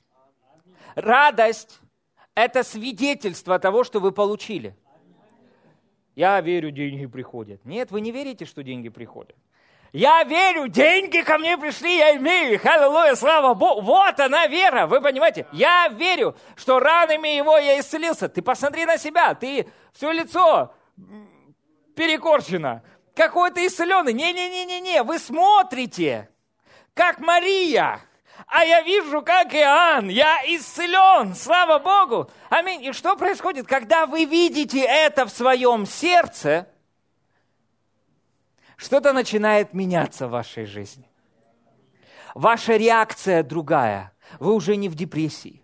Радость– 0.94 1.80
это 2.34 2.62
свидетельство 2.62 3.58
того, 3.58 3.84
что 3.84 4.00
вы 4.00 4.12
получили. 4.12 4.76
Я 6.14 6.40
верю, 6.40 6.70
деньги 6.70 7.06
приходят. 7.06 7.64
Нет, 7.64 7.90
вы 7.90 8.00
не 8.00 8.10
верите, 8.10 8.44
что 8.44 8.62
деньги 8.62 8.88
приходят. 8.88 9.36
Я 9.92 10.22
верю, 10.22 10.68
деньги 10.68 11.20
ко 11.22 11.36
мне 11.38 11.58
пришли, 11.58 11.96
я 11.96 12.16
имею 12.16 12.54
их. 12.54 12.64
Аллилуйя, 12.64 13.16
слава 13.16 13.54
Богу. 13.54 13.80
Вот 13.80 14.20
она 14.20 14.46
вера, 14.46 14.86
вы 14.86 15.00
понимаете? 15.00 15.46
Я 15.52 15.88
верю, 15.88 16.36
что 16.54 16.78
ранами 16.78 17.28
его 17.28 17.58
я 17.58 17.80
исцелился. 17.80 18.28
Ты 18.28 18.40
посмотри 18.40 18.84
на 18.84 18.98
себя, 18.98 19.34
ты 19.34 19.68
все 19.92 20.12
лицо 20.12 20.72
перекорчено. 21.96 22.84
Какой 23.16 23.50
ты 23.50 23.66
исцеленный. 23.66 24.12
Не-не-не-не-не, 24.12 25.02
вы 25.02 25.18
смотрите, 25.18 26.30
как 26.94 27.18
Мария. 27.18 28.00
А 28.46 28.64
я 28.64 28.82
вижу, 28.82 29.22
как 29.22 29.54
Иоанн, 29.54 30.08
я 30.08 30.38
исцелен, 30.46 31.34
слава 31.34 31.78
Богу. 31.78 32.30
Аминь. 32.48 32.84
И 32.84 32.92
что 32.92 33.16
происходит, 33.16 33.66
когда 33.66 34.06
вы 34.06 34.24
видите 34.24 34.80
это 34.80 35.26
в 35.26 35.30
своем 35.30 35.84
сердце– 35.84 36.68
что-то 38.80 39.12
начинает 39.12 39.74
меняться 39.74 40.26
в 40.26 40.30
вашей 40.30 40.64
жизни. 40.64 41.04
Ваша 42.34 42.76
реакция 42.76 43.42
другая. 43.42 44.12
Вы 44.38 44.54
уже 44.54 44.76
не 44.76 44.88
в 44.88 44.94
депрессии. 44.94 45.62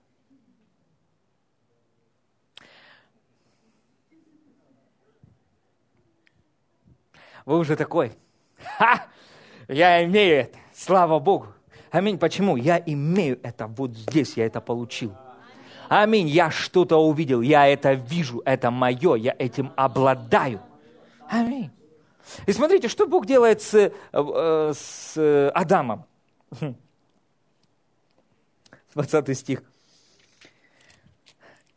Вы 7.47 7.59
уже 7.59 7.77
такой, 7.77 8.13
ха, 8.77 9.07
я 9.69 10.05
имею 10.05 10.41
это, 10.41 10.59
слава 10.75 11.19
Богу. 11.21 11.47
Аминь. 11.93 12.19
Почему? 12.19 12.57
Я 12.57 12.83
имею 12.85 13.39
это 13.43 13.69
вот 13.69 13.93
здесь, 13.93 14.37
я 14.37 14.45
это 14.47 14.61
получил. 14.61 15.15
Аминь. 15.89 16.27
Я 16.27 16.51
что-то 16.51 16.97
увидел, 16.97 17.41
я 17.41 17.69
это 17.69 17.93
вижу, 17.93 18.43
это 18.45 18.73
мое, 18.73 19.15
я 19.15 19.35
этим 19.39 19.73
обладаю. 19.77 20.61
Аминь. 21.31 21.71
И 22.47 22.53
смотрите, 22.53 22.89
что 22.89 23.07
Бог 23.07 23.27
делает 23.27 23.63
с, 23.63 23.75
э, 23.75 23.93
э, 24.13 24.73
с 24.75 25.51
Адамом. 25.55 26.05
20 28.95 29.39
стих. 29.39 29.63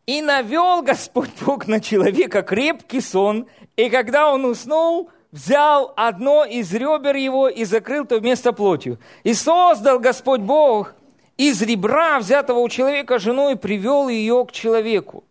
«И 0.06 0.22
навел 0.22 0.82
Господь 0.82 1.30
Бог 1.42 1.68
на 1.68 1.80
человека 1.80 2.42
крепкий 2.42 3.02
сон, 3.02 3.48
и 3.76 3.90
когда 3.90 4.34
он 4.34 4.46
уснул, 4.46 5.12
взял 5.32 5.94
одно 5.96 6.46
из 6.46 6.74
ребер 6.74 7.16
его 7.16 7.48
и 7.48 7.66
закрыл 7.66 8.06
то 8.06 8.20
место 8.20 8.54
плотью. 8.54 9.00
И 9.24 9.34
создал 9.34 10.00
Господь 10.00 10.42
Бог 10.42 10.96
из 11.38 11.62
ребра, 11.62 12.20
взятого 12.20 12.60
у 12.60 12.70
человека 12.70 13.20
жену, 13.20 13.52
и 13.52 13.56
привел 13.56 14.10
ее 14.10 14.46
к 14.46 14.52
человеку. 14.52 15.24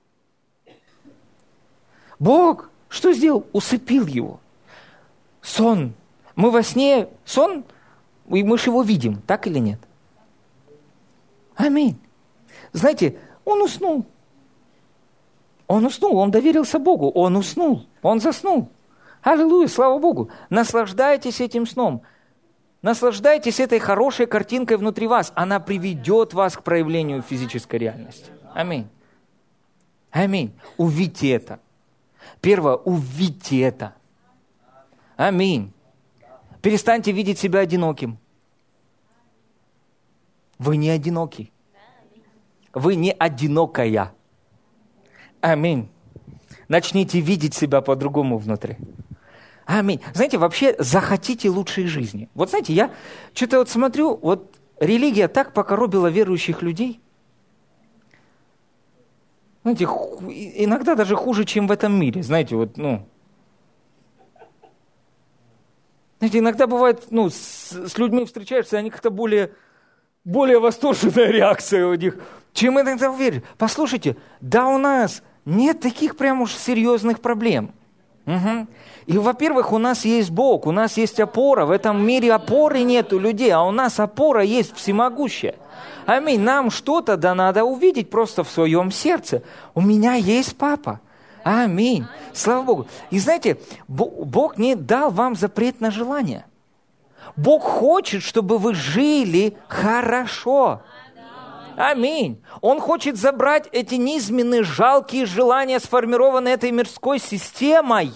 Бог 2.18 2.70
что 2.88 3.12
сделал? 3.12 3.46
Усыпил 3.52 4.06
его– 4.06 4.40
Сон. 5.42 5.94
Мы 6.36 6.50
во 6.50 6.62
сне, 6.62 7.08
сон, 7.24 7.64
и 8.28 8.44
мы 8.44 8.58
же 8.58 8.70
его 8.70 8.82
видим, 8.82 9.20
так 9.22 9.46
или 9.46 9.58
нет? 9.58 9.80
Аминь. 11.56 11.98
Знаете, 12.72 13.18
он 13.44 13.62
уснул. 13.62 14.06
Он 15.66 15.84
уснул, 15.84 16.16
он 16.16 16.30
доверился 16.30 16.78
Богу, 16.78 17.10
он 17.10 17.36
уснул, 17.36 17.86
он 18.02 18.20
заснул. 18.20 18.70
Аллилуйя, 19.22 19.66
слава 19.68 19.98
Богу. 19.98 20.30
Наслаждайтесь 20.48 21.40
этим 21.40 21.66
сном. 21.66 22.02
Наслаждайтесь 22.80 23.58
этой 23.58 23.80
хорошей 23.80 24.26
картинкой 24.26 24.76
внутри 24.76 25.06
вас. 25.06 25.32
Она 25.34 25.58
приведет 25.58 26.32
вас 26.32 26.56
к 26.56 26.62
проявлению 26.62 27.22
физической 27.22 27.76
реальности. 27.76 28.30
Аминь. 28.54 28.86
Аминь. 30.10 30.52
Увидьте 30.76 31.30
это. 31.30 31.58
Первое, 32.40 32.76
увидьте 32.76 33.60
это. 33.60 33.94
Аминь. 35.18 35.72
Перестаньте 36.62 37.10
видеть 37.10 37.40
себя 37.40 37.58
одиноким. 37.58 38.18
Вы 40.60 40.76
не 40.76 40.90
одиноки. 40.90 41.50
Вы 42.72 42.94
не 42.94 43.10
одинокая. 43.10 44.14
Аминь. 45.40 45.88
Начните 46.68 47.18
видеть 47.18 47.54
себя 47.54 47.80
по-другому 47.80 48.38
внутри. 48.38 48.76
Аминь. 49.66 50.00
Знаете, 50.14 50.38
вообще 50.38 50.76
захотите 50.78 51.50
лучшей 51.50 51.86
жизни. 51.86 52.28
Вот 52.34 52.50
знаете, 52.50 52.72
я 52.72 52.92
что-то 53.34 53.58
вот 53.58 53.68
смотрю, 53.68 54.16
вот 54.22 54.56
религия 54.78 55.26
так 55.26 55.52
покоробила 55.52 56.06
верующих 56.06 56.62
людей. 56.62 57.00
Знаете, 59.64 59.84
иногда 59.84 60.94
даже 60.94 61.16
хуже, 61.16 61.44
чем 61.44 61.66
в 61.66 61.72
этом 61.72 61.98
мире. 61.98 62.22
Знаете, 62.22 62.54
вот, 62.54 62.76
ну, 62.76 63.08
Знаете, 66.18 66.38
иногда 66.38 66.66
бывает, 66.66 67.04
ну, 67.10 67.30
с, 67.30 67.72
с 67.72 67.96
людьми 67.96 68.24
встречаешься, 68.24 68.78
они 68.78 68.90
как-то 68.90 69.10
более, 69.10 69.52
более 70.24 70.58
восторженная 70.58 71.26
реакция 71.30 71.86
у 71.86 71.94
них, 71.94 72.16
чем 72.52 72.80
иногда 72.80 73.10
уверен. 73.10 73.42
Послушайте, 73.56 74.16
да 74.40 74.66
у 74.66 74.78
нас 74.78 75.22
нет 75.44 75.80
таких 75.80 76.16
прям 76.16 76.42
уж 76.42 76.54
серьезных 76.54 77.20
проблем. 77.20 77.72
Угу. 78.26 78.66
И, 79.06 79.16
во-первых, 79.16 79.72
у 79.72 79.78
нас 79.78 80.04
есть 80.04 80.30
Бог, 80.30 80.66
у 80.66 80.72
нас 80.72 80.98
есть 80.98 81.18
опора. 81.18 81.64
В 81.64 81.70
этом 81.70 82.04
мире 82.04 82.34
опоры 82.34 82.82
нет 82.82 83.12
у 83.14 83.18
людей, 83.18 83.50
а 83.50 83.62
у 83.62 83.70
нас 83.70 83.98
опора 83.98 84.42
есть 84.42 84.76
всемогущая. 84.76 85.54
Аминь. 86.04 86.40
Нам 86.40 86.70
что-то 86.70 87.16
да 87.16 87.34
надо 87.34 87.64
увидеть 87.64 88.10
просто 88.10 88.44
в 88.44 88.50
своем 88.50 88.90
сердце. 88.90 89.42
У 89.74 89.80
меня 89.80 90.14
есть 90.14 90.58
папа. 90.58 91.00
Аминь. 91.48 92.06
Слава 92.34 92.62
Богу. 92.62 92.86
И 93.10 93.18
знаете, 93.18 93.58
Бог 93.88 94.58
не 94.58 94.74
дал 94.74 95.10
вам 95.10 95.34
запрет 95.34 95.80
на 95.80 95.90
желание. 95.90 96.44
Бог 97.36 97.62
хочет, 97.62 98.22
чтобы 98.22 98.58
вы 98.58 98.74
жили 98.74 99.56
хорошо. 99.66 100.82
Аминь. 101.74 102.44
Он 102.60 102.80
хочет 102.80 103.16
забрать 103.16 103.66
эти 103.72 103.94
низменные, 103.94 104.62
жалкие 104.62 105.24
желания, 105.24 105.80
сформированные 105.80 106.52
этой 106.52 106.70
мирской 106.70 107.18
системой, 107.18 108.12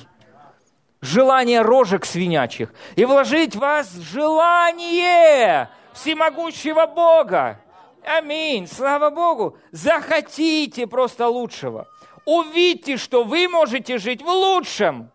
желания 1.01 1.63
рожек 1.63 2.05
свинячих, 2.05 2.75
и 2.97 3.07
вложить 3.07 3.57
в 3.57 3.61
вас 3.61 3.95
желание 3.95 5.71
всемогущего 5.95 6.87
Бога. 6.87 7.61
Аминь. 8.05 8.67
Слава 8.67 9.09
Богу. 9.09 9.57
Захотите 9.71 10.87
просто 10.87 11.29
лучшего. 11.29 11.87
Увидьте, 12.25 12.97
что 12.97 13.25
вы 13.25 13.49
можете 13.49 13.99
жить 13.99 14.23
в 14.23 14.29
лучшем. 14.29 15.11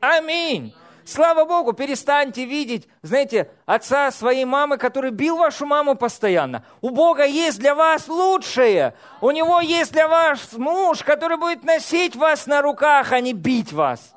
Аминь. 0.00 0.74
Слава 1.04 1.44
Богу, 1.44 1.72
перестаньте 1.72 2.44
видеть, 2.44 2.86
знаете, 3.02 3.50
отца 3.66 4.12
своей 4.12 4.44
мамы, 4.44 4.78
который 4.78 5.10
бил 5.10 5.38
вашу 5.38 5.66
маму 5.66 5.96
постоянно. 5.96 6.64
У 6.80 6.90
Бога 6.90 7.24
есть 7.24 7.58
для 7.58 7.74
вас 7.74 8.06
лучшее. 8.06 8.94
У 9.20 9.32
Него 9.32 9.60
есть 9.60 9.92
для 9.92 10.06
вас 10.06 10.52
муж, 10.52 11.02
который 11.02 11.36
будет 11.36 11.64
носить 11.64 12.14
вас 12.14 12.46
на 12.46 12.62
руках, 12.62 13.10
а 13.10 13.20
не 13.20 13.32
бить 13.32 13.72
вас. 13.72 14.14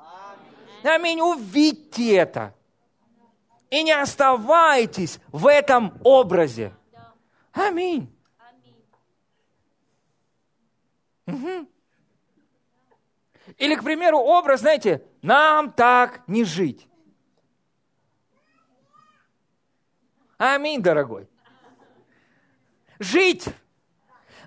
Аминь. 0.83 1.19
Увидьте 1.19 2.15
это. 2.15 2.53
И 3.71 3.81
не 3.81 3.91
оставайтесь 3.91 5.19
в 5.31 5.47
этом 5.47 5.97
образе. 6.03 6.73
Аминь. 7.53 8.12
Угу. 11.27 11.67
Или, 13.57 13.75
к 13.75 13.83
примеру, 13.83 14.19
образ, 14.19 14.61
знаете, 14.61 15.03
нам 15.21 15.71
так 15.71 16.21
не 16.27 16.43
жить. 16.43 16.87
Аминь, 20.37 20.81
дорогой. 20.81 21.29
Жить. 22.99 23.47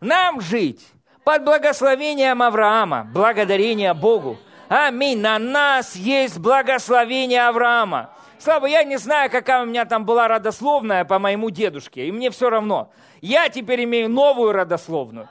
Нам 0.01 0.41
жить 0.41 0.87
под 1.25 1.45
благословением 1.45 2.43
Авраама, 2.43 3.05
благодарение 3.13 3.95
Богу. 3.95 4.39
Аминь. 4.69 5.19
На 5.19 5.39
нас 5.39 5.97
есть 5.97 6.39
благословение 6.39 7.47
Авраама. 7.47 8.11
Слава, 8.39 8.67
я 8.67 8.85
не 8.85 8.97
знаю, 8.97 9.31
какая 9.31 9.63
у 9.63 9.67
меня 9.67 9.87
там 9.87 10.05
была 10.05 10.29
родословная 10.29 11.05
по 11.05 11.19
моему 11.19 11.51
дедушке, 11.51 12.07
и 12.07 12.13
мне 12.13 12.31
все 12.31 12.51
равно. 12.51 12.93
Я 13.21 13.49
теперь 13.49 13.85
имею 13.85 14.11
новую 14.11 14.53
родословную. 14.53 15.29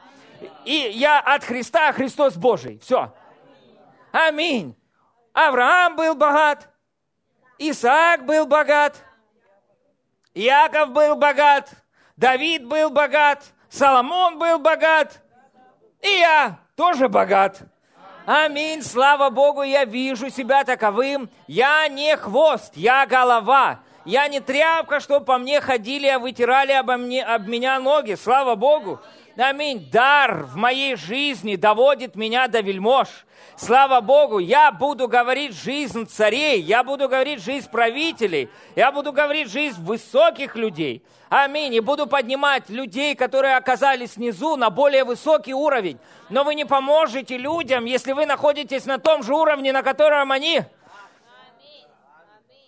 И 0.66 0.74
я 0.94 1.20
от 1.20 1.44
Христа, 1.44 1.90
а 1.90 1.94
Христос 1.94 2.36
Божий. 2.36 2.80
Все. 2.80 3.14
Аминь. 4.12 4.76
Авраам 5.34 5.98
был 5.98 6.16
богат, 6.16 6.70
Исаак 7.60 8.26
был 8.26 8.48
богат, 8.48 8.96
Яков 10.34 10.92
был 10.92 11.18
богат, 11.18 11.70
Давид 12.16 12.66
был 12.66 12.90
богат, 12.90 13.44
Соломон 13.70 14.40
был 14.40 14.60
богат, 14.60 15.22
и 16.02 16.08
я 16.08 16.58
тоже 16.78 17.10
богат. 17.10 17.64
Аминь, 18.26 18.82
слава 18.82 19.30
Богу, 19.30 19.62
я 19.62 19.86
вижу 19.86 20.32
себя 20.32 20.64
таковым. 20.64 21.30
Я 21.46 21.88
не 21.88 22.18
хвост, 22.18 22.76
я 22.76 23.06
голова. 23.06 23.82
Я 24.04 24.28
не 24.28 24.40
тряпка, 24.40 25.00
что 25.00 25.20
по 25.20 25.38
мне 25.38 25.62
ходили, 25.62 26.08
а 26.08 26.18
вытирали 26.18 26.72
обо 26.72 26.98
мне, 26.98 27.24
об 27.24 27.48
меня 27.48 27.80
ноги. 27.80 28.16
Слава 28.16 28.56
Богу. 28.56 29.00
Аминь. 29.38 29.90
Дар 29.92 30.44
в 30.44 30.56
моей 30.56 30.96
жизни 30.96 31.58
доводит 31.58 32.16
меня 32.16 32.48
до 32.48 32.62
вельмож. 32.62 33.08
Слава 33.58 34.00
Богу, 34.00 34.40
я 34.40 34.72
буду 34.72 35.08
говорить 35.08 35.54
жизнь 35.54 36.08
царей, 36.08 36.62
я 36.62 36.84
буду 36.84 37.10
говорить 37.10 37.42
жизнь 37.42 37.70
правителей, 37.70 38.50
я 38.76 38.92
буду 38.92 39.12
говорить 39.12 39.50
жизнь 39.50 39.82
высоких 39.82 40.56
людей. 40.56 41.04
Аминь. 41.30 41.74
И 41.74 41.80
буду 41.82 42.08
поднимать 42.08 42.70
людей, 42.70 43.14
которые 43.16 43.58
оказались 43.58 44.16
внизу, 44.16 44.56
на 44.56 44.70
более 44.70 45.04
высокий 45.04 45.54
уровень. 45.54 45.98
Но 46.30 46.44
вы 46.44 46.56
не 46.56 46.66
поможете 46.66 47.38
людям, 47.38 47.86
если 47.86 48.14
вы 48.14 48.26
находитесь 48.26 48.86
на 48.86 49.00
том 49.00 49.22
же 49.22 49.34
уровне, 49.34 49.74
на 49.74 49.84
котором 49.84 50.32
они. 50.32 50.62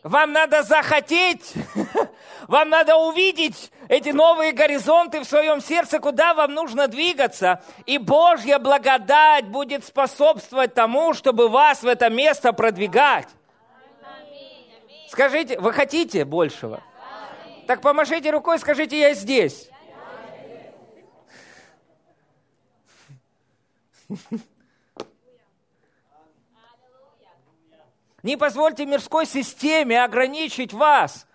Вам 0.03 0.31
надо 0.31 0.63
захотеть, 0.63 1.53
вам 2.47 2.69
надо 2.69 2.95
увидеть 2.95 3.71
эти 3.89 4.09
новые 4.09 4.51
горизонты 4.51 5.19
в 5.21 5.25
своем 5.25 5.61
сердце, 5.61 5.99
куда 5.99 6.33
вам 6.33 6.53
нужно 6.53 6.87
двигаться. 6.87 7.61
И 7.85 7.97
Божья 7.97 8.59
благодать 8.59 9.47
будет 9.47 9.85
способствовать 9.85 10.73
тому, 10.73 11.13
чтобы 11.13 11.49
вас 11.49 11.83
в 11.83 11.87
это 11.87 12.09
место 12.09 12.53
продвигать. 12.53 13.27
Скажите, 15.09 15.59
вы 15.59 15.73
хотите 15.73 16.25
большего? 16.25 16.83
Так 17.65 17.81
помашите 17.81 18.29
рукой, 18.31 18.59
скажите, 18.59 18.99
я 18.99 19.13
здесь. 19.13 19.69
Не 28.23 28.35
позвольте 28.35 28.85
мирской 28.85 29.25
системе 29.25 30.03
ограничить 30.03 30.73
вас 30.73 31.27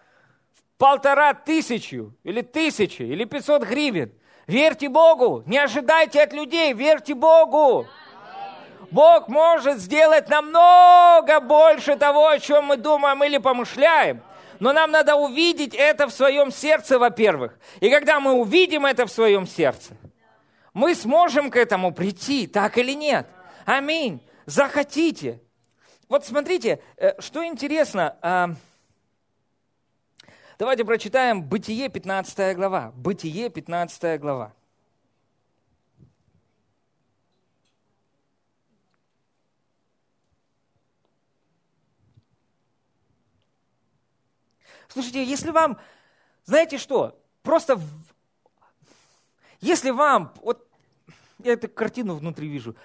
полтора 0.82 1.32
тысячу, 1.32 2.12
или 2.24 2.40
тысячи, 2.40 3.02
или 3.02 3.22
пятьсот 3.24 3.62
гривен. 3.62 4.12
Верьте 4.48 4.88
Богу, 4.88 5.44
не 5.46 5.56
ожидайте 5.56 6.20
от 6.20 6.32
людей, 6.32 6.72
верьте 6.72 7.14
Богу. 7.14 7.86
Бог 8.90 9.28
может 9.28 9.78
сделать 9.78 10.28
намного 10.28 11.38
больше 11.38 11.94
того, 11.94 12.26
о 12.26 12.40
чем 12.40 12.64
мы 12.64 12.76
думаем 12.76 13.22
или 13.22 13.38
помышляем. 13.38 14.24
Но 14.58 14.72
нам 14.72 14.90
надо 14.90 15.14
увидеть 15.14 15.72
это 15.72 16.08
в 16.08 16.12
своем 16.12 16.50
сердце, 16.50 16.98
во-первых. 16.98 17.56
И 17.78 17.88
когда 17.88 18.18
мы 18.18 18.32
увидим 18.32 18.84
это 18.84 19.06
в 19.06 19.12
своем 19.12 19.46
сердце, 19.46 19.92
мы 20.74 20.96
сможем 20.96 21.52
к 21.52 21.56
этому 21.56 21.92
прийти, 21.94 22.48
так 22.48 22.76
или 22.76 22.90
нет. 22.90 23.28
Аминь. 23.66 24.20
Захотите. 24.46 25.40
Вот 26.08 26.26
смотрите, 26.26 26.80
э, 26.96 27.20
что 27.20 27.46
интересно. 27.46 28.56
Давайте 30.58 30.84
прочитаем 30.84 31.42
Бытие 31.42 31.88
15 31.88 32.56
глава. 32.56 32.92
Бытие 32.94 33.48
15 33.48 34.20
глава. 34.20 34.54
Слушайте, 44.88 45.24
если 45.24 45.50
вам, 45.50 45.80
знаете 46.44 46.76
что, 46.76 47.18
просто, 47.42 47.80
если 49.62 49.88
вам, 49.88 50.34
вот 50.42 50.68
я 51.38 51.54
эту 51.54 51.70
картину 51.70 52.14
внутри 52.16 52.46
вижу, 52.46 52.76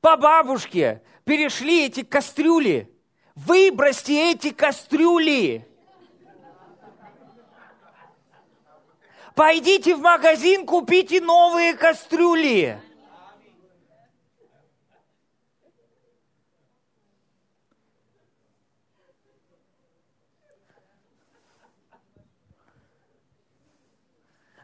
по 0.00 0.16
бабушке 0.16 1.02
перешли 1.24 1.84
эти 1.84 2.02
кастрюли. 2.02 2.90
Выбросьте 3.34 4.32
эти 4.32 4.50
кастрюли. 4.50 5.69
Пойдите 9.40 9.94
в 9.94 10.00
магазин, 10.00 10.66
купите 10.66 11.18
новые 11.18 11.72
кастрюли. 11.72 12.78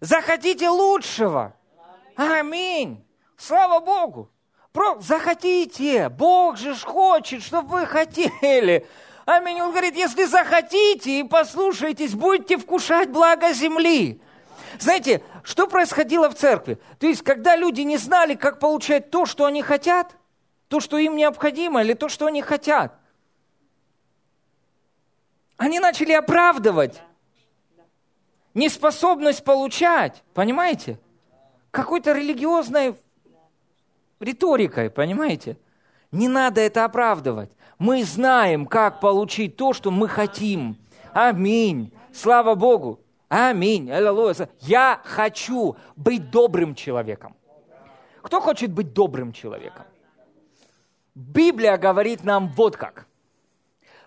Захотите 0.01 0.69
лучшего. 0.69 1.57
Аминь. 2.15 3.03
Слава 3.39 3.81
Богу. 3.81 4.31
Про, 4.73 5.01
захотите. 5.01 6.11
Бог 6.11 6.59
же 6.59 6.75
хочет, 6.75 7.43
чтобы 7.43 7.79
вы 7.79 7.87
хотели. 7.87 8.87
Аминь. 9.25 9.59
Он 9.63 9.71
говорит, 9.71 9.97
если 9.97 10.25
захотите 10.25 11.21
и 11.21 11.25
послушаетесь, 11.25 12.13
будете 12.13 12.59
вкушать 12.59 13.09
благо 13.09 13.55
земли. 13.55 14.21
Знаете, 14.79 15.23
что 15.43 15.67
происходило 15.67 16.29
в 16.29 16.35
церкви? 16.35 16.79
То 16.99 17.07
есть, 17.07 17.23
когда 17.23 17.57
люди 17.57 17.83
не 17.83 17.97
знали, 17.97 18.35
как 18.35 18.59
получать 18.59 19.11
то, 19.11 19.27
что 19.27 19.45
они 19.45 19.63
хотят, 19.63 20.17
то, 20.69 20.81
что 20.81 20.99
им 20.99 21.17
необходимо, 21.17 21.83
или 21.83 21.95
то, 21.95 22.09
что 22.09 22.27
они 22.27 22.43
хотят. 22.43 22.99
Они 25.57 25.79
начали 25.79 26.13
оправдывать 26.13 27.03
неспособность 28.55 29.45
получать, 29.45 30.23
понимаете? 30.35 30.99
Какой-то 31.71 32.13
религиозной 32.13 32.97
риторикой, 34.19 34.91
понимаете? 34.91 35.59
Не 36.11 36.29
надо 36.29 36.61
это 36.61 36.85
оправдывать. 36.85 37.51
Мы 37.79 38.03
знаем, 38.05 38.67
как 38.67 39.01
получить 39.01 39.57
то, 39.57 39.73
что 39.73 39.91
мы 39.91 40.09
хотим. 40.09 40.77
Аминь. 41.13 41.93
Слава 42.13 42.55
Богу. 42.55 43.01
Аминь. 43.29 43.91
Аллилуйя. 43.91 44.49
Я 44.61 45.01
хочу 45.05 45.77
быть 45.97 46.31
добрым 46.31 46.75
человеком. 46.75 47.37
Кто 48.23 48.41
хочет 48.41 48.73
быть 48.73 48.93
добрым 48.93 49.33
человеком? 49.33 49.85
Библия 51.15 51.77
говорит 51.77 52.25
нам 52.25 52.49
вот 52.49 52.77
как. 52.77 53.07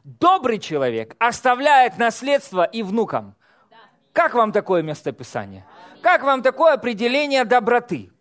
Добрый 0.03 0.59
человек 0.59 1.15
оставляет 1.19 1.97
наследство 1.97 2.63
и 2.63 2.83
внукам. 2.83 3.35
Как 4.13 4.33
вам 4.33 4.51
такое 4.51 4.81
местописание? 4.81 5.65
Как 6.01 6.23
вам 6.23 6.41
такое 6.41 6.73
определение 6.73 7.45
доброты? 7.45 8.11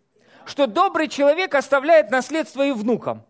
Что 0.45 0.67
добрый 0.67 1.07
человек 1.07 1.55
оставляет 1.55 2.11
наследство 2.11 2.65
и 2.65 2.71
внукам. 2.71 3.23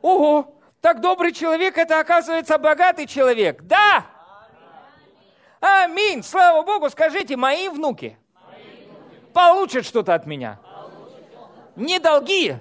Ого, 0.00 0.58
так 0.80 1.00
добрый 1.00 1.32
человек 1.32 1.76
это 1.78 2.00
оказывается 2.00 2.58
богатый 2.58 3.06
человек. 3.06 3.62
Да! 3.62 4.06
Аминь. 5.64 6.22
Слава 6.22 6.62
Богу, 6.62 6.90
скажите, 6.90 7.36
мои 7.36 7.68
внуки 7.68 8.18
получат 9.32 9.86
что-то 9.86 10.12
от 10.12 10.26
меня. 10.26 10.60
Не 11.74 11.98
долги, 11.98 12.56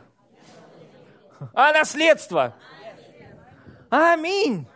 а 1.53 1.73
наследство. 1.73 2.55
Аминь. 3.89 4.67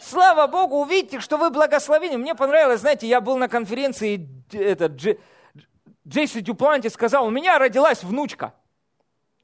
Слава 0.00 0.46
Богу, 0.46 0.76
увидите, 0.76 1.18
что 1.18 1.36
вы 1.36 1.50
благословены. 1.50 2.16
Мне 2.16 2.36
понравилось, 2.36 2.80
знаете, 2.80 3.08
я 3.08 3.20
был 3.20 3.36
на 3.36 3.48
конференции, 3.48 4.28
этот, 4.52 4.94
Дж, 4.94 5.16
Джейси 6.06 6.40
Дюпланти 6.40 6.86
сказал, 6.86 7.26
у 7.26 7.30
меня 7.30 7.58
родилась 7.58 8.04
внучка, 8.04 8.54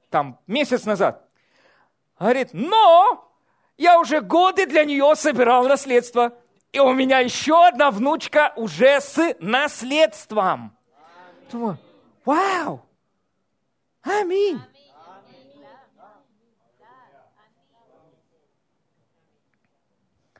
там, 0.09 0.39
месяц 0.47 0.85
назад. 0.85 1.29
Говорит, 2.19 2.51
но 2.53 3.29
я 3.77 3.99
уже 3.99 4.21
годы 4.21 4.67
для 4.67 4.85
нее 4.85 5.17
собирал 5.17 5.67
наследство. 5.67 6.33
И 6.75 6.81
у 6.81 6.93
меня 6.93 7.21
еще 7.21 7.69
одна 7.69 7.93
внучка 7.93 8.53
уже 8.57 9.01
с 9.01 9.37
наследством. 9.39 10.77
Думаю, 11.53 11.79
вау! 12.25 12.85
Аминь. 14.03 14.61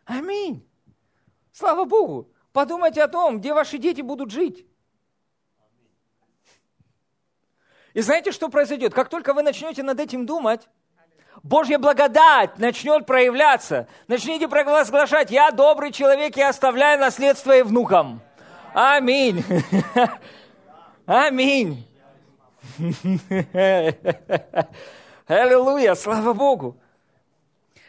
Аминь. 0.05 0.69
Слава 1.53 1.85
Богу. 1.85 2.29
Подумайте 2.53 3.01
о 3.05 3.07
том, 3.07 3.39
где 3.39 3.55
ваши 3.55 3.79
дети 3.79 4.01
будут 4.01 4.33
жить. 4.33 4.67
И 7.93 8.01
знаете, 8.01 8.33
что 8.33 8.49
произойдет? 8.49 8.93
Как 8.93 9.09
только 9.09 9.35
вы 9.35 9.43
начнете 9.45 9.85
над 9.85 10.01
этим 10.01 10.27
думать, 10.27 10.69
Божья 11.45 11.79
благодать 11.79 12.59
начнет 12.59 13.05
проявляться. 13.05 13.87
Начните 14.09 14.49
провозглашать, 14.49 15.31
я 15.31 15.51
добрый 15.51 15.93
человек, 15.93 16.39
я 16.39 16.49
оставляю 16.49 16.99
наследство 16.99 17.55
и 17.55 17.61
внукам. 17.61 18.23
Аминь. 18.73 19.45
Аминь. 21.07 21.87
Аллилуйя, 25.27 25.95
слава 25.95 26.33
Богу. 26.33 26.79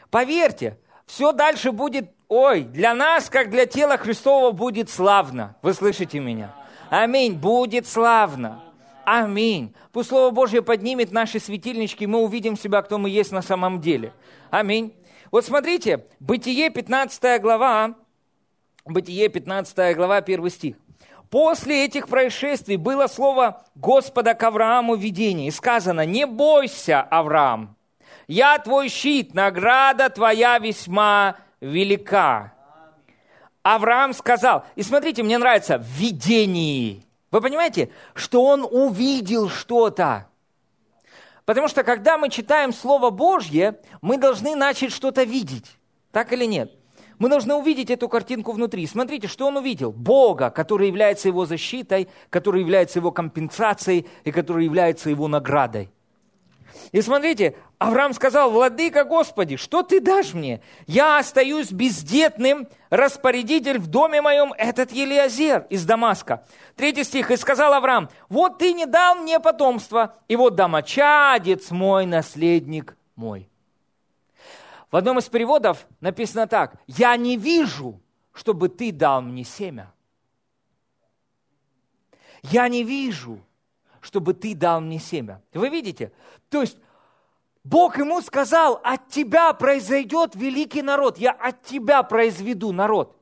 Поверьте, 0.10 0.78
все 1.06 1.32
дальше 1.32 1.72
будет, 1.72 2.12
ой, 2.28 2.64
для 2.64 2.94
нас, 2.94 3.30
как 3.30 3.50
для 3.52 3.66
тела 3.66 3.98
Христова, 3.98 4.52
будет 4.52 4.90
славно. 4.90 5.56
Вы 5.62 5.74
слышите 5.74 6.20
меня? 6.20 6.54
Аминь, 6.90 7.36
будет 7.36 7.88
славно. 7.88 8.65
Аминь. 9.06 9.74
Пусть 9.92 10.10
Слово 10.10 10.32
Божье 10.32 10.62
поднимет 10.62 11.12
наши 11.12 11.40
светильнички, 11.40 12.06
мы 12.08 12.20
увидим 12.20 12.58
себя, 12.58 12.82
кто 12.82 12.98
мы 12.98 13.10
есть 13.10 13.32
на 13.32 13.42
самом 13.42 13.80
деле. 13.80 14.14
Аминь. 14.50 14.94
Вот 15.32 15.46
смотрите, 15.46 16.06
Бытие 16.20 16.70
15 16.70 17.42
глава, 17.42 17.96
Бытие 18.86 19.30
15 19.30 19.96
глава, 19.96 20.18
1 20.18 20.50
стих. 20.50 20.76
После 21.30 21.86
этих 21.86 22.08
происшествий 22.08 22.78
было 22.78 23.08
слово 23.08 23.64
Господа 23.76 24.34
к 24.34 24.44
Аврааму 24.44 24.96
в 24.96 25.00
видении. 25.00 25.48
И 25.48 25.52
сказано, 25.52 26.06
не 26.06 26.26
бойся, 26.26 27.02
Авраам, 27.02 27.76
я 28.28 28.58
твой 28.60 28.90
щит, 28.90 29.34
награда 29.34 30.10
твоя 30.10 30.58
весьма 30.60 31.36
велика. 31.62 32.54
Авраам 33.64 34.14
сказал, 34.14 34.66
и 34.76 34.84
смотрите, 34.84 35.24
мне 35.24 35.38
нравится, 35.38 35.80
в 35.80 35.86
видении. 35.86 37.04
Вы 37.32 37.42
понимаете, 37.42 37.90
что 38.14 38.44
он 38.44 38.64
увидел 38.70 39.50
что-то. 39.50 40.30
Потому 41.46 41.68
что 41.68 41.84
когда 41.84 42.18
мы 42.18 42.30
читаем 42.30 42.74
Слово 42.74 43.10
Божье, 43.10 43.80
мы 44.02 44.18
должны 44.18 44.56
начать 44.56 44.92
что-то 44.92 45.24
видеть. 45.24 45.78
Так 46.12 46.34
или 46.34 46.46
нет? 46.46 46.72
Мы 47.18 47.30
должны 47.30 47.54
увидеть 47.56 47.90
эту 47.90 48.10
картинку 48.10 48.52
внутри. 48.52 48.86
Смотрите, 48.88 49.28
что 49.28 49.48
он 49.48 49.58
увидел. 49.58 49.92
Бога, 49.92 50.50
который 50.50 50.88
является 50.88 51.28
его 51.28 51.46
защитой, 51.46 52.10
который 52.30 52.62
является 52.62 53.00
его 53.00 53.12
компенсацией 53.12 54.08
и 54.24 54.32
который 54.32 54.66
является 54.66 55.10
его 55.10 55.28
наградой. 55.28 55.90
И 56.96 57.02
смотрите, 57.02 57.58
Авраам 57.78 58.14
сказал, 58.14 58.50
«Владыка 58.50 59.04
Господи, 59.04 59.58
что 59.58 59.84
ты 59.84 60.00
дашь 60.00 60.34
мне? 60.34 60.62
Я 60.88 61.20
остаюсь 61.20 61.74
бездетным, 61.74 62.70
распорядитель 62.90 63.80
в 63.80 63.88
доме 63.88 64.22
моем, 64.22 64.54
этот 64.54 64.94
Елиазер 64.94 65.68
из 65.70 65.84
Дамаска». 65.84 66.46
Третий 66.78 67.04
стих, 67.04 67.32
«И 67.32 67.36
сказал 67.36 67.74
Авраам, 67.74 68.10
вот 68.30 68.60
ты 68.60 68.72
не 68.72 68.86
дал 68.86 69.16
мне 69.16 69.42
потомства, 69.42 70.16
и 70.30 70.38
вот 70.38 70.56
домочадец 70.56 71.70
мой, 71.70 72.06
наследник 72.06 72.96
мой». 73.18 73.50
В 74.90 74.96
одном 74.96 75.20
из 75.20 75.26
переводов 75.26 75.88
написано 76.00 76.48
так, 76.48 76.76
«Я 76.88 77.18
не 77.18 77.36
вижу, 77.36 78.00
чтобы 78.32 78.70
ты 78.70 78.94
дал 78.94 79.22
мне 79.22 79.44
семя». 79.44 79.92
Я 82.42 82.70
не 82.70 82.86
вижу, 82.86 83.42
чтобы 84.00 84.36
ты 84.36 84.54
дал 84.56 84.82
мне 84.82 85.00
семя. 85.00 85.42
Вы 85.52 85.70
видите? 85.70 86.12
То 86.50 86.62
есть 86.62 86.78
Бог 87.66 87.98
ему 87.98 88.22
сказал, 88.22 88.80
от 88.84 89.10
тебя 89.10 89.52
произойдет 89.54 90.36
великий 90.36 90.84
народ, 90.84 91.18
я 91.18 91.32
от 91.32 91.64
тебя 91.64 92.04
произведу 92.04 92.72
народ. 92.72 93.20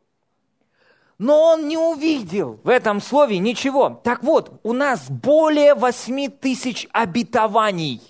Но 1.18 1.42
он 1.42 1.70
не 1.70 1.78
увидел 1.78 2.60
в 2.62 2.68
этом 2.68 3.00
слове 3.00 3.38
ничего. 3.38 4.02
Так 4.04 4.22
вот, 4.22 4.60
у 4.64 4.74
нас 4.74 5.10
более 5.10 5.76
8 5.76 6.30
тысяч 6.30 6.90
обетований 6.92 8.02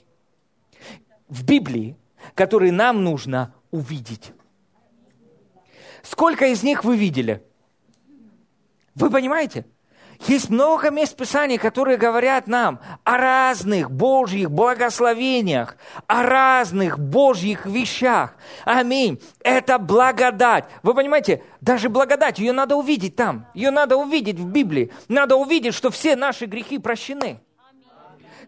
в 1.30 1.46
Библии, 1.46 1.96
которые 2.34 2.72
нам 2.72 3.04
нужно 3.04 3.54
увидеть. 3.70 4.34
Сколько 6.02 6.48
из 6.48 6.64
них 6.64 6.84
вы 6.84 6.98
видели? 6.98 7.46
Вы 8.96 9.12
понимаете? 9.12 9.68
Есть 10.28 10.50
много 10.50 10.90
мест 10.90 11.18
Писания, 11.18 11.58
которые 11.58 11.98
говорят 11.98 12.48
нам 12.48 12.80
о 13.04 13.18
разных 13.18 13.92
Божьих 13.92 14.50
благословениях, 14.50 15.76
о 16.08 16.24
разных 16.24 16.98
Божьих 16.98 17.66
вещах. 17.66 18.36
Аминь. 18.64 19.22
Это 19.42 19.80
благодать. 19.80 20.66
Вы 20.82 20.94
понимаете, 20.94 21.44
даже 21.60 21.90
благодать, 21.90 22.40
ее 22.40 22.54
надо 22.54 22.76
увидеть 22.76 23.16
там. 23.18 23.48
Ее 23.54 23.72
надо 23.72 23.98
увидеть 23.98 24.40
в 24.40 24.46
Библии. 24.46 24.92
Надо 25.10 25.36
увидеть, 25.36 25.74
что 25.74 25.92
все 25.92 26.16
наши 26.16 26.46
грехи 26.46 26.78
прощены. 26.78 27.40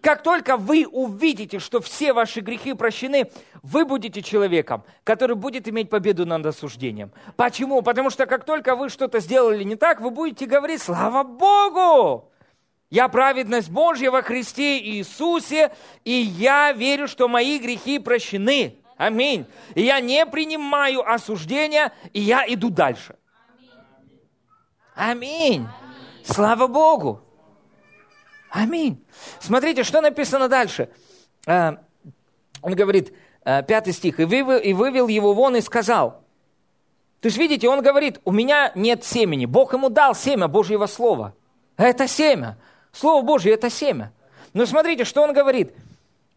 Как 0.05 0.21
только 0.21 0.55
вы 0.55 0.85
увидите, 0.85 1.57
что 1.57 1.81
все 1.81 2.13
ваши 2.13 2.41
грехи 2.41 2.73
прощены, 2.73 3.31
вы 3.63 3.85
будете 3.85 4.21
человеком, 4.21 4.83
который 5.03 5.35
будет 5.35 5.67
иметь 5.67 5.89
победу 5.89 6.27
над 6.27 6.45
осуждением. 6.45 7.11
Почему? 7.35 7.81
Потому 7.81 8.11
что 8.11 8.27
как 8.27 8.45
только 8.45 8.75
вы 8.75 8.89
что-то 8.89 9.19
сделали 9.19 9.63
не 9.63 9.75
так, 9.75 10.01
вы 10.01 10.11
будете 10.11 10.45
говорить, 10.45 10.83
слава 10.83 11.23
Богу! 11.23 12.31
Я 12.91 13.07
праведность 13.07 13.71
Божья 13.71 14.11
во 14.11 14.21
Христе 14.21 14.77
Иисусе, 14.77 15.71
и 16.03 16.11
я 16.11 16.71
верю, 16.71 17.07
что 17.07 17.27
мои 17.27 17.57
грехи 17.57 17.97
прощены. 17.97 18.75
Аминь. 18.97 19.47
И 19.73 19.81
я 19.81 19.99
не 20.01 20.23
принимаю 20.27 21.01
осуждения, 21.01 21.91
и 22.13 22.21
я 22.21 22.45
иду 22.47 22.69
дальше. 22.69 23.15
Аминь. 24.93 25.67
Слава 26.23 26.67
Богу. 26.67 27.24
Аминь. 28.55 29.03
Смотрите, 29.41 29.83
что 29.83 29.99
написано 29.99 30.47
дальше. 30.47 30.87
А, 31.45 31.77
он 32.61 32.73
говорит, 32.73 33.11
а, 33.43 33.61
пятый 33.63 33.91
стих, 33.91 34.21
«И 34.21 34.23
вывел, 34.23 34.57
и 34.57 34.71
вывел 34.71 35.09
его 35.09 35.33
вон 35.33 35.57
и 35.57 35.61
сказал». 35.61 36.23
То 37.19 37.27
есть, 37.27 37.37
видите, 37.37 37.67
он 37.67 37.81
говорит, 37.81 38.21
у 38.23 38.31
меня 38.31 38.71
нет 38.73 39.03
семени. 39.03 39.45
Бог 39.45 39.73
ему 39.73 39.89
дал 39.89 40.15
семя 40.15 40.47
Божьего 40.47 40.85
Слова. 40.85 41.33
Это 41.75 42.07
семя. 42.07 42.57
Слово 42.93 43.23
Божье– 43.23 43.53
это 43.55 43.69
семя. 43.69 44.13
Но 44.53 44.65
смотрите, 44.65 45.03
что 45.03 45.21
он 45.21 45.33
говорит. 45.33 45.73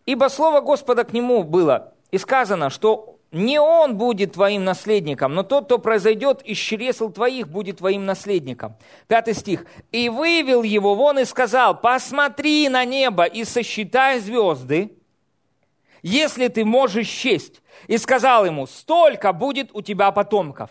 «Ибо 0.05 0.29
слово 0.29 0.61
Господа 0.61 1.05
к 1.05 1.13
нему 1.13 1.45
было, 1.45 1.93
и 2.11 2.19
сказано, 2.19 2.71
что 2.71 3.18
не 3.31 3.61
он 3.61 3.99
будет 3.99 4.33
твоим 4.33 4.65
наследником, 4.65 5.35
но 5.35 5.43
тот, 5.43 5.67
кто 5.67 5.79
произойдет 5.79 6.41
из 6.43 6.57
чресл 6.57 7.11
твоих, 7.11 7.49
будет 7.49 7.79
твоим 7.79 8.07
наследником. 8.07 8.77
Пятый 9.07 9.35
стих. 9.35 9.67
«И 9.93 10.09
вывел 10.09 10.63
его 10.63 10.95
вон 10.95 11.19
и 11.19 11.25
сказал, 11.25 11.79
посмотри 11.79 12.71
на 12.71 12.87
небо 12.87 13.25
и 13.25 13.45
сосчитай 13.45 14.21
звезды, 14.21 14.97
если 16.03 16.49
ты 16.49 16.65
можешь 16.65 17.07
счесть. 17.07 17.63
И 17.87 17.99
сказал 17.99 18.47
ему, 18.47 18.67
столько 18.67 19.33
будет 19.33 19.71
у 19.75 19.83
тебя 19.83 20.11
потомков. 20.11 20.71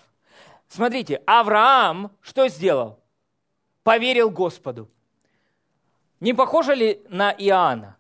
Смотрите, 0.68 1.22
Авраам 1.26 2.12
что 2.22 2.48
сделал? 2.48 3.00
Поверил 3.84 4.30
Господу. 4.30 4.90
Не 6.20 6.34
похоже 6.34 6.76
ли 6.76 7.02
на 7.08 7.32
Иоанна? 7.32 7.98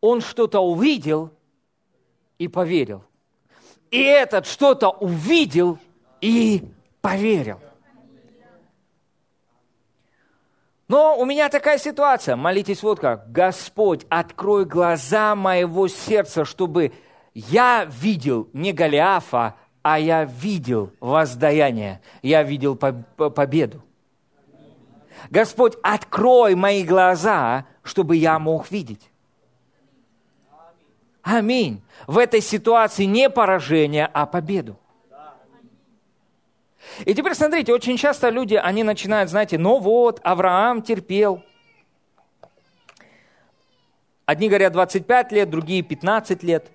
Он 0.00 0.20
что-то 0.20 0.60
увидел 0.60 1.30
и 2.38 2.48
поверил. 2.48 3.04
И 3.92 4.02
этот 4.02 4.46
что-то 4.46 4.88
увидел 4.88 5.78
и 6.22 6.64
поверил. 7.02 7.60
Но 10.88 11.18
у 11.18 11.26
меня 11.26 11.50
такая 11.50 11.76
ситуация. 11.76 12.34
Молитесь 12.34 12.82
вот 12.82 13.00
как. 13.00 13.30
Господь, 13.30 14.06
открой 14.08 14.64
глаза 14.64 15.34
моего 15.34 15.88
сердца, 15.88 16.46
чтобы 16.46 16.92
я 17.34 17.84
видел 17.84 18.48
не 18.54 18.72
Голиафа, 18.72 19.56
а 19.82 19.98
я 19.98 20.24
видел 20.24 20.90
воздаяние, 20.98 22.00
я 22.22 22.42
видел 22.42 22.76
победу. 22.76 23.82
Господь, 25.28 25.76
открой 25.82 26.54
мои 26.54 26.82
глаза, 26.82 27.66
чтобы 27.82 28.16
я 28.16 28.38
мог 28.38 28.70
видеть. 28.70 29.10
Аминь. 31.22 31.82
В 32.06 32.18
этой 32.18 32.40
ситуации 32.40 33.04
не 33.04 33.30
поражение, 33.30 34.06
а 34.06 34.26
победу. 34.26 34.78
И 37.04 37.14
теперь 37.14 37.34
смотрите, 37.34 37.72
очень 37.72 37.96
часто 37.96 38.28
люди, 38.28 38.54
они 38.54 38.82
начинают, 38.82 39.30
знаете, 39.30 39.56
ну 39.58 39.78
вот, 39.78 40.20
Авраам 40.22 40.82
терпел. 40.82 41.42
Одни 44.26 44.48
говорят 44.48 44.72
25 44.72 45.32
лет, 45.32 45.50
другие 45.50 45.82
15 45.82 46.42
лет. 46.42 46.70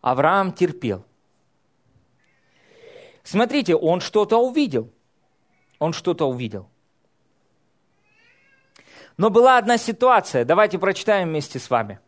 Авраам 0.00 0.52
терпел. 0.52 1.04
Смотрите, 3.22 3.74
он 3.74 4.00
что-то 4.00 4.38
увидел. 4.38 4.90
Он 5.78 5.92
что-то 5.92 6.28
увидел. 6.28 6.68
Но 9.16 9.30
была 9.30 9.58
одна 9.58 9.76
ситуация. 9.76 10.44
Давайте 10.44 10.78
прочитаем 10.78 11.28
вместе 11.28 11.58
с 11.58 11.68
вами. 11.68 12.00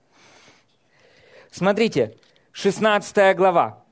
Смотрите, 1.52 2.16
16 2.52 3.36
глава. 3.36 3.84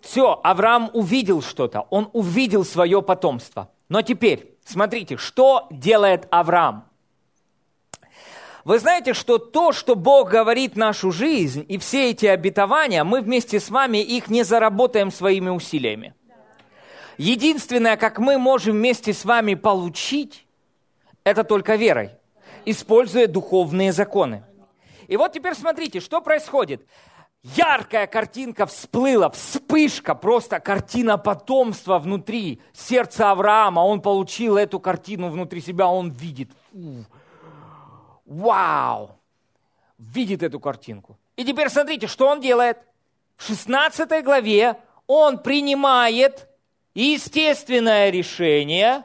Все, 0.00 0.40
Авраам 0.42 0.90
увидел 0.92 1.40
что-то, 1.40 1.82
он 1.88 2.10
увидел 2.12 2.64
свое 2.64 3.00
потомство. 3.00 3.70
Но 3.88 4.02
теперь, 4.02 4.58
смотрите, 4.64 5.16
что 5.16 5.68
делает 5.70 6.26
Авраам? 6.32 6.88
Вы 8.64 8.80
знаете, 8.80 9.14
что 9.14 9.38
то, 9.38 9.70
что 9.72 9.94
Бог 9.94 10.30
говорит 10.30 10.74
нашу 10.74 11.12
жизнь, 11.12 11.64
и 11.68 11.78
все 11.78 12.10
эти 12.10 12.26
обетования, 12.26 13.04
мы 13.04 13.20
вместе 13.20 13.60
с 13.60 13.70
вами 13.70 13.98
их 13.98 14.28
не 14.28 14.42
заработаем 14.42 15.12
своими 15.12 15.50
усилиями. 15.50 16.14
Единственное, 17.18 17.96
как 17.96 18.18
мы 18.18 18.36
можем 18.36 18.76
вместе 18.76 19.12
с 19.12 19.24
вами 19.24 19.54
получить, 19.54 20.44
это 21.22 21.44
только 21.44 21.76
верой, 21.76 22.10
используя 22.64 23.28
духовные 23.28 23.92
законы. 23.92 24.42
И 25.08 25.16
вот 25.16 25.32
теперь 25.32 25.54
смотрите, 25.54 26.00
что 26.00 26.20
происходит. 26.20 26.86
Яркая 27.42 28.06
картинка 28.06 28.64
всплыла, 28.64 29.28
вспышка, 29.28 30.14
просто 30.14 30.60
картина 30.60 31.18
потомства 31.18 31.98
внутри 31.98 32.62
сердца 32.72 33.30
Авраама. 33.30 33.80
Он 33.80 34.00
получил 34.00 34.56
эту 34.56 34.80
картину 34.80 35.28
внутри 35.28 35.60
себя, 35.60 35.86
он 35.88 36.10
видит. 36.10 36.50
Вау! 38.24 39.18
Видит 39.98 40.42
эту 40.42 40.58
картинку. 40.58 41.18
И 41.36 41.44
теперь 41.44 41.68
смотрите, 41.68 42.06
что 42.06 42.28
он 42.28 42.40
делает. 42.40 42.78
В 43.36 43.46
16 43.46 44.24
главе 44.24 44.78
он 45.06 45.38
принимает 45.38 46.48
естественное 46.94 48.10
решение 48.10 49.04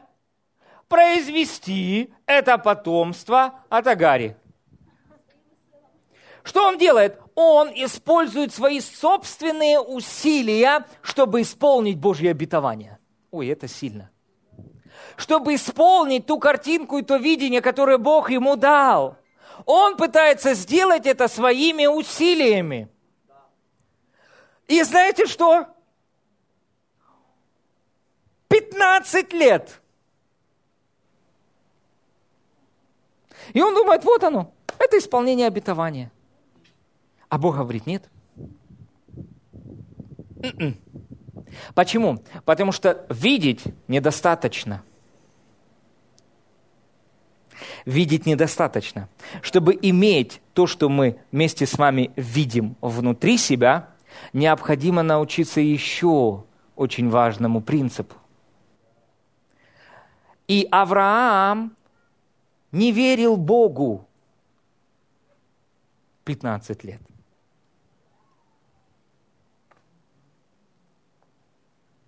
произвести 0.88 2.14
это 2.26 2.58
потомство 2.58 3.60
от 3.70 3.88
Агари. 3.88 4.38
Что 6.44 6.68
он 6.68 6.78
делает? 6.78 7.20
Он 7.36 7.70
использует 7.70 8.54
свои 8.54 8.80
собственные 8.80 9.80
усилия, 9.80 10.86
чтобы 11.02 11.42
исполнить 11.42 11.98
Божье 11.98 12.32
обетование. 12.32 13.00
Ой, 13.32 13.48
это 13.48 13.68
сильно. 13.68 14.10
Чтобы 15.16 15.56
исполнить 15.56 16.26
ту 16.26 16.40
картинку 16.40 16.98
и 16.98 17.04
то 17.04 17.18
видение, 17.18 17.62
которое 17.62 17.98
Бог 17.98 18.30
ему 18.30 18.56
дал. 18.56 19.18
Он 19.66 19.98
пытается 19.98 20.54
сделать 20.54 21.06
это 21.06 21.28
своими 21.28 21.86
усилиями. 21.86 22.90
И 24.68 24.82
знаете 24.84 25.26
что? 25.26 25.68
15 28.48 29.34
лет. 29.34 29.82
И 33.54 33.62
он 33.62 33.74
думает, 33.74 34.04
вот 34.04 34.24
оно, 34.24 34.54
это 34.78 34.98
исполнение 34.98 35.48
обетования. 35.48 36.12
А 37.30 37.38
Бог 37.38 37.56
говорит, 37.56 37.86
нет. 37.86 38.10
М-м. 40.42 40.78
Почему? 41.76 42.24
Потому 42.46 42.72
что 42.72 43.06
видеть 43.10 43.64
недостаточно. 43.88 44.84
Видеть 47.86 48.26
недостаточно. 48.26 49.10
Чтобы 49.42 49.78
иметь 49.82 50.42
то, 50.54 50.68
что 50.68 50.90
мы 50.90 51.20
вместе 51.32 51.66
с 51.66 51.78
вами 51.78 52.12
видим 52.16 52.76
внутри 52.82 53.38
себя, 53.38 53.90
необходимо 54.34 55.04
научиться 55.04 55.62
еще 55.62 56.44
очень 56.76 57.10
важному 57.10 57.62
принципу. 57.62 58.16
И 60.48 60.68
Авраам 60.72 61.76
не 62.72 62.92
верил 62.92 63.38
Богу 63.38 64.08
15 66.24 66.84
лет. 66.84 67.02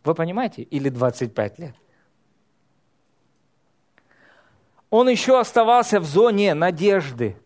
Вы 0.04 0.16
понимаете? 0.16 0.64
Или 0.64 0.90
25 0.90 1.60
лет. 1.60 1.76
Он 4.90 5.08
еще 5.08 5.40
оставался 5.40 6.00
в 6.00 6.06
зоне 6.06 6.54
надежды. 6.54 7.38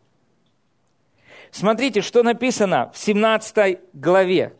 Смотрите, 1.51 2.01
что 2.01 2.23
написано 2.23 2.91
в 2.93 2.97
17 2.97 3.79
главе. 3.93 4.57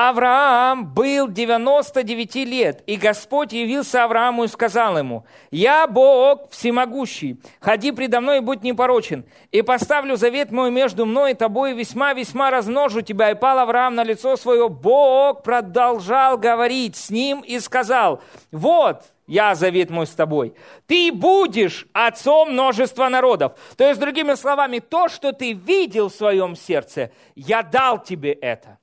Авраам 0.00 0.86
был 0.86 1.26
99 1.26 2.36
лет, 2.36 2.84
и 2.86 2.94
Господь 2.94 3.52
явился 3.52 4.04
Аврааму 4.04 4.44
и 4.44 4.48
сказал 4.48 4.96
ему, 4.96 5.26
«Я 5.50 5.88
Бог 5.88 6.48
всемогущий, 6.50 7.40
ходи 7.58 7.90
предо 7.90 8.20
мной 8.20 8.36
и 8.36 8.40
будь 8.40 8.62
непорочен, 8.62 9.24
и 9.50 9.60
поставлю 9.62 10.14
завет 10.14 10.52
мой 10.52 10.70
между 10.70 11.04
мной 11.04 11.32
и 11.32 11.34
тобой, 11.34 11.72
весьма-весьма 11.72 12.50
размножу 12.50 13.00
тебя». 13.00 13.32
И 13.32 13.34
пал 13.34 13.58
Авраам 13.58 13.96
на 13.96 14.04
лицо 14.04 14.36
свое. 14.36 14.68
Бог 14.68 15.42
продолжал 15.42 16.38
говорить 16.38 16.94
с 16.94 17.10
ним 17.10 17.40
и 17.40 17.58
сказал, 17.58 18.22
«Вот, 18.52 19.02
я 19.26 19.56
завет 19.56 19.90
мой 19.90 20.06
с 20.06 20.10
тобой. 20.10 20.54
Ты 20.86 21.10
будешь 21.10 21.88
отцом 21.92 22.52
множества 22.52 23.08
народов. 23.08 23.58
То 23.76 23.88
есть, 23.88 23.98
другими 23.98 24.34
словами, 24.34 24.78
то, 24.78 25.08
что 25.08 25.32
ты 25.32 25.54
видел 25.54 26.08
в 26.08 26.14
своем 26.14 26.54
сердце, 26.54 27.10
я 27.34 27.64
дал 27.64 28.00
тебе 28.00 28.30
это. 28.30 28.78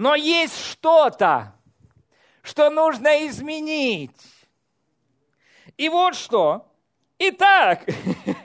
Но 0.00 0.14
есть 0.14 0.56
что-то, 0.56 1.52
что 2.40 2.70
нужно 2.70 3.26
изменить. 3.26 4.16
И 5.76 5.90
вот 5.90 6.14
что. 6.14 6.72
Итак, 7.18 7.84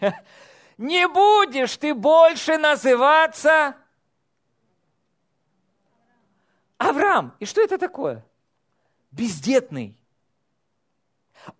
не 0.77 1.07
будешь 1.07 1.77
ты 1.77 1.93
больше 1.93 2.57
называться 2.57 3.77
Авраам. 6.77 7.33
И 7.39 7.45
что 7.45 7.61
это 7.61 7.77
такое? 7.77 8.25
Бездетный. 9.11 9.97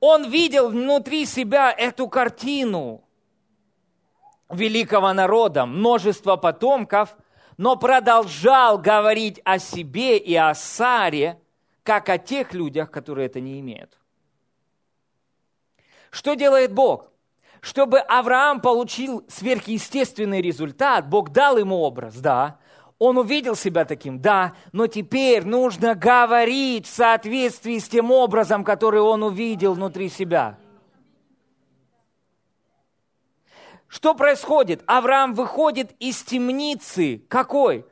Он 0.02 0.30
видел 0.30 0.72
внутри 0.72 1.26
себя 1.26 1.72
эту 1.72 2.10
картину 2.10 3.02
великого 4.50 5.14
народа, 5.14 5.66
множество 5.66 6.36
потомков, 6.36 7.16
но 7.58 7.76
продолжал 7.76 8.78
говорить 8.78 9.42
о 9.44 9.60
себе 9.60 10.18
и 10.18 10.36
о 10.36 10.54
Саре, 10.54 11.40
как 11.84 12.10
о 12.10 12.18
тех 12.18 12.54
людях, 12.54 12.92
которые 12.92 13.28
это 13.28 13.40
не 13.40 13.60
имеют. 13.60 13.98
Что 16.10 16.34
делает 16.34 16.74
Бог? 16.74 17.12
чтобы 17.66 17.98
Авраам 17.98 18.62
получил 18.62 19.26
сверхъестественный 19.28 20.40
результат, 20.40 21.10
Бог 21.10 21.32
дал 21.32 21.58
ему 21.58 21.78
образ, 21.78 22.14
да, 22.18 22.60
он 23.00 23.18
увидел 23.18 23.56
себя 23.56 23.86
таким, 23.86 24.22
да, 24.22 24.54
но 24.72 24.86
теперь 24.86 25.44
нужно 25.44 25.96
говорить 25.96 26.86
в 26.86 26.94
соответствии 26.94 27.80
с 27.80 27.90
тем 27.90 28.12
образом, 28.12 28.64
который 28.64 29.02
он 29.02 29.24
увидел 29.24 29.74
внутри 29.74 30.10
себя. 30.10 30.60
Что 33.96 34.14
происходит? 34.14 34.84
Авраам 34.88 35.34
выходит 35.34 35.96
из 36.00 36.22
темницы. 36.22 37.22
Какой? 37.30 37.86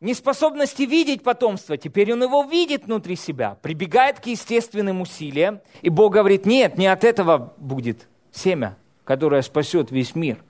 Неспособности 0.00 0.82
видеть 0.82 1.24
потомство. 1.24 1.76
Теперь 1.76 2.12
он 2.12 2.22
его 2.22 2.44
видит 2.44 2.84
внутри 2.84 3.16
себя. 3.16 3.58
Прибегает 3.62 4.20
к 4.20 4.26
естественным 4.26 5.00
усилиям. 5.00 5.60
И 5.80 5.88
Бог 5.88 6.12
говорит, 6.12 6.46
нет, 6.46 6.78
не 6.78 6.86
от 6.86 7.02
этого 7.02 7.52
будет 7.56 8.06
семя, 8.30 8.78
которое 9.02 9.42
спасет 9.42 9.90
весь 9.90 10.14
мир. 10.14 10.40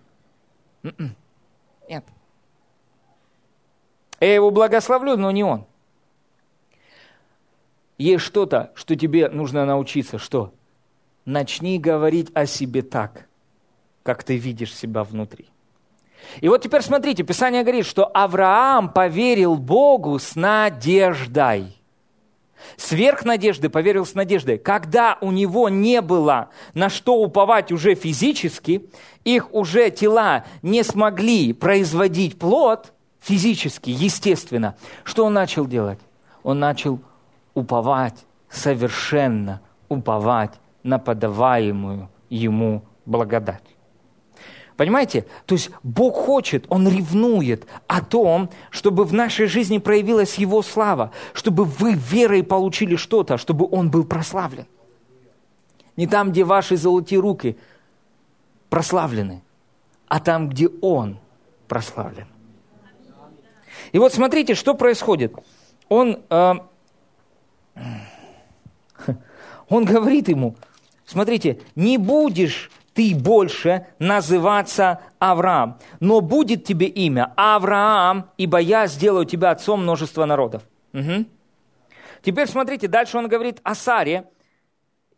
М-м. 0.83 1.17
Нет. 1.89 2.05
Я 4.21 4.35
его 4.35 4.51
благословлю, 4.51 5.17
но 5.17 5.31
не 5.31 5.45
он. 5.45 5.65
Есть 7.97 8.25
что-то, 8.25 8.71
что 8.75 8.97
тебе 8.97 9.31
нужно 9.31 9.65
научиться. 9.65 10.19
Что? 10.19 10.53
Начни 11.25 11.79
говорить 11.79 12.31
о 12.35 12.45
себе 12.45 12.83
так, 12.83 13.31
как 14.03 14.25
ты 14.25 14.37
видишь 14.37 14.75
себя 14.75 15.05
внутри. 15.05 15.47
И 16.41 16.49
вот 16.49 16.63
теперь 16.63 16.83
смотрите, 16.83 17.23
Писание 17.23 17.63
говорит, 17.63 17.87
что 17.87 18.07
Авраам 18.07 18.89
поверил 18.91 19.57
Богу 19.57 20.19
с 20.19 20.35
надеждой. 20.35 21.77
Сверх 22.77 23.25
надежды 23.25 23.69
поверил 23.69 24.07
с 24.07 24.15
надеждой. 24.15 24.59
Когда 24.59 25.19
у 25.21 25.31
него 25.31 25.69
не 25.69 26.01
было 26.01 26.51
на 26.75 26.89
что 26.89 27.17
уповать 27.17 27.73
уже 27.73 27.95
физически, 27.95 28.89
их 29.25 29.53
уже 29.53 29.91
тела 29.91 30.45
не 30.63 30.83
смогли 30.85 31.53
производить 31.53 32.39
плод 32.39 32.93
физически, 33.21 33.91
естественно, 33.91 34.77
что 35.05 35.25
он 35.25 35.35
начал 35.35 35.67
делать? 35.67 35.99
Он 36.43 36.59
начал 36.59 37.01
уповать, 37.55 38.25
совершенно 38.49 39.61
уповать 39.89 40.53
на 40.83 40.99
подаваемую 40.99 42.09
ему 42.31 42.85
благодать. 43.07 43.63
Понимаете? 44.83 45.27
То 45.47 45.55
есть 45.55 45.71
Бог 45.85 46.17
хочет, 46.17 46.67
Он 46.69 46.89
ревнует 46.89 47.69
о 47.87 48.03
том, 48.03 48.51
чтобы 48.71 49.05
в 49.05 49.13
нашей 49.13 49.47
жизни 49.47 49.79
проявилась 49.79 50.35
Его 50.39 50.61
слава, 50.61 51.13
чтобы 51.35 51.65
вы 51.65 51.95
верой 51.95 52.43
получили 52.43 52.97
что-то, 52.97 53.39
чтобы 53.39 53.69
Он 53.71 53.93
был 53.93 54.03
прославлен. 54.03 54.67
Не 55.97 56.09
там, 56.09 56.33
где 56.33 56.43
ваши 56.43 56.77
золотые 56.77 57.21
руки 57.21 57.57
прославлены, 58.71 59.45
а 60.09 60.19
там, 60.19 60.49
где 60.49 60.69
Он 60.81 61.17
прославлен. 61.69 62.27
И 63.93 64.01
вот 64.01 64.13
смотрите, 64.13 64.57
что 64.57 64.75
происходит. 64.75 65.33
Он, 65.89 66.21
э, 66.29 66.55
он 69.69 69.85
говорит 69.85 70.27
ему, 70.27 70.57
смотрите, 71.07 71.61
не 71.77 71.99
будешь 71.99 72.69
ты 72.95 73.15
больше 73.15 73.87
называться 73.99 75.01
Авраам, 75.19 75.79
но 76.01 76.21
будет 76.21 76.65
тебе 76.65 76.87
имя 76.87 77.33
Авраам, 77.37 78.31
ибо 78.37 78.59
я 78.59 78.87
сделаю 78.87 79.25
тебя 79.25 79.51
отцом 79.51 79.83
множества 79.83 80.25
народов. 80.25 80.63
Угу. 80.93 81.25
Теперь 82.23 82.49
смотрите, 82.49 82.89
дальше 82.89 83.19
он 83.19 83.29
говорит 83.29 83.61
о 83.63 83.75
Саре, 83.75 84.29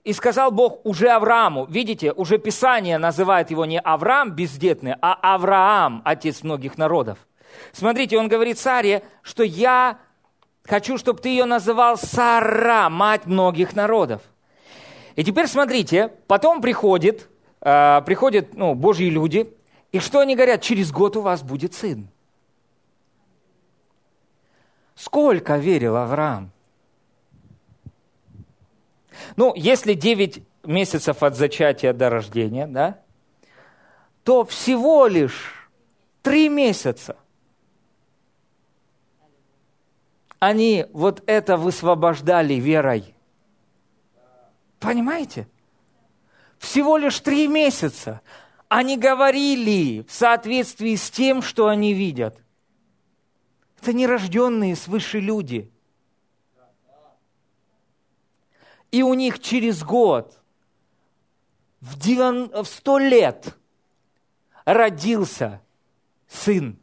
и 0.05 0.13
сказал 0.13 0.51
Бог 0.51 0.85
уже 0.85 1.09
Аврааму, 1.09 1.65
видите, 1.65 2.13
уже 2.13 2.39
Писание 2.39 2.99
называет 2.99 3.51
его 3.51 3.65
не 3.65 3.81
Авраам 3.81 4.33
бездетный, 4.33 4.95
а 5.01 5.15
Авраам, 5.15 6.03
отец 6.05 6.43
многих 6.43 6.77
народов. 6.77 7.19
Смотрите, 7.73 8.19
он 8.19 8.29
говорит 8.29 8.59
Саре, 8.59 9.03
что 9.23 9.43
я 9.43 9.99
хочу, 10.67 10.99
чтобы 10.99 11.21
ты 11.21 11.31
ее 11.31 11.47
называл 11.47 11.97
Сара, 11.97 12.91
мать 12.91 13.25
многих 13.25 13.75
народов. 13.75 14.21
И 15.17 15.25
теперь 15.25 15.47
смотрите, 15.47 16.13
потом 16.27 16.61
приходит 16.61 17.29
э, 17.65 18.03
приходят 18.07 18.55
ну, 18.55 18.75
Божьи 18.75 19.09
люди, 19.09 19.53
и 19.91 19.99
что 19.99 20.21
они 20.21 20.37
говорят? 20.37 20.63
Через 20.63 20.93
год 20.93 21.17
у 21.17 21.23
вас 21.23 21.43
будет 21.43 21.75
сын. 21.75 22.09
Сколько 24.95 25.57
верил 25.57 25.97
Авраам? 25.97 26.51
Ну, 29.37 29.55
если 29.55 29.95
9 29.95 30.43
месяцев 30.65 31.23
от 31.23 31.37
зачатия 31.37 31.93
до 31.93 32.11
рождения, 32.11 32.67
да, 32.67 33.01
то 34.23 34.45
всего 34.45 35.07
лишь 35.07 35.69
3 36.23 36.49
месяца 36.49 37.17
они 40.39 40.87
вот 40.93 41.23
это 41.27 41.57
высвобождали 41.57 42.55
верой. 42.55 43.15
Понимаете? 44.79 45.49
Всего 46.65 46.97
лишь 46.97 47.21
три 47.21 47.47
месяца. 47.47 48.23
Они 48.69 48.97
говорили 48.97 50.01
в 50.09 50.11
соответствии 50.11 50.97
с 50.97 51.11
тем, 51.11 51.43
что 51.43 51.69
они 51.69 51.93
видят. 51.93 52.43
Это 53.83 53.93
нерожденные 53.93 54.75
свыше 54.75 55.21
люди. 55.21 55.71
И 58.91 59.03
у 59.03 59.13
них 59.13 59.41
через 59.41 59.85
год, 59.85 60.41
в, 61.83 61.99
9, 61.99 62.55
в 62.55 62.65
100 62.65 62.99
лет, 62.99 63.59
родился 64.65 65.61
сын. 66.29 66.79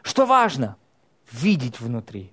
Что 0.00 0.24
важно? 0.24 0.78
Видеть 1.30 1.78
внутри 1.78 2.32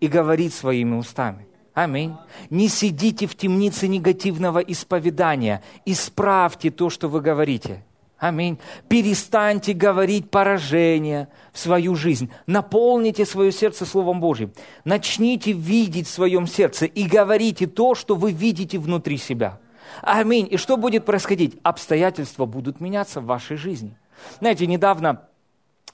и 0.00 0.06
говорить 0.06 0.52
своими 0.52 0.96
устами. 0.96 1.49
Аминь. 1.82 2.14
Не 2.50 2.68
сидите 2.68 3.26
в 3.26 3.34
темнице 3.34 3.88
негативного 3.88 4.58
исповедания. 4.58 5.62
Исправьте 5.86 6.70
то, 6.70 6.90
что 6.90 7.08
вы 7.08 7.22
говорите. 7.22 7.82
Аминь. 8.18 8.58
Перестаньте 8.88 9.72
говорить 9.72 10.28
поражение 10.28 11.28
в 11.54 11.58
свою 11.58 11.94
жизнь. 11.94 12.30
Наполните 12.46 13.24
свое 13.24 13.50
сердце 13.50 13.86
Словом 13.86 14.20
Божьим. 14.20 14.52
Начните 14.84 15.52
видеть 15.52 16.06
в 16.06 16.10
своем 16.10 16.46
сердце 16.46 16.84
и 16.84 17.04
говорите 17.04 17.66
то, 17.66 17.94
что 17.94 18.14
вы 18.14 18.32
видите 18.32 18.78
внутри 18.78 19.16
себя. 19.16 19.58
Аминь. 20.02 20.48
И 20.50 20.58
что 20.58 20.76
будет 20.76 21.06
происходить? 21.06 21.56
Обстоятельства 21.62 22.44
будут 22.44 22.80
меняться 22.80 23.22
в 23.22 23.24
вашей 23.24 23.56
жизни. 23.56 23.96
Знаете, 24.38 24.66
недавно, 24.66 25.22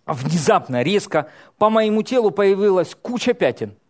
внезапно, 0.04 0.82
резко 0.82 1.30
по 1.58 1.70
моему 1.70 2.02
телу 2.02 2.32
появилась 2.32 2.96
куча 3.00 3.34
пятен– 3.34 3.76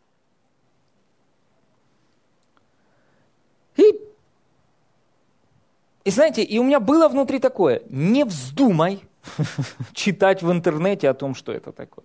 и 6.07 6.11
знаете, 6.11 6.45
и 6.45 6.57
у 6.61 6.63
меня 6.63 6.79
было 6.79 7.09
внутри 7.09 7.41
такое, 7.41 7.83
не 7.89 8.25
вздумай 8.25 9.03
читать 9.93 10.41
в 10.41 10.53
интернете 10.53 11.09
о 11.09 11.15
том, 11.15 11.35
что 11.35 11.51
это 11.51 11.73
такое. 11.73 12.05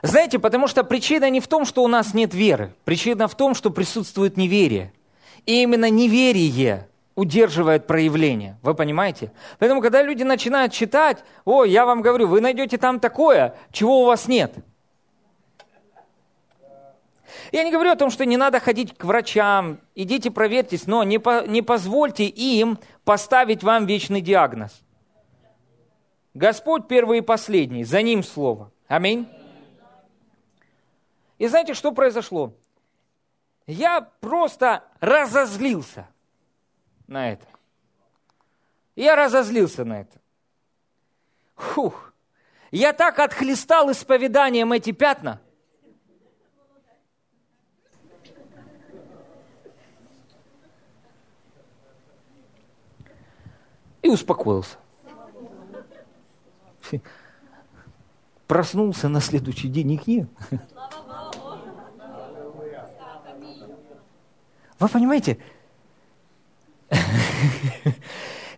Знаете, 0.00 0.38
потому 0.38 0.68
что 0.68 0.84
причина 0.84 1.28
не 1.28 1.40
в 1.40 1.48
том, 1.48 1.66
что 1.66 1.84
у 1.84 1.86
нас 1.86 2.14
нет 2.14 2.32
веры. 2.32 2.72
Причина 2.86 3.28
в 3.28 3.34
том, 3.34 3.54
что 3.54 3.68
присутствует 3.70 4.38
неверие. 4.38 4.94
И 5.44 5.60
именно 5.62 5.90
неверие 5.90 6.88
удерживает 7.14 7.86
проявление. 7.86 8.56
Вы 8.62 8.72
понимаете? 8.72 9.32
Поэтому, 9.58 9.82
когда 9.82 10.02
люди 10.02 10.22
начинают 10.22 10.72
читать, 10.72 11.18
о, 11.44 11.66
я 11.66 11.84
вам 11.84 12.00
говорю, 12.00 12.26
вы 12.26 12.40
найдете 12.40 12.78
там 12.78 13.00
такое, 13.00 13.54
чего 13.70 14.00
у 14.00 14.06
вас 14.06 14.28
нет– 14.28 14.54
я 17.52 17.64
не 17.64 17.72
говорю 17.72 17.90
о 17.90 17.96
том, 17.96 18.10
что 18.10 18.24
не 18.24 18.36
надо 18.36 18.60
ходить 18.60 18.96
к 18.96 19.04
врачам, 19.04 19.80
идите 19.94 20.30
проверьтесь, 20.30 20.86
но 20.86 21.02
не, 21.02 21.18
по, 21.18 21.46
не 21.46 21.62
позвольте 21.62 22.24
им 22.24 22.78
поставить 23.04 23.62
вам 23.62 23.86
вечный 23.86 24.20
диагноз. 24.20 24.82
Господь 26.34 26.86
первый 26.86 27.18
и 27.18 27.22
последний, 27.22 27.82
за 27.82 28.02
ним 28.02 28.22
слово. 28.22 28.70
Аминь. 28.86 29.28
И 31.38 31.48
знаете, 31.48 31.74
что 31.74 31.90
произошло? 31.90 32.52
Я 33.66 34.00
просто 34.20 34.84
разозлился 35.00 36.06
на 37.08 37.32
это. 37.32 37.46
Я 38.94 39.16
разозлился 39.16 39.84
на 39.84 40.02
это. 40.02 40.20
Фух. 41.56 42.12
Я 42.70 42.92
так 42.92 43.18
отхлестал 43.18 43.90
исповеданием 43.90 44.72
эти 44.72 44.92
пятна– 44.92 45.40
и 54.02 54.08
успокоился. 54.08 54.76
Проснулся 58.46 59.08
на 59.08 59.20
следующий 59.20 59.68
день, 59.68 59.92
их 59.92 60.06
нет. 60.06 60.28
Вы 64.78 64.88
понимаете, 64.88 65.38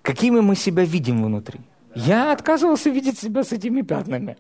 какими 0.03 0.41
мы 0.41 0.55
себя 0.55 0.85
видим 0.85 1.25
внутри? 1.25 1.61
Я 1.95 2.33
отказывался 2.33 2.91
видеть 2.91 3.19
себя 3.19 3.45
с 3.45 3.53
этими 3.53 3.83
пятнами. 3.83 4.39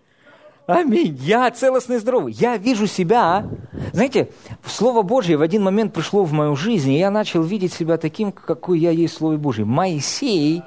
Аминь. 0.72 1.16
Я 1.20 1.50
целостный 1.50 1.96
и 1.96 1.98
здоровый. 1.98 2.32
Я 2.32 2.56
вижу 2.56 2.86
себя. 2.86 3.46
Знаете, 3.92 4.30
Слово 4.64 5.02
Божье 5.02 5.36
в 5.36 5.42
один 5.42 5.62
момент 5.62 5.92
пришло 5.92 6.24
в 6.24 6.32
мою 6.32 6.56
жизнь, 6.56 6.92
и 6.92 6.98
я 6.98 7.10
начал 7.10 7.42
видеть 7.42 7.72
себя 7.72 7.96
таким, 7.96 8.32
какой 8.32 8.78
я 8.78 8.90
есть 8.90 9.14
в 9.14 9.18
Слове 9.18 9.38
Божьем. 9.38 9.68
Моисей, 9.68 10.62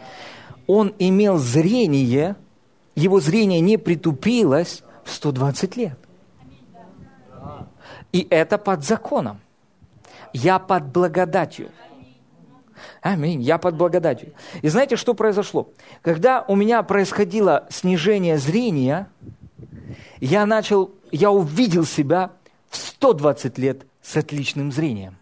он 0.68 0.94
имел 1.00 1.38
зрение, 1.38 2.36
его 2.96 3.20
зрение 3.20 3.60
не 3.60 3.78
притупилось 3.78 4.84
в 5.04 5.12
120 5.12 5.78
лет. 5.78 5.98
И 8.12 8.26
это 8.30 8.58
под 8.58 8.84
законом. 8.84 9.40
Я 10.34 10.60
под 10.60 10.86
благодатью. 10.86 11.70
Аминь. 13.02 13.42
Я 13.42 13.58
под 13.58 13.76
благодатью. 13.76 14.34
И 14.62 14.68
знаете, 14.68 14.96
что 14.96 15.14
произошло? 15.14 15.70
Когда 16.02 16.44
у 16.48 16.56
меня 16.56 16.82
происходило 16.84 17.68
снижение 17.70 18.38
зрения, 18.38 19.08
я 20.20 20.46
начал, 20.46 20.92
я 21.12 21.32
увидел 21.32 21.86
себя 21.86 22.32
в 22.70 22.78
120 22.78 23.58
лет 23.58 23.86
с 24.02 24.18
отличным 24.18 24.72
зрением. 24.72 25.18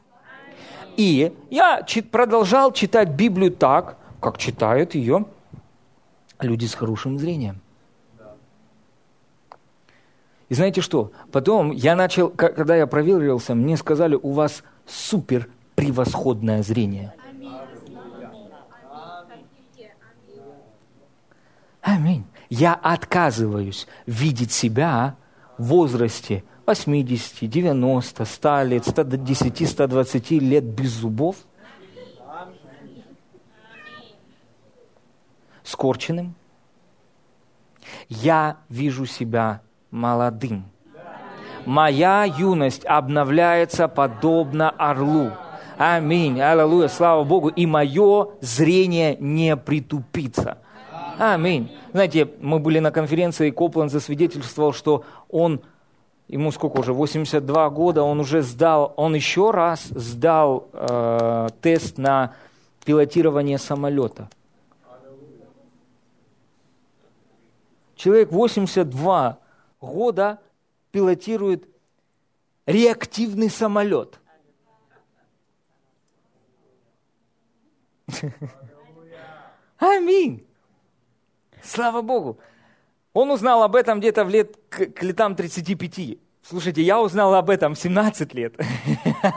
И 0.97 1.33
я 1.49 1.85
продолжал 2.11 2.71
читать 2.71 3.09
Библию 3.09 3.51
так, 3.51 3.97
как 4.19 4.37
читают 4.37 4.95
ее 4.95 5.25
люди 6.39 6.65
с 6.65 6.75
хорошим 6.75 7.17
зрением. 7.17 7.59
И 10.49 10.55
знаете 10.55 10.81
что? 10.81 11.11
Потом 11.31 11.71
я 11.71 11.95
начал, 11.95 12.29
когда 12.29 12.75
я 12.75 12.85
проверился, 12.85 13.55
мне 13.55 13.75
сказали, 13.77 14.15
у 14.21 14.33
вас 14.33 14.63
супер 14.85 15.49
превосходное 15.75 16.61
зрение. 16.61 17.13
Аминь. 21.81 22.23
Я 22.49 22.73
отказываюсь 22.73 23.87
видеть 24.05 24.51
себя 24.51 25.15
в 25.57 25.65
возрасте 25.65 26.43
80, 26.65 27.49
90, 27.49 28.25
100 28.25 28.63
лет, 28.63 28.87
110, 28.87 29.69
120 29.69 30.31
лет 30.31 30.63
без 30.63 30.91
зубов, 30.91 31.35
скорченным. 35.63 36.35
Я 38.07 38.57
вижу 38.69 39.05
себя 39.05 39.61
молодым. 39.91 40.65
Моя 41.65 42.25
юность 42.25 42.85
обновляется 42.85 43.87
подобно 43.87 44.69
орлу. 44.69 45.31
Аминь. 45.77 46.41
Аллилуйя. 46.41 46.87
Слава 46.87 47.23
Богу. 47.23 47.49
И 47.49 47.65
мое 47.65 48.29
зрение 48.41 49.15
не 49.17 49.55
притупится. 49.55 50.57
Аминь. 51.17 51.71
Знаете, 51.91 52.29
мы 52.39 52.59
были 52.59 52.79
на 52.79 52.91
конференции, 52.91 53.49
и 53.49 53.51
Копланд 53.51 53.91
засвидетельствовал, 53.91 54.73
что 54.73 55.05
он, 55.29 55.61
ему 56.27 56.51
сколько 56.51 56.79
уже, 56.79 56.93
82 56.93 57.69
года, 57.69 58.03
он 58.03 58.19
уже 58.19 58.41
сдал, 58.41 58.93
он 58.97 59.15
еще 59.15 59.51
раз 59.51 59.83
сдал 59.85 60.69
э, 60.73 61.49
тест 61.61 61.97
на 61.97 62.35
пилотирование 62.85 63.57
самолета. 63.57 64.29
Человек 67.95 68.31
82 68.31 69.37
года 69.79 70.39
пилотирует 70.91 71.67
реактивный 72.65 73.49
самолет. 73.49 74.19
Аминь. 79.77 80.45
Слава 81.63 82.01
Богу. 82.01 82.37
Он 83.13 83.31
узнал 83.31 83.63
об 83.63 83.75
этом 83.75 83.99
где-то 83.99 84.25
в 84.25 84.29
лет, 84.29 84.55
к, 84.69 84.87
к 84.87 85.03
летам 85.03 85.35
35. 85.35 86.17
Слушайте, 86.41 86.81
я 86.81 87.01
узнал 87.01 87.33
об 87.35 87.49
этом 87.49 87.73
в 87.73 87.79
17 87.79 88.33
лет. 88.33 88.55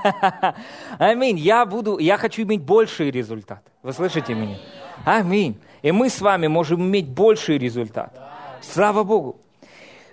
Аминь. 0.99 1.39
Я 1.39 1.65
буду, 1.65 1.99
я 1.99 2.17
хочу 2.17 2.43
иметь 2.43 2.63
больший 2.63 3.11
результат. 3.11 3.63
Вы 3.83 3.93
слышите 3.93 4.35
меня? 4.35 4.57
Аминь. 5.05 5.57
И 5.83 5.93
мы 5.93 6.11
с 6.11 6.21
вами 6.21 6.49
можем 6.49 6.81
иметь 6.83 7.09
больший 7.09 7.59
результат. 7.59 8.19
Слава 8.61 9.05
Богу. 9.05 9.37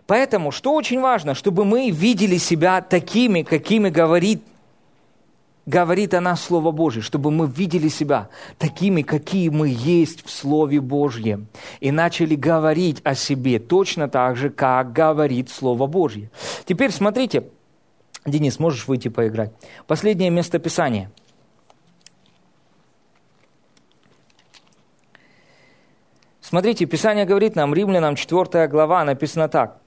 Поэтому, 0.05 0.51
что 0.51 0.73
очень 0.73 0.99
важно, 0.99 1.33
чтобы 1.33 1.65
мы 1.65 1.89
видели 1.89 2.37
себя 2.37 2.81
такими, 2.81 3.41
какими 3.41 3.89
говорит 3.89 4.43
говорит 5.65 6.13
о 6.13 6.21
нас 6.21 6.41
Слово 6.41 6.71
Божье, 6.71 7.01
чтобы 7.01 7.31
мы 7.31 7.47
видели 7.47 7.87
себя 7.87 8.29
такими, 8.57 9.01
какие 9.01 9.49
мы 9.49 9.69
есть 9.69 10.25
в 10.25 10.29
Слове 10.29 10.81
Божьем, 10.81 11.47
и 11.79 11.91
начали 11.91 12.35
говорить 12.35 13.01
о 13.03 13.15
себе 13.15 13.59
точно 13.59 14.07
так 14.07 14.35
же, 14.35 14.49
как 14.49 14.93
говорит 14.93 15.49
Слово 15.49 15.87
Божье. 15.87 16.29
Теперь 16.65 16.91
смотрите, 16.91 17.45
Денис, 18.25 18.59
можешь 18.59 18.87
выйти 18.87 19.07
поиграть. 19.07 19.51
Последнее 19.87 20.29
место 20.29 20.59
Писания. 20.59 21.11
Смотрите, 26.41 26.85
Писание 26.85 27.25
говорит 27.25 27.55
нам, 27.55 27.73
Римлянам 27.73 28.15
4 28.15 28.67
глава, 28.67 29.03
написано 29.03 29.47
так. 29.49 29.82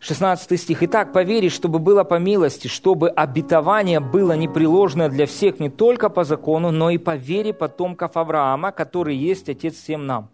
16 0.00 0.60
стих. 0.60 0.82
«Итак, 0.84 1.12
поверить, 1.12 1.52
чтобы 1.52 1.80
было 1.80 2.04
по 2.04 2.18
милости, 2.18 2.68
чтобы 2.68 3.10
обетование 3.10 3.98
было 3.98 4.32
непреложно 4.32 5.08
для 5.08 5.26
всех 5.26 5.58
не 5.58 5.70
только 5.70 6.08
по 6.08 6.22
закону, 6.22 6.70
но 6.70 6.90
и 6.90 6.98
по 6.98 7.16
вере 7.16 7.52
потомков 7.52 8.16
Авраама, 8.16 8.70
который 8.70 9.16
есть 9.16 9.48
Отец 9.48 9.74
всем 9.74 10.06
нам. 10.06 10.30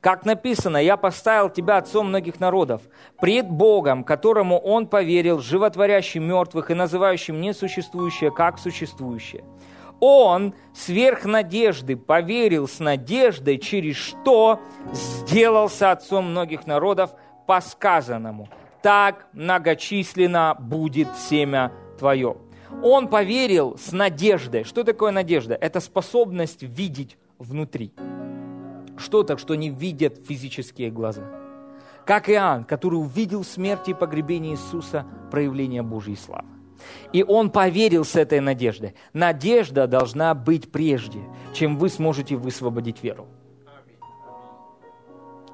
Как 0.00 0.24
написано, 0.24 0.76
«Я 0.76 0.96
поставил 0.96 1.50
тебя 1.50 1.76
отцом 1.76 2.08
многих 2.08 2.40
народов, 2.40 2.82
пред 3.20 3.48
Богом, 3.48 4.02
которому 4.02 4.58
он 4.58 4.88
поверил, 4.88 5.38
животворящим 5.38 6.24
мертвых 6.24 6.70
и 6.70 6.74
называющим 6.74 7.40
несуществующее 7.40 8.32
как 8.32 8.58
существующее». 8.58 9.44
Он 10.00 10.52
сверх 10.74 11.24
надежды 11.24 11.96
поверил 11.96 12.68
с 12.68 12.80
надеждой, 12.80 13.56
через 13.58 13.96
что 13.96 14.60
сделался 14.92 15.92
отцом 15.92 16.32
многих 16.32 16.66
народов 16.66 17.12
по 17.46 17.60
сказанному– 17.60 18.48
так 18.86 19.26
многочисленно 19.32 20.56
будет 20.56 21.08
семя 21.16 21.72
твое. 21.98 22.36
Он 22.84 23.08
поверил 23.08 23.76
с 23.76 23.90
надеждой. 23.90 24.62
Что 24.62 24.84
такое 24.84 25.10
надежда? 25.10 25.56
Это 25.56 25.80
способность 25.80 26.62
видеть 26.62 27.18
внутри. 27.36 27.92
Что-то, 28.96 29.38
что 29.38 29.56
не 29.56 29.70
видят 29.70 30.24
физические 30.24 30.92
глаза. 30.92 31.24
Как 32.06 32.30
Иоанн, 32.30 32.62
который 32.62 32.94
увидел 32.94 33.42
в 33.42 33.48
смерти 33.48 33.90
и 33.90 33.94
погребении 33.94 34.52
Иисуса 34.52 35.04
проявление 35.32 35.82
Божьей 35.82 36.14
славы. 36.14 36.46
И 37.12 37.24
он 37.24 37.50
поверил 37.50 38.04
с 38.04 38.14
этой 38.14 38.38
надеждой. 38.38 38.94
Надежда 39.12 39.88
должна 39.88 40.32
быть 40.32 40.70
прежде, 40.70 41.18
чем 41.52 41.76
вы 41.76 41.88
сможете 41.88 42.36
высвободить 42.36 43.02
веру. 43.02 43.26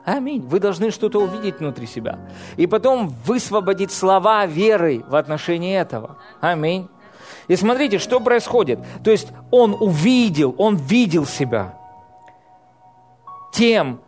Аминь. 0.04 0.42
Вы 0.42 0.58
должны 0.58 0.90
что-то 0.90 1.20
увидеть 1.20 1.60
внутри 1.60 1.86
себя. 1.86 2.18
И 2.56 2.66
потом 2.66 3.12
высвободить 3.24 3.92
слова 3.92 4.46
веры 4.46 5.04
в 5.06 5.14
отношении 5.14 5.76
этого. 5.76 6.16
Аминь. 6.40 6.88
И 7.48 7.56
смотрите, 7.56 7.98
что 7.98 8.20
происходит. 8.20 8.80
То 9.04 9.10
есть 9.10 9.28
он 9.50 9.76
увидел, 9.78 10.54
он 10.58 10.76
видел 10.76 11.26
себя 11.26 11.78
тем, 13.52 14.00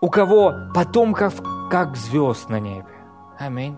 у 0.00 0.08
кого 0.08 0.54
потомков 0.74 1.42
как 1.70 1.96
звезд 1.96 2.48
на 2.48 2.60
небе. 2.60 2.86
Аминь. 3.38 3.76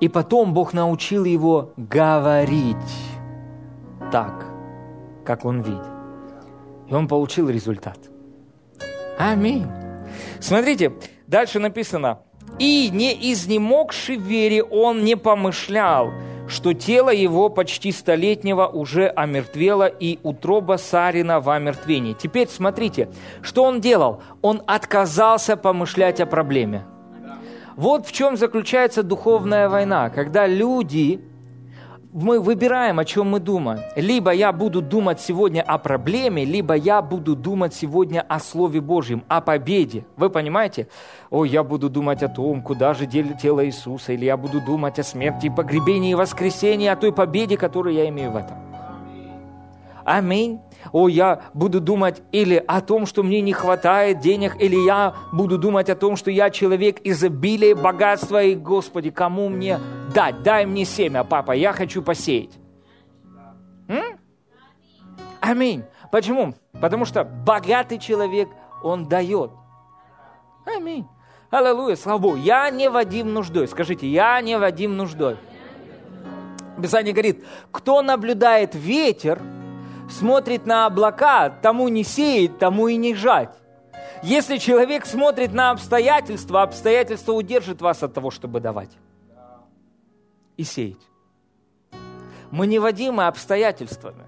И 0.00 0.08
потом 0.08 0.52
Бог 0.52 0.72
научил 0.72 1.24
его 1.24 1.72
говорить 1.76 2.76
так, 4.12 4.46
как 5.24 5.44
он 5.44 5.62
видит. 5.62 5.86
И 6.88 6.94
он 6.94 7.08
получил 7.08 7.48
результат. 7.48 7.98
Аминь. 9.18 9.66
Смотрите, 10.40 10.92
Дальше 11.26 11.58
написано, 11.58 12.18
«И 12.58 12.90
не 12.92 13.32
изнемогший 13.32 14.16
в 14.16 14.22
вере 14.22 14.62
он 14.62 15.04
не 15.04 15.16
помышлял, 15.16 16.12
что 16.46 16.74
тело 16.74 17.10
его 17.10 17.48
почти 17.48 17.90
столетнего 17.92 18.66
уже 18.66 19.08
омертвело, 19.08 19.86
и 19.86 20.18
утроба 20.22 20.76
Сарина 20.76 21.40
в 21.40 21.48
омертвении». 21.48 22.14
Теперь 22.14 22.48
смотрите, 22.48 23.08
что 23.42 23.64
он 23.64 23.80
делал? 23.80 24.22
Он 24.42 24.62
отказался 24.66 25.56
помышлять 25.56 26.20
о 26.20 26.26
проблеме. 26.26 26.84
Вот 27.76 28.06
в 28.06 28.12
чем 28.12 28.36
заключается 28.36 29.02
духовная 29.02 29.68
война, 29.68 30.10
когда 30.10 30.46
люди 30.46 31.20
мы 32.14 32.38
выбираем, 32.38 33.00
о 33.00 33.04
чем 33.04 33.30
мы 33.30 33.40
думаем. 33.40 33.80
Либо 33.96 34.30
я 34.30 34.52
буду 34.52 34.80
думать 34.80 35.20
сегодня 35.20 35.62
о 35.62 35.78
проблеме, 35.78 36.44
либо 36.44 36.74
я 36.74 37.02
буду 37.02 37.34
думать 37.34 37.74
сегодня 37.74 38.24
о 38.28 38.38
Слове 38.38 38.80
Божьем, 38.80 39.24
о 39.26 39.40
победе. 39.40 40.06
Вы 40.16 40.30
понимаете? 40.30 40.86
Ой, 41.30 41.48
я 41.48 41.64
буду 41.64 41.90
думать 41.90 42.22
о 42.22 42.28
том, 42.28 42.62
куда 42.62 42.94
же 42.94 43.06
тело 43.06 43.66
Иисуса, 43.66 44.12
или 44.12 44.26
я 44.26 44.36
буду 44.36 44.60
думать 44.60 45.00
о 45.00 45.02
смерти, 45.02 45.48
погребении 45.54 46.12
и 46.12 46.14
воскресении, 46.14 46.86
о 46.86 46.94
той 46.94 47.12
победе, 47.12 47.56
которую 47.56 47.96
я 47.96 48.08
имею 48.08 48.30
в 48.30 48.36
этом. 48.36 48.58
Аминь. 50.04 50.60
О, 50.92 51.08
я 51.08 51.40
буду 51.54 51.80
думать 51.80 52.22
или 52.30 52.62
о 52.66 52.80
том, 52.82 53.06
что 53.06 53.22
мне 53.22 53.40
не 53.40 53.54
хватает 53.54 54.20
денег, 54.20 54.54
или 54.60 54.76
я 54.76 55.14
буду 55.32 55.58
думать 55.58 55.88
о 55.88 55.96
том, 55.96 56.14
что 56.14 56.30
я 56.30 56.50
человек 56.50 57.00
изобилия, 57.02 57.74
богатства, 57.74 58.42
и, 58.42 58.54
Господи, 58.54 59.10
кому 59.10 59.48
мне 59.48 59.80
дать? 60.14 60.42
Дай 60.42 60.64
мне 60.64 60.86
семя, 60.86 61.24
папа, 61.24 61.52
я 61.52 61.74
хочу 61.74 62.02
посеять. 62.02 62.52
М? 63.88 64.18
Аминь. 65.40 65.84
Почему? 66.10 66.54
Потому 66.80 67.04
что 67.04 67.24
богатый 67.24 67.98
человек, 67.98 68.48
он 68.82 69.06
дает. 69.08 69.50
Аминь. 70.64 71.06
Аллилуйя, 71.50 71.96
слава 71.96 72.18
Богу. 72.18 72.36
Я 72.36 72.70
не 72.70 72.88
Вадим 72.88 73.32
нуждой. 73.34 73.68
Скажите, 73.68 74.08
я 74.08 74.40
не 74.40 74.56
Вадим 74.58 74.96
нуждой. 74.96 75.36
Писание 76.80 77.12
говорит, 77.12 77.44
кто 77.70 78.02
наблюдает 78.02 78.74
ветер, 78.74 79.40
смотрит 80.10 80.66
на 80.66 80.86
облака, 80.86 81.50
тому 81.50 81.88
не 81.88 82.04
сеять, 82.04 82.58
тому 82.58 82.88
и 82.88 82.96
не 82.96 83.14
жать. 83.14 83.54
Если 84.22 84.56
человек 84.56 85.06
смотрит 85.06 85.52
на 85.52 85.70
обстоятельства, 85.70 86.62
обстоятельства 86.62 87.32
удержат 87.32 87.82
вас 87.82 88.02
от 88.02 88.14
того, 88.14 88.30
чтобы 88.30 88.60
давать 88.60 88.90
и 90.56 90.64
сеять. 90.64 91.08
Мы 92.50 92.66
не 92.66 92.78
водимы 92.78 93.26
обстоятельствами. 93.26 94.24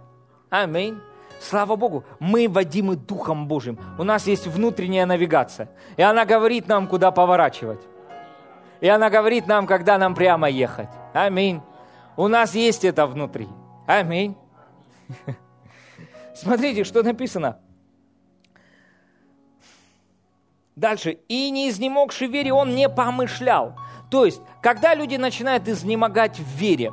Аминь. 0.50 0.98
Слава 1.40 1.76
Богу, 1.76 2.04
мы 2.18 2.48
водимы 2.48 2.96
Духом 2.96 3.46
Божьим. 3.46 3.78
У 3.98 4.04
нас 4.04 4.26
есть 4.26 4.46
внутренняя 4.46 5.06
навигация. 5.06 5.68
И 5.96 6.02
она 6.02 6.24
говорит 6.24 6.66
нам, 6.66 6.88
куда 6.88 7.10
поворачивать. 7.10 7.80
И 8.80 8.88
она 8.88 9.10
говорит 9.10 9.46
нам, 9.46 9.66
когда 9.66 9.98
нам 9.98 10.14
прямо 10.14 10.48
ехать. 10.48 10.88
Аминь. 11.12 11.60
У 12.16 12.28
нас 12.28 12.54
есть 12.54 12.84
это 12.84 13.06
внутри. 13.06 13.48
Аминь. 13.86 14.36
Смотрите, 16.34 16.84
что 16.84 17.02
написано. 17.02 17.58
Дальше. 20.74 21.18
«И 21.28 21.50
не 21.50 21.70
изнемогший 21.70 22.28
вере 22.28 22.52
он 22.52 22.74
не 22.74 22.88
помышлял». 22.88 23.78
То 24.10 24.24
есть, 24.24 24.40
когда 24.62 24.94
люди 24.94 25.16
начинают 25.16 25.68
изнемогать 25.68 26.38
в 26.38 26.46
вере, 26.56 26.92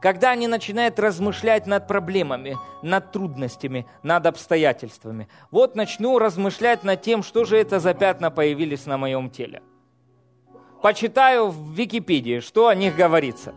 когда 0.00 0.30
они 0.30 0.46
начинают 0.46 0.98
размышлять 0.98 1.66
над 1.66 1.86
проблемами, 1.86 2.56
над 2.82 3.10
трудностями, 3.12 3.86
над 4.02 4.26
обстоятельствами. 4.26 5.28
Вот 5.50 5.74
начну 5.76 6.18
размышлять 6.18 6.84
над 6.84 7.02
тем, 7.02 7.22
что 7.22 7.44
же 7.44 7.56
это 7.56 7.80
за 7.80 7.94
пятна 7.94 8.30
появились 8.30 8.86
на 8.86 8.96
моем 8.96 9.30
теле. 9.30 9.62
Почитаю 10.82 11.48
в 11.48 11.72
Википедии, 11.72 12.38
что 12.40 12.68
о 12.68 12.74
них 12.74 12.94
говорится. 12.94 13.52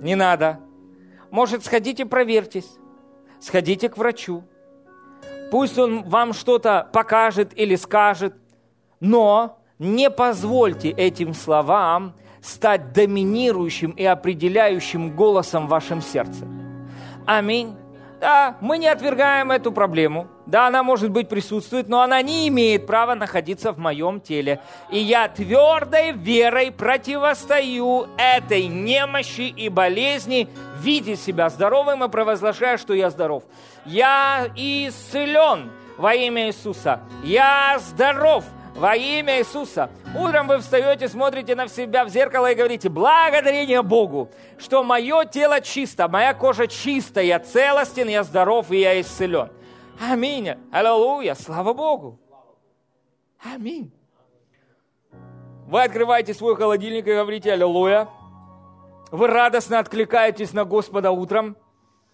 Не 0.00 0.16
надо. 0.16 0.60
Может, 1.30 1.64
сходите 1.64 2.06
проверьтесь. 2.06 2.78
Сходите 3.40 3.88
к 3.88 3.96
врачу. 3.96 4.42
Пусть 5.50 5.78
он 5.78 6.02
вам 6.02 6.32
что-то 6.32 6.88
покажет 6.92 7.56
или 7.56 7.76
скажет, 7.76 8.34
но 9.06 9.58
не 9.78 10.10
позвольте 10.10 10.90
этим 10.90 11.32
словам 11.34 12.14
стать 12.42 12.92
доминирующим 12.92 13.90
и 13.92 14.04
определяющим 14.04 15.14
голосом 15.14 15.66
в 15.66 15.70
вашем 15.70 16.02
сердце. 16.02 16.46
Аминь. 17.24 17.74
Да, 18.20 18.56
мы 18.60 18.78
не 18.78 18.88
отвергаем 18.88 19.52
эту 19.52 19.72
проблему. 19.72 20.26
Да, 20.46 20.68
она 20.68 20.82
может 20.82 21.10
быть 21.10 21.28
присутствует, 21.28 21.88
но 21.88 22.00
она 22.00 22.22
не 22.22 22.48
имеет 22.48 22.86
права 22.86 23.14
находиться 23.14 23.72
в 23.72 23.78
моем 23.78 24.20
теле. 24.20 24.60
И 24.90 24.98
я 24.98 25.28
твердой 25.28 26.12
верой 26.12 26.72
противостою 26.72 28.08
этой 28.16 28.66
немощи 28.68 29.42
и 29.42 29.68
болезни, 29.68 30.48
видя 30.80 31.14
себя 31.14 31.50
здоровым 31.50 32.04
и 32.04 32.08
провозглашая, 32.08 32.78
что 32.78 32.94
я 32.94 33.10
здоров. 33.10 33.44
Я 33.84 34.48
исцелен 34.56 35.70
во 35.98 36.14
имя 36.14 36.46
Иисуса. 36.46 37.00
Я 37.22 37.78
здоров 37.80 38.44
во 38.76 38.94
имя 38.94 39.38
Иисуса. 39.38 39.90
Утром 40.14 40.48
вы 40.48 40.58
встаете, 40.58 41.08
смотрите 41.08 41.54
на 41.54 41.66
себя 41.68 42.04
в 42.04 42.08
зеркало 42.08 42.52
и 42.52 42.54
говорите, 42.54 42.88
благодарение 42.88 43.82
Богу, 43.82 44.30
что 44.58 44.84
мое 44.84 45.24
тело 45.24 45.60
чисто, 45.60 46.08
моя 46.08 46.34
кожа 46.34 46.66
чистая, 46.66 47.24
я 47.24 47.38
целостен, 47.40 48.08
я 48.08 48.22
здоров 48.22 48.70
и 48.70 48.80
я 48.80 49.00
исцелен. 49.00 49.50
Аминь. 50.00 50.50
Аллилуйя. 50.70 51.34
Слава 51.34 51.72
Богу. 51.72 52.20
Аминь. 53.42 53.92
Вы 55.66 55.82
открываете 55.82 56.34
свой 56.34 56.54
холодильник 56.54 57.06
и 57.06 57.14
говорите 57.14 57.52
Аллилуйя. 57.52 58.08
Вы 59.10 59.26
радостно 59.26 59.78
откликаетесь 59.78 60.52
на 60.52 60.64
Господа 60.64 61.10
утром. 61.10 61.56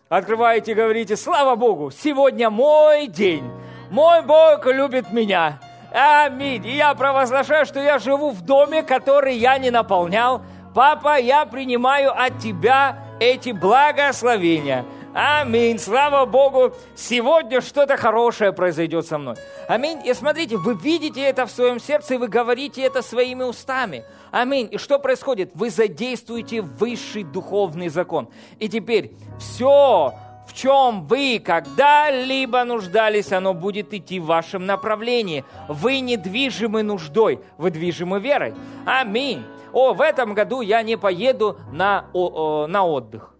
Открываете 0.08 0.72
и 0.72 0.74
говорите, 0.74 1.16
слава 1.16 1.56
Богу, 1.56 1.90
сегодня 1.90 2.50
мой 2.50 3.08
день. 3.08 3.50
Мой 3.90 4.22
Бог 4.22 4.66
любит 4.66 5.10
меня. 5.10 5.58
Аминь. 5.92 6.66
И 6.66 6.76
я 6.76 6.94
провозглашаю, 6.94 7.66
что 7.66 7.80
я 7.80 7.98
живу 7.98 8.30
в 8.30 8.40
доме, 8.42 8.82
который 8.82 9.36
я 9.36 9.58
не 9.58 9.70
наполнял. 9.70 10.42
Папа, 10.74 11.18
я 11.18 11.44
принимаю 11.44 12.12
от 12.18 12.38
Тебя 12.38 12.98
эти 13.20 13.50
благословения. 13.50 14.86
Аминь. 15.14 15.78
Слава 15.78 16.24
Богу, 16.24 16.74
сегодня 16.96 17.60
что-то 17.60 17.98
хорошее 17.98 18.54
произойдет 18.54 19.06
со 19.06 19.18
мной. 19.18 19.36
Аминь. 19.68 20.00
И 20.06 20.14
смотрите, 20.14 20.56
вы 20.56 20.74
видите 20.74 21.20
это 21.20 21.44
в 21.44 21.50
своем 21.50 21.78
сердце, 21.78 22.14
и 22.14 22.16
вы 22.16 22.28
говорите 22.28 22.80
это 22.80 23.02
своими 23.02 23.42
устами. 23.42 24.04
Аминь. 24.30 24.68
И 24.70 24.78
что 24.78 24.98
происходит? 24.98 25.50
Вы 25.54 25.68
задействуете 25.68 26.62
высший 26.62 27.24
духовный 27.24 27.88
закон. 27.88 28.28
И 28.58 28.70
теперь 28.70 29.12
все, 29.38 30.14
в 30.46 30.54
чем 30.54 31.06
вы 31.06 31.40
когда-либо 31.44 32.64
нуждались, 32.64 33.32
оно 33.32 33.54
будет 33.54 33.94
идти 33.94 34.20
в 34.20 34.26
вашем 34.26 34.66
направлении. 34.66 35.44
Вы 35.68 36.00
не 36.00 36.16
движимы 36.16 36.82
нуждой, 36.82 37.40
вы 37.58 37.70
движимы 37.70 38.20
верой. 38.20 38.54
Аминь. 38.84 39.44
О, 39.72 39.94
в 39.94 40.00
этом 40.00 40.34
году 40.34 40.60
я 40.60 40.82
не 40.82 40.96
поеду 40.96 41.58
на, 41.72 42.06
о, 42.12 42.62
о, 42.62 42.66
на 42.66 42.84
отдых. 42.84 43.34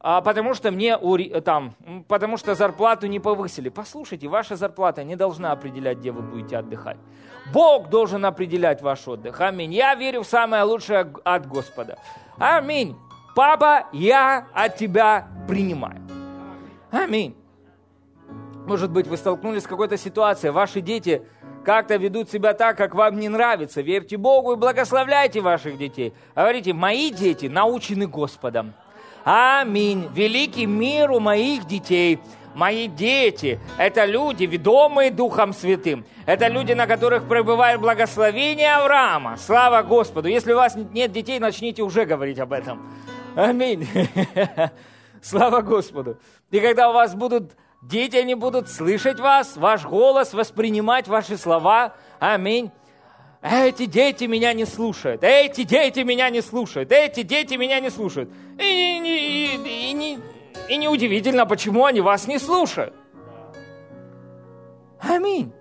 А, 0.00 0.20
потому 0.20 0.52
что 0.54 0.70
мне 0.70 0.98
там, 1.40 1.74
потому 2.08 2.36
что 2.36 2.54
зарплату 2.54 3.06
не 3.06 3.20
повысили. 3.20 3.68
Послушайте, 3.68 4.28
ваша 4.28 4.56
зарплата 4.56 5.02
не 5.04 5.16
должна 5.16 5.52
определять, 5.52 5.98
где 5.98 6.10
вы 6.10 6.20
будете 6.20 6.58
отдыхать. 6.58 6.98
Бог 7.52 7.88
должен 7.88 8.24
определять 8.26 8.82
ваш 8.82 9.06
отдых. 9.08 9.40
Аминь. 9.40 9.72
Я 9.72 9.94
верю 9.94 10.22
в 10.22 10.26
самое 10.26 10.62
лучшее 10.64 11.10
от 11.24 11.46
Господа. 11.46 11.98
Аминь. 12.38 12.96
Папа, 13.34 13.86
я 13.92 14.46
от 14.52 14.76
тебя 14.76 15.28
принимаю. 15.48 16.00
Аминь. 16.90 17.36
Может 18.66 18.90
быть, 18.90 19.06
вы 19.06 19.16
столкнулись 19.16 19.64
с 19.64 19.66
какой-то 19.66 19.96
ситуацией, 19.96 20.52
ваши 20.52 20.80
дети 20.80 21.22
как-то 21.64 21.96
ведут 21.96 22.30
себя 22.30 22.54
так, 22.54 22.76
как 22.76 22.94
вам 22.94 23.18
не 23.18 23.28
нравится. 23.28 23.80
Верьте 23.80 24.16
Богу 24.16 24.52
и 24.52 24.56
благословляйте 24.56 25.40
ваших 25.40 25.78
детей. 25.78 26.12
Говорите, 26.34 26.72
мои 26.72 27.10
дети 27.10 27.46
научены 27.46 28.06
Господом. 28.06 28.74
Аминь. 29.24 30.08
Великий 30.14 30.66
мир 30.66 31.10
у 31.10 31.20
моих 31.20 31.64
детей. 31.66 32.20
Мои 32.54 32.86
дети– 32.86 33.58
это 33.78 34.04
люди, 34.04 34.44
ведомые 34.44 35.10
Духом 35.10 35.52
Святым. 35.52 36.04
Это 36.24 36.46
люди, 36.46 36.72
на 36.72 36.86
которых 36.86 37.26
пребывает 37.26 37.80
благословение 37.80 38.76
Авраама. 38.76 39.36
Слава 39.38 39.82
Господу. 39.82 40.28
Если 40.28 40.52
у 40.52 40.56
вас 40.56 40.76
нет 40.76 41.10
детей, 41.10 41.40
начните 41.40 41.82
уже 41.82 42.04
говорить 42.04 42.38
об 42.38 42.52
этом. 42.52 42.80
Аминь. 43.36 43.86
Слава 45.22 45.60
Господу. 45.62 46.18
И 46.50 46.60
когда 46.60 46.90
у 46.90 46.92
вас 46.92 47.14
будут 47.14 47.52
дети, 47.82 48.16
они 48.16 48.34
будут 48.34 48.68
слышать 48.68 49.18
вас, 49.18 49.56
ваш 49.56 49.84
голос, 49.84 50.34
воспринимать 50.34 51.08
ваши 51.08 51.36
слова. 51.36 51.94
Аминь. 52.20 52.70
Эти 53.42 53.86
дети 53.86 54.24
меня 54.24 54.52
не 54.52 54.64
слушают. 54.64 55.22
Эти 55.22 55.64
дети 55.64 56.00
меня 56.00 56.30
не 56.30 56.40
слушают. 56.40 56.92
Эти 56.92 57.22
дети 57.22 57.54
меня 57.54 57.80
не 57.80 57.90
слушают. 57.90 58.30
И, 58.58 58.62
и, 58.62 59.56
и, 59.56 59.90
и, 59.90 59.92
не, 59.92 60.18
и 60.68 60.76
неудивительно, 60.76 61.44
почему 61.44 61.84
они 61.84 62.00
вас 62.00 62.26
не 62.26 62.38
слушают. 62.38 62.94
Аминь. 65.00 65.52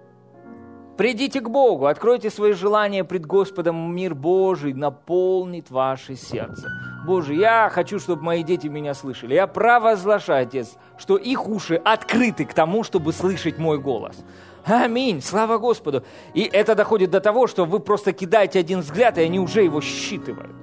Придите 0.96 1.42
к 1.42 1.50
Богу, 1.50 1.88
откройте 1.88 2.30
свои 2.30 2.54
желания 2.54 3.04
пред 3.04 3.26
Господом, 3.26 3.96
мир 3.96 4.14
Божий 4.14 4.74
наполнит 4.74 5.72
ваше 5.72 6.16
сердце. 6.16 6.70
Боже, 7.04 7.34
я 7.34 7.70
хочу, 7.70 8.00
чтобы 8.00 8.24
мои 8.24 8.44
дети 8.44 8.68
меня 8.68 8.94
слышали. 8.94 9.34
Я 9.34 9.46
провозглашаю, 9.46 10.44
Отец, 10.44 10.76
что 10.98 11.18
их 11.18 11.48
уши 11.50 11.76
открыты 11.76 12.46
к 12.46 12.54
тому, 12.54 12.84
чтобы 12.84 13.12
слышать 13.12 13.58
мой 13.58 13.78
голос. 13.78 14.24
Аминь, 14.64 15.22
слава 15.22 15.58
Господу. 15.58 16.06
И 16.34 16.44
это 16.44 16.76
доходит 16.76 17.12
до 17.12 17.20
того, 17.20 17.48
что 17.48 17.66
вы 17.66 17.82
просто 17.82 18.14
кидаете 18.14 18.60
один 18.60 18.80
взгляд, 18.80 19.18
и 19.18 19.22
они 19.22 19.40
уже 19.40 19.64
его 19.64 19.82
считывают. 19.82 20.56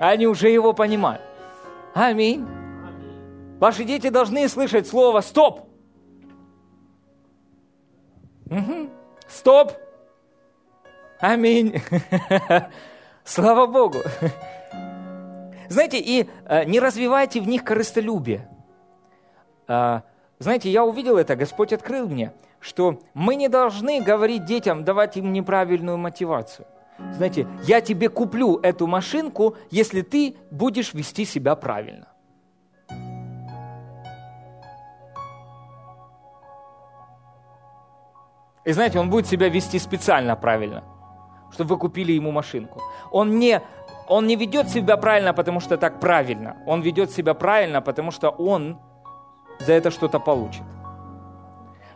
Они 0.00 0.26
уже 0.26 0.48
его 0.48 0.72
понимают. 0.72 1.22
Аминь. 1.92 2.46
Ваши 3.60 3.84
дети 3.84 4.08
должны 4.08 4.48
слышать 4.48 4.86
слово 4.86 5.20
«стоп». 5.20 5.68
Угу. 8.46 8.88
Стоп. 9.28 9.72
Аминь. 11.20 11.80
Слава 13.24 13.66
Богу. 13.66 13.98
Знаете, 15.68 15.98
и 15.98 16.28
э, 16.44 16.64
не 16.64 16.78
развивайте 16.78 17.40
в 17.40 17.48
них 17.48 17.64
корыстолюбие. 17.64 18.48
Э, 19.66 20.02
знаете, 20.38 20.70
я 20.70 20.84
увидел 20.84 21.16
это, 21.16 21.34
Господь 21.34 21.72
открыл 21.72 22.06
мне, 22.06 22.32
что 22.60 23.00
мы 23.14 23.34
не 23.36 23.48
должны 23.48 24.02
говорить 24.02 24.44
детям, 24.44 24.84
давать 24.84 25.16
им 25.16 25.32
неправильную 25.32 25.96
мотивацию. 25.96 26.66
Знаете, 27.12 27.48
я 27.64 27.80
тебе 27.80 28.08
куплю 28.08 28.58
эту 28.62 28.86
машинку, 28.86 29.56
если 29.70 30.02
ты 30.02 30.36
будешь 30.50 30.92
вести 30.94 31.24
себя 31.24 31.56
правильно. 31.56 32.08
И 38.64 38.72
знаете, 38.72 38.98
он 38.98 39.10
будет 39.10 39.26
себя 39.26 39.48
вести 39.48 39.78
специально 39.78 40.36
правильно, 40.36 40.84
чтобы 41.54 41.74
вы 41.74 41.80
купили 41.80 42.12
ему 42.12 42.32
машинку. 42.32 42.82
Он 43.10 43.38
не, 43.38 43.62
он 44.08 44.26
не 44.26 44.36
ведет 44.36 44.68
себя 44.68 44.96
правильно, 44.96 45.32
потому 45.32 45.60
что 45.60 45.76
так 45.76 46.00
правильно. 46.00 46.56
Он 46.66 46.82
ведет 46.82 47.10
себя 47.10 47.34
правильно, 47.34 47.80
потому 47.80 48.10
что 48.10 48.28
он 48.30 48.78
за 49.60 49.72
это 49.72 49.90
что-то 49.90 50.18
получит. 50.18 50.64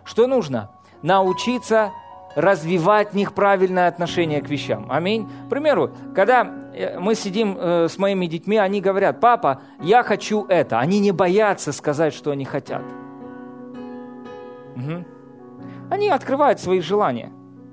Что 0.04 0.26
нужно? 0.26 0.70
Научиться 1.02 1.90
развивать 2.34 3.10
в 3.12 3.16
них 3.16 3.34
правильное 3.34 3.88
отношение 3.88 4.40
к 4.40 4.48
вещам. 4.48 4.86
Аминь. 4.90 5.28
К 5.46 5.50
примеру, 5.50 5.90
когда 6.14 6.46
э, 6.72 6.98
мы 6.98 7.14
сидим 7.14 7.56
э, 7.58 7.88
с 7.88 7.98
моими 7.98 8.26
детьми, 8.26 8.58
они 8.58 8.80
говорят, 8.80 9.20
папа, 9.20 9.60
я 9.80 10.02
хочу 10.02 10.46
это. 10.46 10.78
Они 10.78 11.00
не 11.00 11.10
боятся 11.10 11.72
сказать, 11.72 12.14
что 12.14 12.30
они 12.30 12.44
хотят. 12.44 12.82
Угу. 14.76 15.04
Они 15.90 16.08
открывают 16.08 16.60
свои 16.60 16.80
желания. 16.80 17.32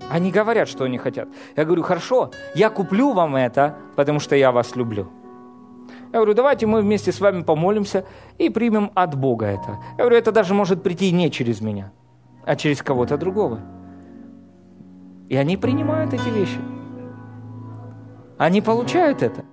Они 0.09 0.31
говорят, 0.31 0.67
что 0.67 0.83
они 0.83 0.97
хотят. 0.97 1.27
Я 1.55 1.65
говорю, 1.65 1.83
хорошо, 1.83 2.31
я 2.53 2.69
куплю 2.69 3.13
вам 3.13 3.35
это, 3.35 3.77
потому 3.95 4.19
что 4.19 4.35
я 4.35 4.51
вас 4.51 4.75
люблю. 4.75 5.07
Я 6.11 6.19
говорю, 6.19 6.33
давайте 6.33 6.65
мы 6.65 6.81
вместе 6.81 7.11
с 7.11 7.19
вами 7.19 7.43
помолимся 7.43 8.05
и 8.37 8.49
примем 8.49 8.91
от 8.95 9.15
Бога 9.15 9.47
это. 9.47 9.79
Я 9.97 10.05
говорю, 10.05 10.17
это 10.17 10.31
даже 10.31 10.53
может 10.53 10.83
прийти 10.83 11.11
не 11.11 11.29
через 11.31 11.61
меня, 11.61 11.91
а 12.45 12.55
через 12.55 12.81
кого-то 12.81 13.17
другого. 13.17 13.59
И 15.27 15.35
они 15.35 15.57
принимают 15.57 16.13
эти 16.13 16.29
вещи. 16.29 16.59
Они 18.37 18.61
получают 18.61 19.23
это. 19.23 19.43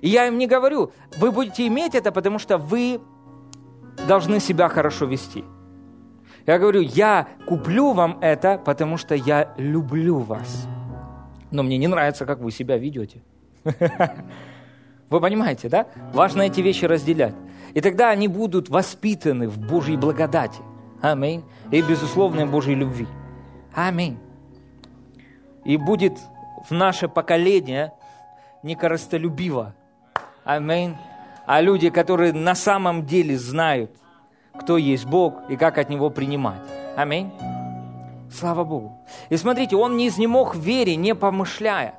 И 0.00 0.08
я 0.08 0.26
им 0.26 0.38
не 0.38 0.46
говорю, 0.46 0.90
вы 1.18 1.30
будете 1.30 1.66
иметь 1.66 1.94
это, 1.94 2.10
потому 2.12 2.38
что 2.38 2.58
вы 2.58 3.00
должны 4.08 4.40
себя 4.40 4.68
хорошо 4.68 5.06
вести. 5.06 5.44
Я 6.46 6.58
говорю, 6.58 6.82
я 6.82 7.28
куплю 7.46 7.92
вам 7.92 8.18
это, 8.20 8.58
потому 8.58 8.96
что 8.96 9.14
я 9.14 9.54
люблю 9.56 10.18
вас. 10.18 10.66
Но 11.50 11.62
мне 11.62 11.78
не 11.78 11.86
нравится, 11.86 12.26
как 12.26 12.40
вы 12.40 12.50
себя 12.50 12.76
ведете. 12.76 13.22
Вы 15.10 15.20
понимаете, 15.20 15.68
да? 15.68 15.86
Важно 16.12 16.42
эти 16.42 16.60
вещи 16.60 16.86
разделять. 16.86 17.34
И 17.72 17.80
тогда 17.80 18.10
они 18.10 18.26
будут 18.26 18.68
воспитаны 18.68 19.48
в 19.48 19.58
Божьей 19.58 19.96
благодати. 19.96 20.60
Аминь. 21.00 21.44
И 21.70 21.82
безусловной 21.82 22.46
Божьей 22.46 22.74
любви. 22.74 23.06
Аминь. 23.74 24.18
И 25.64 25.76
будет 25.76 26.18
в 26.68 26.72
наше 26.72 27.08
поколение 27.08 27.92
не 28.62 28.74
коростолюбиво. 28.74 29.74
Аминь. 30.44 30.96
А 31.46 31.60
люди, 31.60 31.90
которые 31.90 32.32
на 32.32 32.54
самом 32.54 33.04
деле 33.04 33.38
знают, 33.38 33.90
кто 34.58 34.76
есть 34.76 35.06
Бог 35.06 35.42
и 35.48 35.56
как 35.56 35.78
от 35.78 35.88
Него 35.88 36.10
принимать. 36.10 36.62
Аминь. 36.96 37.30
Слава 38.30 38.64
Богу. 38.64 38.98
И 39.28 39.36
смотрите, 39.36 39.76
он 39.76 39.96
не 39.96 40.08
изнемог 40.08 40.54
в 40.54 40.60
вере, 40.60 40.96
не 40.96 41.14
помышляя 41.14 41.94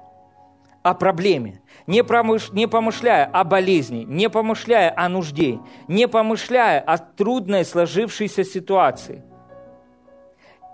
о 0.83 0.93
проблеме, 0.93 1.61
не, 1.87 2.03
промыш... 2.03 2.51
не 2.51 2.67
помышляя 2.67 3.25
о 3.25 3.43
болезни, 3.43 4.05
не 4.07 4.29
помышляя 4.29 4.93
о 4.95 5.09
нужде, 5.09 5.59
не 5.87 6.07
помышляя 6.07 6.79
о 6.79 6.97
трудной 6.97 7.65
сложившейся 7.65 8.43
ситуации. 8.43 9.23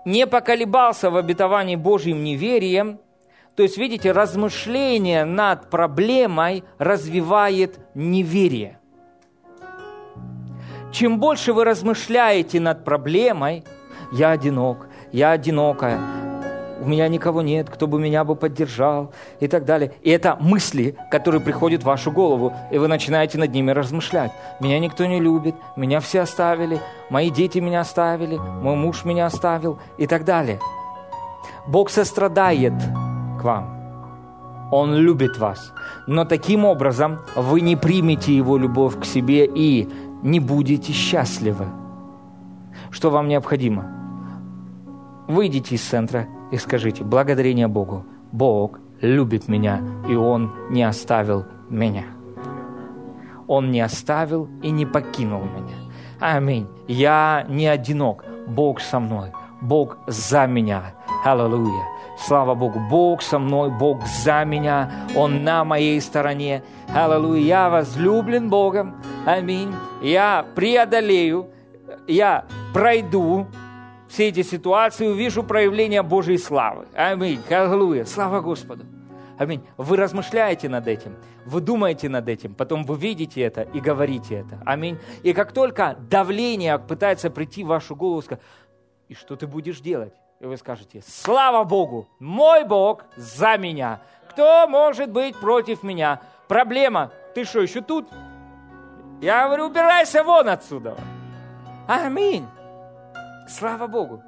Не 0.04 0.26
поколебался 0.26 1.10
в 1.10 1.16
обетовании 1.16 1.76
Божьим 1.76 2.24
неверием, 2.24 2.98
то 3.56 3.62
есть, 3.62 3.78
видите, 3.78 4.12
размышление 4.12 5.24
над 5.24 5.70
проблемой 5.70 6.64
развивает 6.78 7.78
неверие. 7.94 8.80
Чем 10.92 11.18
больше 11.18 11.52
вы 11.54 11.64
размышляете 11.64 12.60
над 12.60 12.84
проблемой, 12.84 13.64
я 14.12 14.30
одинок, 14.30 14.86
я 15.10 15.30
одинокая, 15.30 15.98
у 16.82 16.88
меня 16.88 17.08
никого 17.08 17.42
нет, 17.42 17.70
кто 17.70 17.86
бы 17.86 17.98
меня 17.98 18.24
бы 18.24 18.34
поддержал 18.34 19.12
и 19.40 19.48
так 19.48 19.64
далее. 19.64 19.92
И 20.02 20.10
это 20.10 20.36
мысли, 20.38 20.96
которые 21.10 21.40
приходят 21.40 21.82
в 21.82 21.86
вашу 21.86 22.10
голову, 22.10 22.52
и 22.70 22.76
вы 22.76 22.88
начинаете 22.88 23.38
над 23.38 23.52
ними 23.52 23.70
размышлять. 23.70 24.32
Меня 24.60 24.78
никто 24.80 25.06
не 25.06 25.20
любит, 25.20 25.54
меня 25.76 26.00
все 26.00 26.20
оставили, 26.20 26.80
мои 27.08 27.30
дети 27.30 27.58
меня 27.58 27.80
оставили, 27.80 28.36
мой 28.36 28.74
муж 28.74 29.04
меня 29.04 29.26
оставил 29.26 29.78
и 29.96 30.06
так 30.06 30.24
далее. 30.24 30.58
Бог 31.66 31.88
сострадает 31.88 32.74
к 33.40 33.44
вам. 33.44 33.78
Он 34.72 34.94
любит 34.94 35.38
вас. 35.38 35.72
Но 36.06 36.24
таким 36.24 36.64
образом 36.64 37.20
вы 37.36 37.60
не 37.60 37.76
примете 37.76 38.34
Его 38.34 38.56
любовь 38.56 38.98
к 38.98 39.04
себе 39.04 39.46
и 39.46 39.88
не 40.22 40.40
будете 40.40 40.92
счастливы. 40.92 41.66
Что 42.90 43.10
вам 43.10 43.28
необходимо? 43.28 43.90
Выйдите 45.28 45.74
из 45.74 45.82
центра 45.82 46.26
и 46.50 46.56
скажите, 46.56 47.04
благодарение 47.04 47.68
Богу, 47.68 48.04
Бог 48.32 48.80
любит 49.00 49.48
меня, 49.48 49.80
и 50.08 50.14
Он 50.14 50.52
не 50.70 50.82
оставил 50.82 51.44
меня. 51.68 52.04
Он 53.46 53.70
не 53.70 53.80
оставил 53.80 54.48
и 54.62 54.70
не 54.70 54.86
покинул 54.86 55.42
меня. 55.42 55.76
Аминь. 56.20 56.68
Я 56.86 57.44
не 57.48 57.66
одинок. 57.66 58.24
Бог 58.46 58.80
со 58.80 59.00
мной. 59.00 59.32
Бог 59.60 59.98
за 60.06 60.46
меня. 60.46 60.94
Аллилуйя. 61.24 61.91
Слава 62.26 62.54
Богу. 62.54 62.78
Бог 62.78 63.20
со 63.20 63.38
мной, 63.38 63.70
Бог 63.70 64.06
за 64.06 64.44
меня. 64.44 65.08
Он 65.16 65.42
на 65.42 65.64
моей 65.64 66.00
стороне. 66.00 66.62
Аллилуйя. 66.94 67.42
Я 67.42 67.70
возлюблен 67.70 68.48
Богом. 68.48 69.02
Аминь. 69.26 69.74
Я 70.02 70.46
преодолею. 70.54 71.50
Я 72.06 72.44
пройду 72.72 73.46
все 74.08 74.28
эти 74.28 74.42
ситуации, 74.42 75.06
увижу 75.06 75.42
проявление 75.42 76.02
Божьей 76.02 76.38
славы. 76.38 76.86
Аминь. 76.94 77.40
Аллилуйя. 77.50 78.04
Слава 78.04 78.40
Господу. 78.40 78.84
Аминь. 79.38 79.62
Вы 79.76 79.96
размышляете 79.96 80.68
над 80.68 80.86
этим, 80.86 81.16
вы 81.46 81.60
думаете 81.60 82.08
над 82.08 82.28
этим, 82.28 82.54
потом 82.54 82.84
вы 82.84 82.96
видите 82.96 83.40
это 83.40 83.62
и 83.62 83.80
говорите 83.80 84.36
это. 84.36 84.62
Аминь. 84.64 84.98
И 85.24 85.32
как 85.32 85.52
только 85.52 85.96
давление 86.08 86.78
пытается 86.78 87.28
прийти 87.30 87.64
в 87.64 87.68
вашу 87.68 87.96
голову, 87.96 88.22
сказать, 88.22 88.44
и 89.08 89.14
что 89.14 89.34
ты 89.34 89.48
будешь 89.48 89.80
делать? 89.80 90.12
И 90.42 90.44
вы 90.44 90.56
скажете, 90.56 91.04
слава 91.06 91.62
Богу, 91.62 92.08
мой 92.18 92.64
Бог 92.64 93.04
за 93.14 93.56
меня. 93.56 94.00
Кто 94.28 94.66
может 94.66 95.08
быть 95.08 95.38
против 95.38 95.84
меня? 95.84 96.20
Проблема, 96.48 97.12
ты 97.32 97.44
что, 97.44 97.60
еще 97.60 97.80
тут? 97.80 98.08
Я 99.20 99.46
говорю, 99.46 99.66
убирайся 99.66 100.24
вон 100.24 100.48
отсюда. 100.48 100.96
Аминь. 101.86 102.44
Слава 103.48 103.86
Богу. 103.86 104.24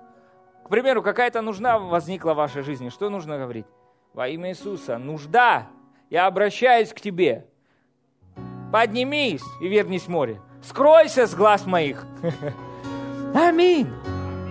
К 0.64 0.68
примеру, 0.68 1.02
какая-то 1.02 1.42
нужда 1.42 1.80
возникла 1.80 2.34
в 2.34 2.36
вашей 2.36 2.62
жизни. 2.62 2.90
Что 2.90 3.10
нужно 3.10 3.36
говорить? 3.36 3.66
Во 4.12 4.28
имя 4.28 4.50
Иисуса. 4.50 4.98
Нужда. 4.98 5.66
Я 6.10 6.26
обращаюсь 6.26 6.92
к 6.92 7.00
тебе. 7.00 7.48
Поднимись 8.72 9.42
и 9.60 9.66
вернись 9.66 10.04
в 10.04 10.10
море. 10.10 10.40
Скройся 10.62 11.26
с 11.26 11.34
глаз 11.34 11.66
моих. 11.66 12.06
Аминь. 13.34 13.90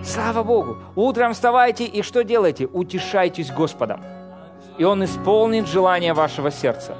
Слава 0.04 0.42
Богу. 0.42 0.76
Утром 0.96 1.32
вставайте 1.32 1.84
и 1.84 2.02
что 2.02 2.24
делайте? 2.24 2.66
Утешайтесь 2.66 3.50
Господом. 3.50 4.02
И 4.76 4.84
Он 4.84 5.02
исполнит 5.04 5.66
желание 5.66 6.12
вашего 6.12 6.50
сердца. 6.50 6.94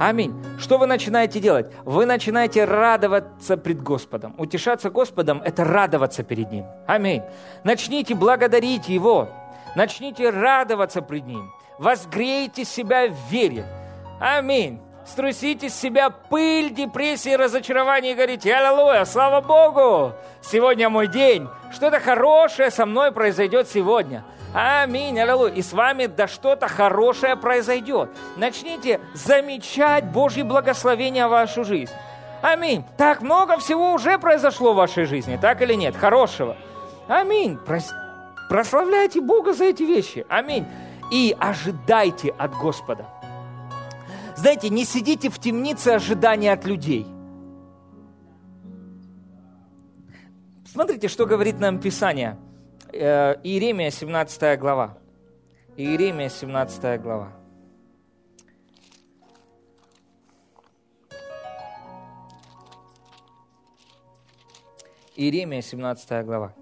Аминь. 0.00 0.32
Что 0.58 0.78
вы 0.78 0.86
начинаете 0.86 1.40
делать? 1.40 1.70
Вы 1.84 2.06
начинаете 2.06 2.64
радоваться 2.64 3.56
пред 3.56 3.82
Господом. 3.82 4.34
Утешаться 4.38 4.90
Господом– 4.90 5.42
это 5.44 5.64
радоваться 5.64 6.22
перед 6.22 6.50
Ним. 6.50 6.64
Аминь. 6.86 7.22
Начните 7.64 8.14
благодарить 8.14 8.88
Его. 8.88 9.28
Начните 9.76 10.30
радоваться 10.30 11.02
пред 11.02 11.26
Ним. 11.26 11.50
Возгрейте 11.78 12.64
себя 12.64 13.08
в 13.08 13.30
вере. 13.30 13.66
Аминь. 14.20 14.80
Струсите 15.10 15.70
с 15.70 15.74
себя 15.74 16.10
пыль, 16.10 16.70
депрессии, 16.70 17.34
разочарования 17.34 18.12
и 18.12 18.14
говорите, 18.14 18.54
аллилуйя, 18.54 19.06
слава 19.06 19.40
Богу, 19.40 20.12
сегодня 20.42 20.90
мой 20.90 21.08
день, 21.08 21.48
что-то 21.72 21.98
хорошее 21.98 22.70
со 22.70 22.84
мной 22.84 23.10
произойдет 23.10 23.68
сегодня. 23.68 24.22
Аминь, 24.52 25.18
аллилуйя. 25.18 25.54
И 25.54 25.62
с 25.62 25.72
вами 25.72 26.06
да 26.06 26.28
что-то 26.28 26.68
хорошее 26.68 27.36
произойдет. 27.36 28.10
Начните 28.36 29.00
замечать 29.14 30.04
Божье 30.04 30.44
благословение 30.44 31.26
в 31.26 31.30
вашу 31.30 31.64
жизнь. 31.64 31.92
Аминь. 32.42 32.84
Так 32.98 33.22
много 33.22 33.58
всего 33.58 33.94
уже 33.94 34.18
произошло 34.18 34.74
в 34.74 34.76
вашей 34.76 35.06
жизни, 35.06 35.38
так 35.40 35.62
или 35.62 35.72
нет? 35.72 35.96
Хорошего. 35.96 36.54
Аминь. 37.08 37.58
Прославляйте 38.50 39.22
Бога 39.22 39.54
за 39.54 39.64
эти 39.64 39.82
вещи. 39.84 40.26
Аминь. 40.28 40.66
И 41.10 41.34
ожидайте 41.40 42.34
от 42.36 42.52
Господа. 42.52 43.06
Знаете, 44.38 44.68
не 44.68 44.84
сидите 44.84 45.30
в 45.30 45.40
темнице 45.40 45.88
ожидания 45.88 46.52
от 46.52 46.64
людей. 46.64 47.04
Смотрите, 50.64 51.08
что 51.08 51.26
говорит 51.26 51.58
нам 51.58 51.80
Писание. 51.80 52.38
Э, 52.92 53.34
Иеремия, 53.42 53.90
17 53.90 54.56
глава. 54.60 54.96
Иеремия, 55.76 56.28
17 56.28 57.02
глава. 57.02 57.32
Иеремия, 65.16 65.62
17 65.62 66.24
глава. 66.24 66.54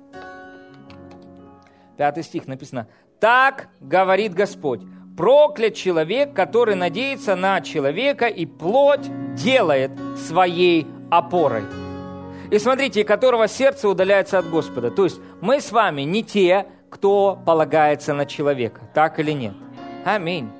Пятый 1.98 2.22
стих 2.22 2.46
написано. 2.46 2.88
«Так 3.20 3.68
говорит 3.80 4.32
Господь, 4.32 4.80
проклят 5.16 5.74
человек, 5.74 6.34
который 6.34 6.74
надеется 6.74 7.36
на 7.36 7.60
человека 7.60 8.26
и 8.26 8.46
плоть 8.46 9.08
делает 9.34 9.92
своей 10.16 10.86
опорой». 11.10 11.64
И 12.50 12.58
смотрите, 12.58 13.04
которого 13.04 13.48
сердце 13.48 13.88
удаляется 13.88 14.38
от 14.38 14.48
Господа. 14.48 14.90
То 14.90 15.04
есть 15.04 15.20
мы 15.40 15.60
с 15.60 15.72
вами 15.72 16.02
не 16.02 16.22
те, 16.22 16.66
кто 16.90 17.38
полагается 17.44 18.14
на 18.14 18.24
человека. 18.24 18.82
Так 18.94 19.18
или 19.18 19.32
нет? 19.32 19.54
Аминь. 20.04 20.50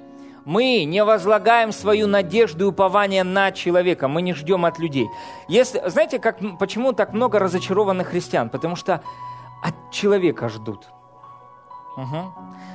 Мы 0.45 0.85
не 0.85 1.03
возлагаем 1.05 1.73
свою 1.73 2.07
надежду 2.07 2.65
и 2.65 2.69
упование 2.69 3.25
на 3.25 3.51
человека, 3.51 4.07
мы 4.07 4.23
не 4.23 4.33
ждем 4.33 4.65
от 4.65 4.79
людей. 4.79 5.09
Если, 5.49 5.83
знаете, 5.87 6.21
как, 6.21 6.39
почему 6.59 6.93
так 6.93 7.13
много 7.13 7.41
разочарованных 7.41 8.09
христиан? 8.09 8.49
Потому 8.49 8.77
что 8.77 9.03
от 9.63 9.75
человека 9.91 10.49
ждут. 10.49 10.89
Угу. 11.97 12.35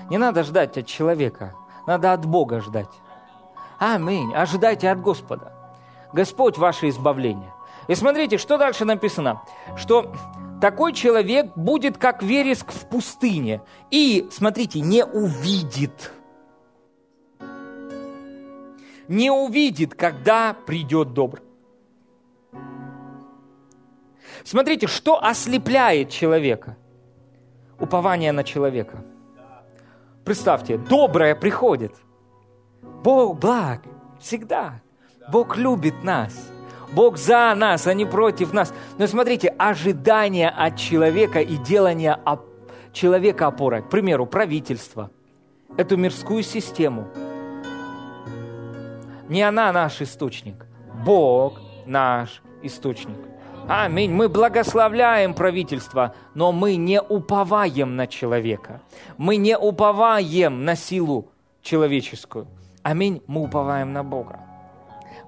Не 0.09 0.17
надо 0.17 0.43
ждать 0.43 0.77
от 0.77 0.85
человека, 0.85 1.53
надо 1.87 2.13
от 2.13 2.25
Бога 2.25 2.61
ждать. 2.61 2.89
Аминь. 3.79 4.33
Ожидайте 4.35 4.89
от 4.89 5.01
Господа. 5.01 5.53
Господь 6.13 6.57
ваше 6.57 6.89
избавление. 6.89 7.51
И 7.87 7.95
смотрите, 7.95 8.37
что 8.37 8.57
дальше 8.57 8.85
написано. 8.85 9.41
Что 9.75 10.13
такой 10.61 10.93
человек 10.93 11.55
будет 11.55 11.97
как 11.97 12.21
вереск 12.21 12.71
в 12.71 12.87
пустыне. 12.87 13.61
И, 13.89 14.27
смотрите, 14.31 14.81
не 14.81 15.03
увидит. 15.03 16.11
Не 19.07 19.31
увидит, 19.31 19.95
когда 19.95 20.53
придет 20.53 21.13
добр. 21.13 21.41
Смотрите, 24.43 24.87
что 24.87 25.23
ослепляет 25.23 26.09
человека? 26.09 26.77
Упование 27.79 28.31
на 28.31 28.43
человека. 28.43 29.03
Представьте, 30.23 30.77
доброе 30.77 31.35
приходит. 31.35 31.95
Бог 33.03 33.39
благ 33.39 33.81
всегда. 34.19 34.81
Бог 35.31 35.57
любит 35.57 36.03
нас. 36.03 36.51
Бог 36.93 37.17
за 37.17 37.53
нас, 37.55 37.87
а 37.87 37.93
не 37.93 38.05
против 38.05 38.53
нас. 38.53 38.73
Но 38.97 39.07
смотрите, 39.07 39.47
ожидание 39.57 40.49
от 40.49 40.77
человека 40.77 41.39
и 41.39 41.57
делание 41.57 42.19
человека 42.91 43.47
опорой. 43.47 43.81
К 43.81 43.89
примеру, 43.89 44.25
правительство, 44.25 45.09
эту 45.77 45.97
мирскую 45.97 46.43
систему. 46.43 47.07
Не 49.29 49.43
она 49.43 49.71
наш 49.71 50.01
источник, 50.01 50.65
Бог 51.05 51.59
наш 51.85 52.41
источник. 52.61 53.17
Аминь. 53.67 54.11
Мы 54.11 54.27
благословляем 54.27 55.33
правительство, 55.33 56.13
но 56.33 56.51
мы 56.51 56.75
не 56.75 57.01
уповаем 57.01 57.95
на 57.95 58.07
человека. 58.07 58.81
Мы 59.17 59.37
не 59.37 59.57
уповаем 59.57 60.65
на 60.65 60.75
силу 60.75 61.29
человеческую. 61.61 62.47
Аминь. 62.83 63.21
Мы 63.27 63.41
уповаем 63.41 63.93
на 63.93 64.03
Бога. 64.03 64.39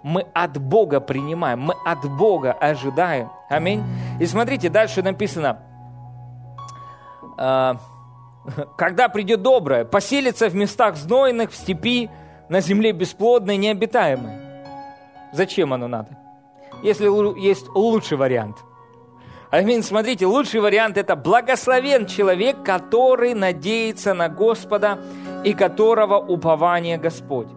Мы 0.03 0.25
от 0.33 0.57
Бога 0.57 0.99
принимаем, 0.99 1.61
мы 1.61 1.75
от 1.85 2.05
Бога 2.17 2.51
ожидаем. 2.51 3.29
Аминь. 3.49 3.81
И 4.19 4.25
смотрите, 4.25 4.69
дальше 4.69 5.01
написано, 5.01 5.59
а, 7.37 7.77
когда 8.77 9.07
придет 9.07 9.41
доброе, 9.41 9.85
поселится 9.85 10.49
в 10.49 10.55
местах 10.55 10.97
знойных, 10.97 11.51
в 11.51 11.55
степи, 11.55 12.09
на 12.49 12.59
земле 12.59 12.91
бесплодной, 12.91 13.55
необитаемой. 13.55 14.33
Зачем 15.31 15.73
оно 15.73 15.87
надо? 15.87 16.22
Если 16.83 17.07
есть 17.39 17.67
лучший 17.69 18.17
вариант. 18.17 18.57
Аминь. 19.49 19.83
Смотрите, 19.83 20.25
лучший 20.25 20.61
вариант– 20.61 20.97
это 20.97 21.15
благословен 21.15 22.07
человек, 22.07 22.63
который 22.63 23.35
надеется 23.35 24.13
на 24.13 24.27
Господа 24.27 24.99
и 25.43 25.53
которого 25.53 26.17
упование 26.17 26.97
Господь. 26.97 27.47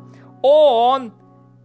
Он, 0.43 1.13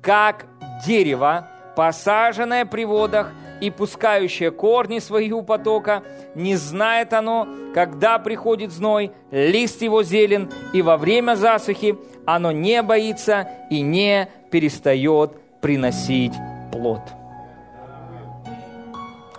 как 0.02 0.46
дерево, 0.86 1.50
посаженное 1.76 2.66
при 2.66 2.86
водах 2.86 3.34
и 3.60 3.70
пускающее 3.70 4.52
корни 4.52 5.00
свои 5.00 5.32
у 5.32 5.42
потока, 5.42 6.02
не 6.34 6.56
знает 6.56 7.12
оно, 7.12 7.48
когда 7.74 8.18
приходит 8.18 8.72
зной, 8.72 9.12
лист 9.32 9.82
его 9.82 10.02
зелен, 10.02 10.50
и 10.74 10.82
во 10.82 10.96
время 10.96 11.36
засухи 11.36 11.98
оно 12.26 12.54
не 12.54 12.82
боится 12.82 13.50
и 13.70 13.82
не 13.82 14.30
перестает 14.50 15.34
приносить 15.60 16.34
плод. 16.72 17.02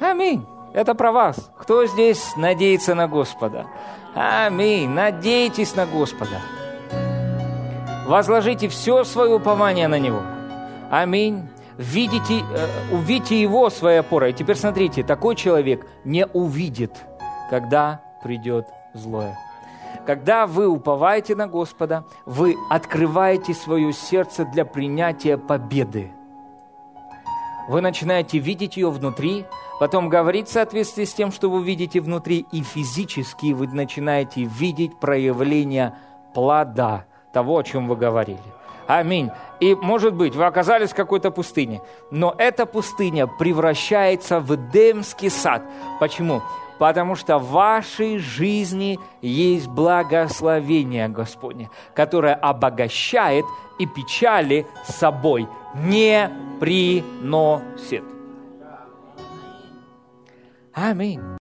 Аминь. 0.02 0.44
Это 0.72 0.94
про 0.94 1.12
вас. 1.12 1.50
Кто 1.58 1.86
здесь 1.86 2.34
надеется 2.36 2.94
на 2.94 3.06
Господа? 3.06 3.66
Аминь. 4.14 4.88
Надейтесь 4.88 5.76
на 5.76 5.86
Господа. 5.86 6.40
Возложите 8.06 8.68
все 8.68 9.04
свое 9.04 9.34
упование 9.34 9.86
на 9.86 9.98
Него. 9.98 10.22
Аминь. 10.90 11.48
Видите, 11.78 12.40
э, 12.40 12.68
увидите 12.92 13.40
Его 13.40 13.70
своей 13.70 14.00
опорой. 14.00 14.32
Теперь 14.32 14.56
смотрите, 14.56 15.04
такой 15.04 15.36
человек 15.36 15.86
не 16.04 16.26
увидит, 16.26 16.92
когда 17.48 18.02
придет 18.22 18.66
злое. 18.92 19.38
Когда 20.04 20.46
вы 20.46 20.66
уповаете 20.66 21.36
на 21.36 21.46
Господа, 21.46 22.04
вы 22.26 22.56
открываете 22.70 23.54
свое 23.54 23.92
сердце 23.92 24.44
для 24.44 24.64
принятия 24.64 25.38
победы. 25.38 26.10
Вы 27.68 27.80
начинаете 27.80 28.38
видеть 28.38 28.76
ее 28.76 28.90
внутри, 28.90 29.46
потом 29.82 30.08
говорить 30.08 30.46
в 30.46 30.52
соответствии 30.52 31.02
с 31.02 31.12
тем, 31.12 31.32
что 31.32 31.50
вы 31.50 31.64
видите 31.64 32.00
внутри, 32.00 32.46
и 32.52 32.62
физически 32.62 33.52
вы 33.52 33.66
начинаете 33.66 34.44
видеть 34.44 34.96
проявление 35.00 35.96
плода 36.34 37.04
того, 37.32 37.58
о 37.58 37.64
чем 37.64 37.88
вы 37.88 37.96
говорили. 37.96 38.38
Аминь. 38.86 39.32
И, 39.58 39.74
может 39.74 40.14
быть, 40.14 40.36
вы 40.36 40.44
оказались 40.44 40.90
в 40.90 40.94
какой-то 40.94 41.32
пустыне, 41.32 41.80
но 42.12 42.32
эта 42.38 42.64
пустыня 42.64 43.26
превращается 43.26 44.38
в 44.38 44.54
Эдемский 44.54 45.30
сад. 45.30 45.64
Почему? 45.98 46.42
Потому 46.78 47.16
что 47.16 47.38
в 47.38 47.50
вашей 47.50 48.18
жизни 48.18 49.00
есть 49.20 49.66
благословение 49.66 51.08
Господне, 51.08 51.70
которое 51.92 52.34
обогащает 52.34 53.44
и 53.80 53.86
печали 53.86 54.64
собой 54.84 55.48
не 55.74 56.30
приносит. 56.60 58.11
Amén. 60.74 61.22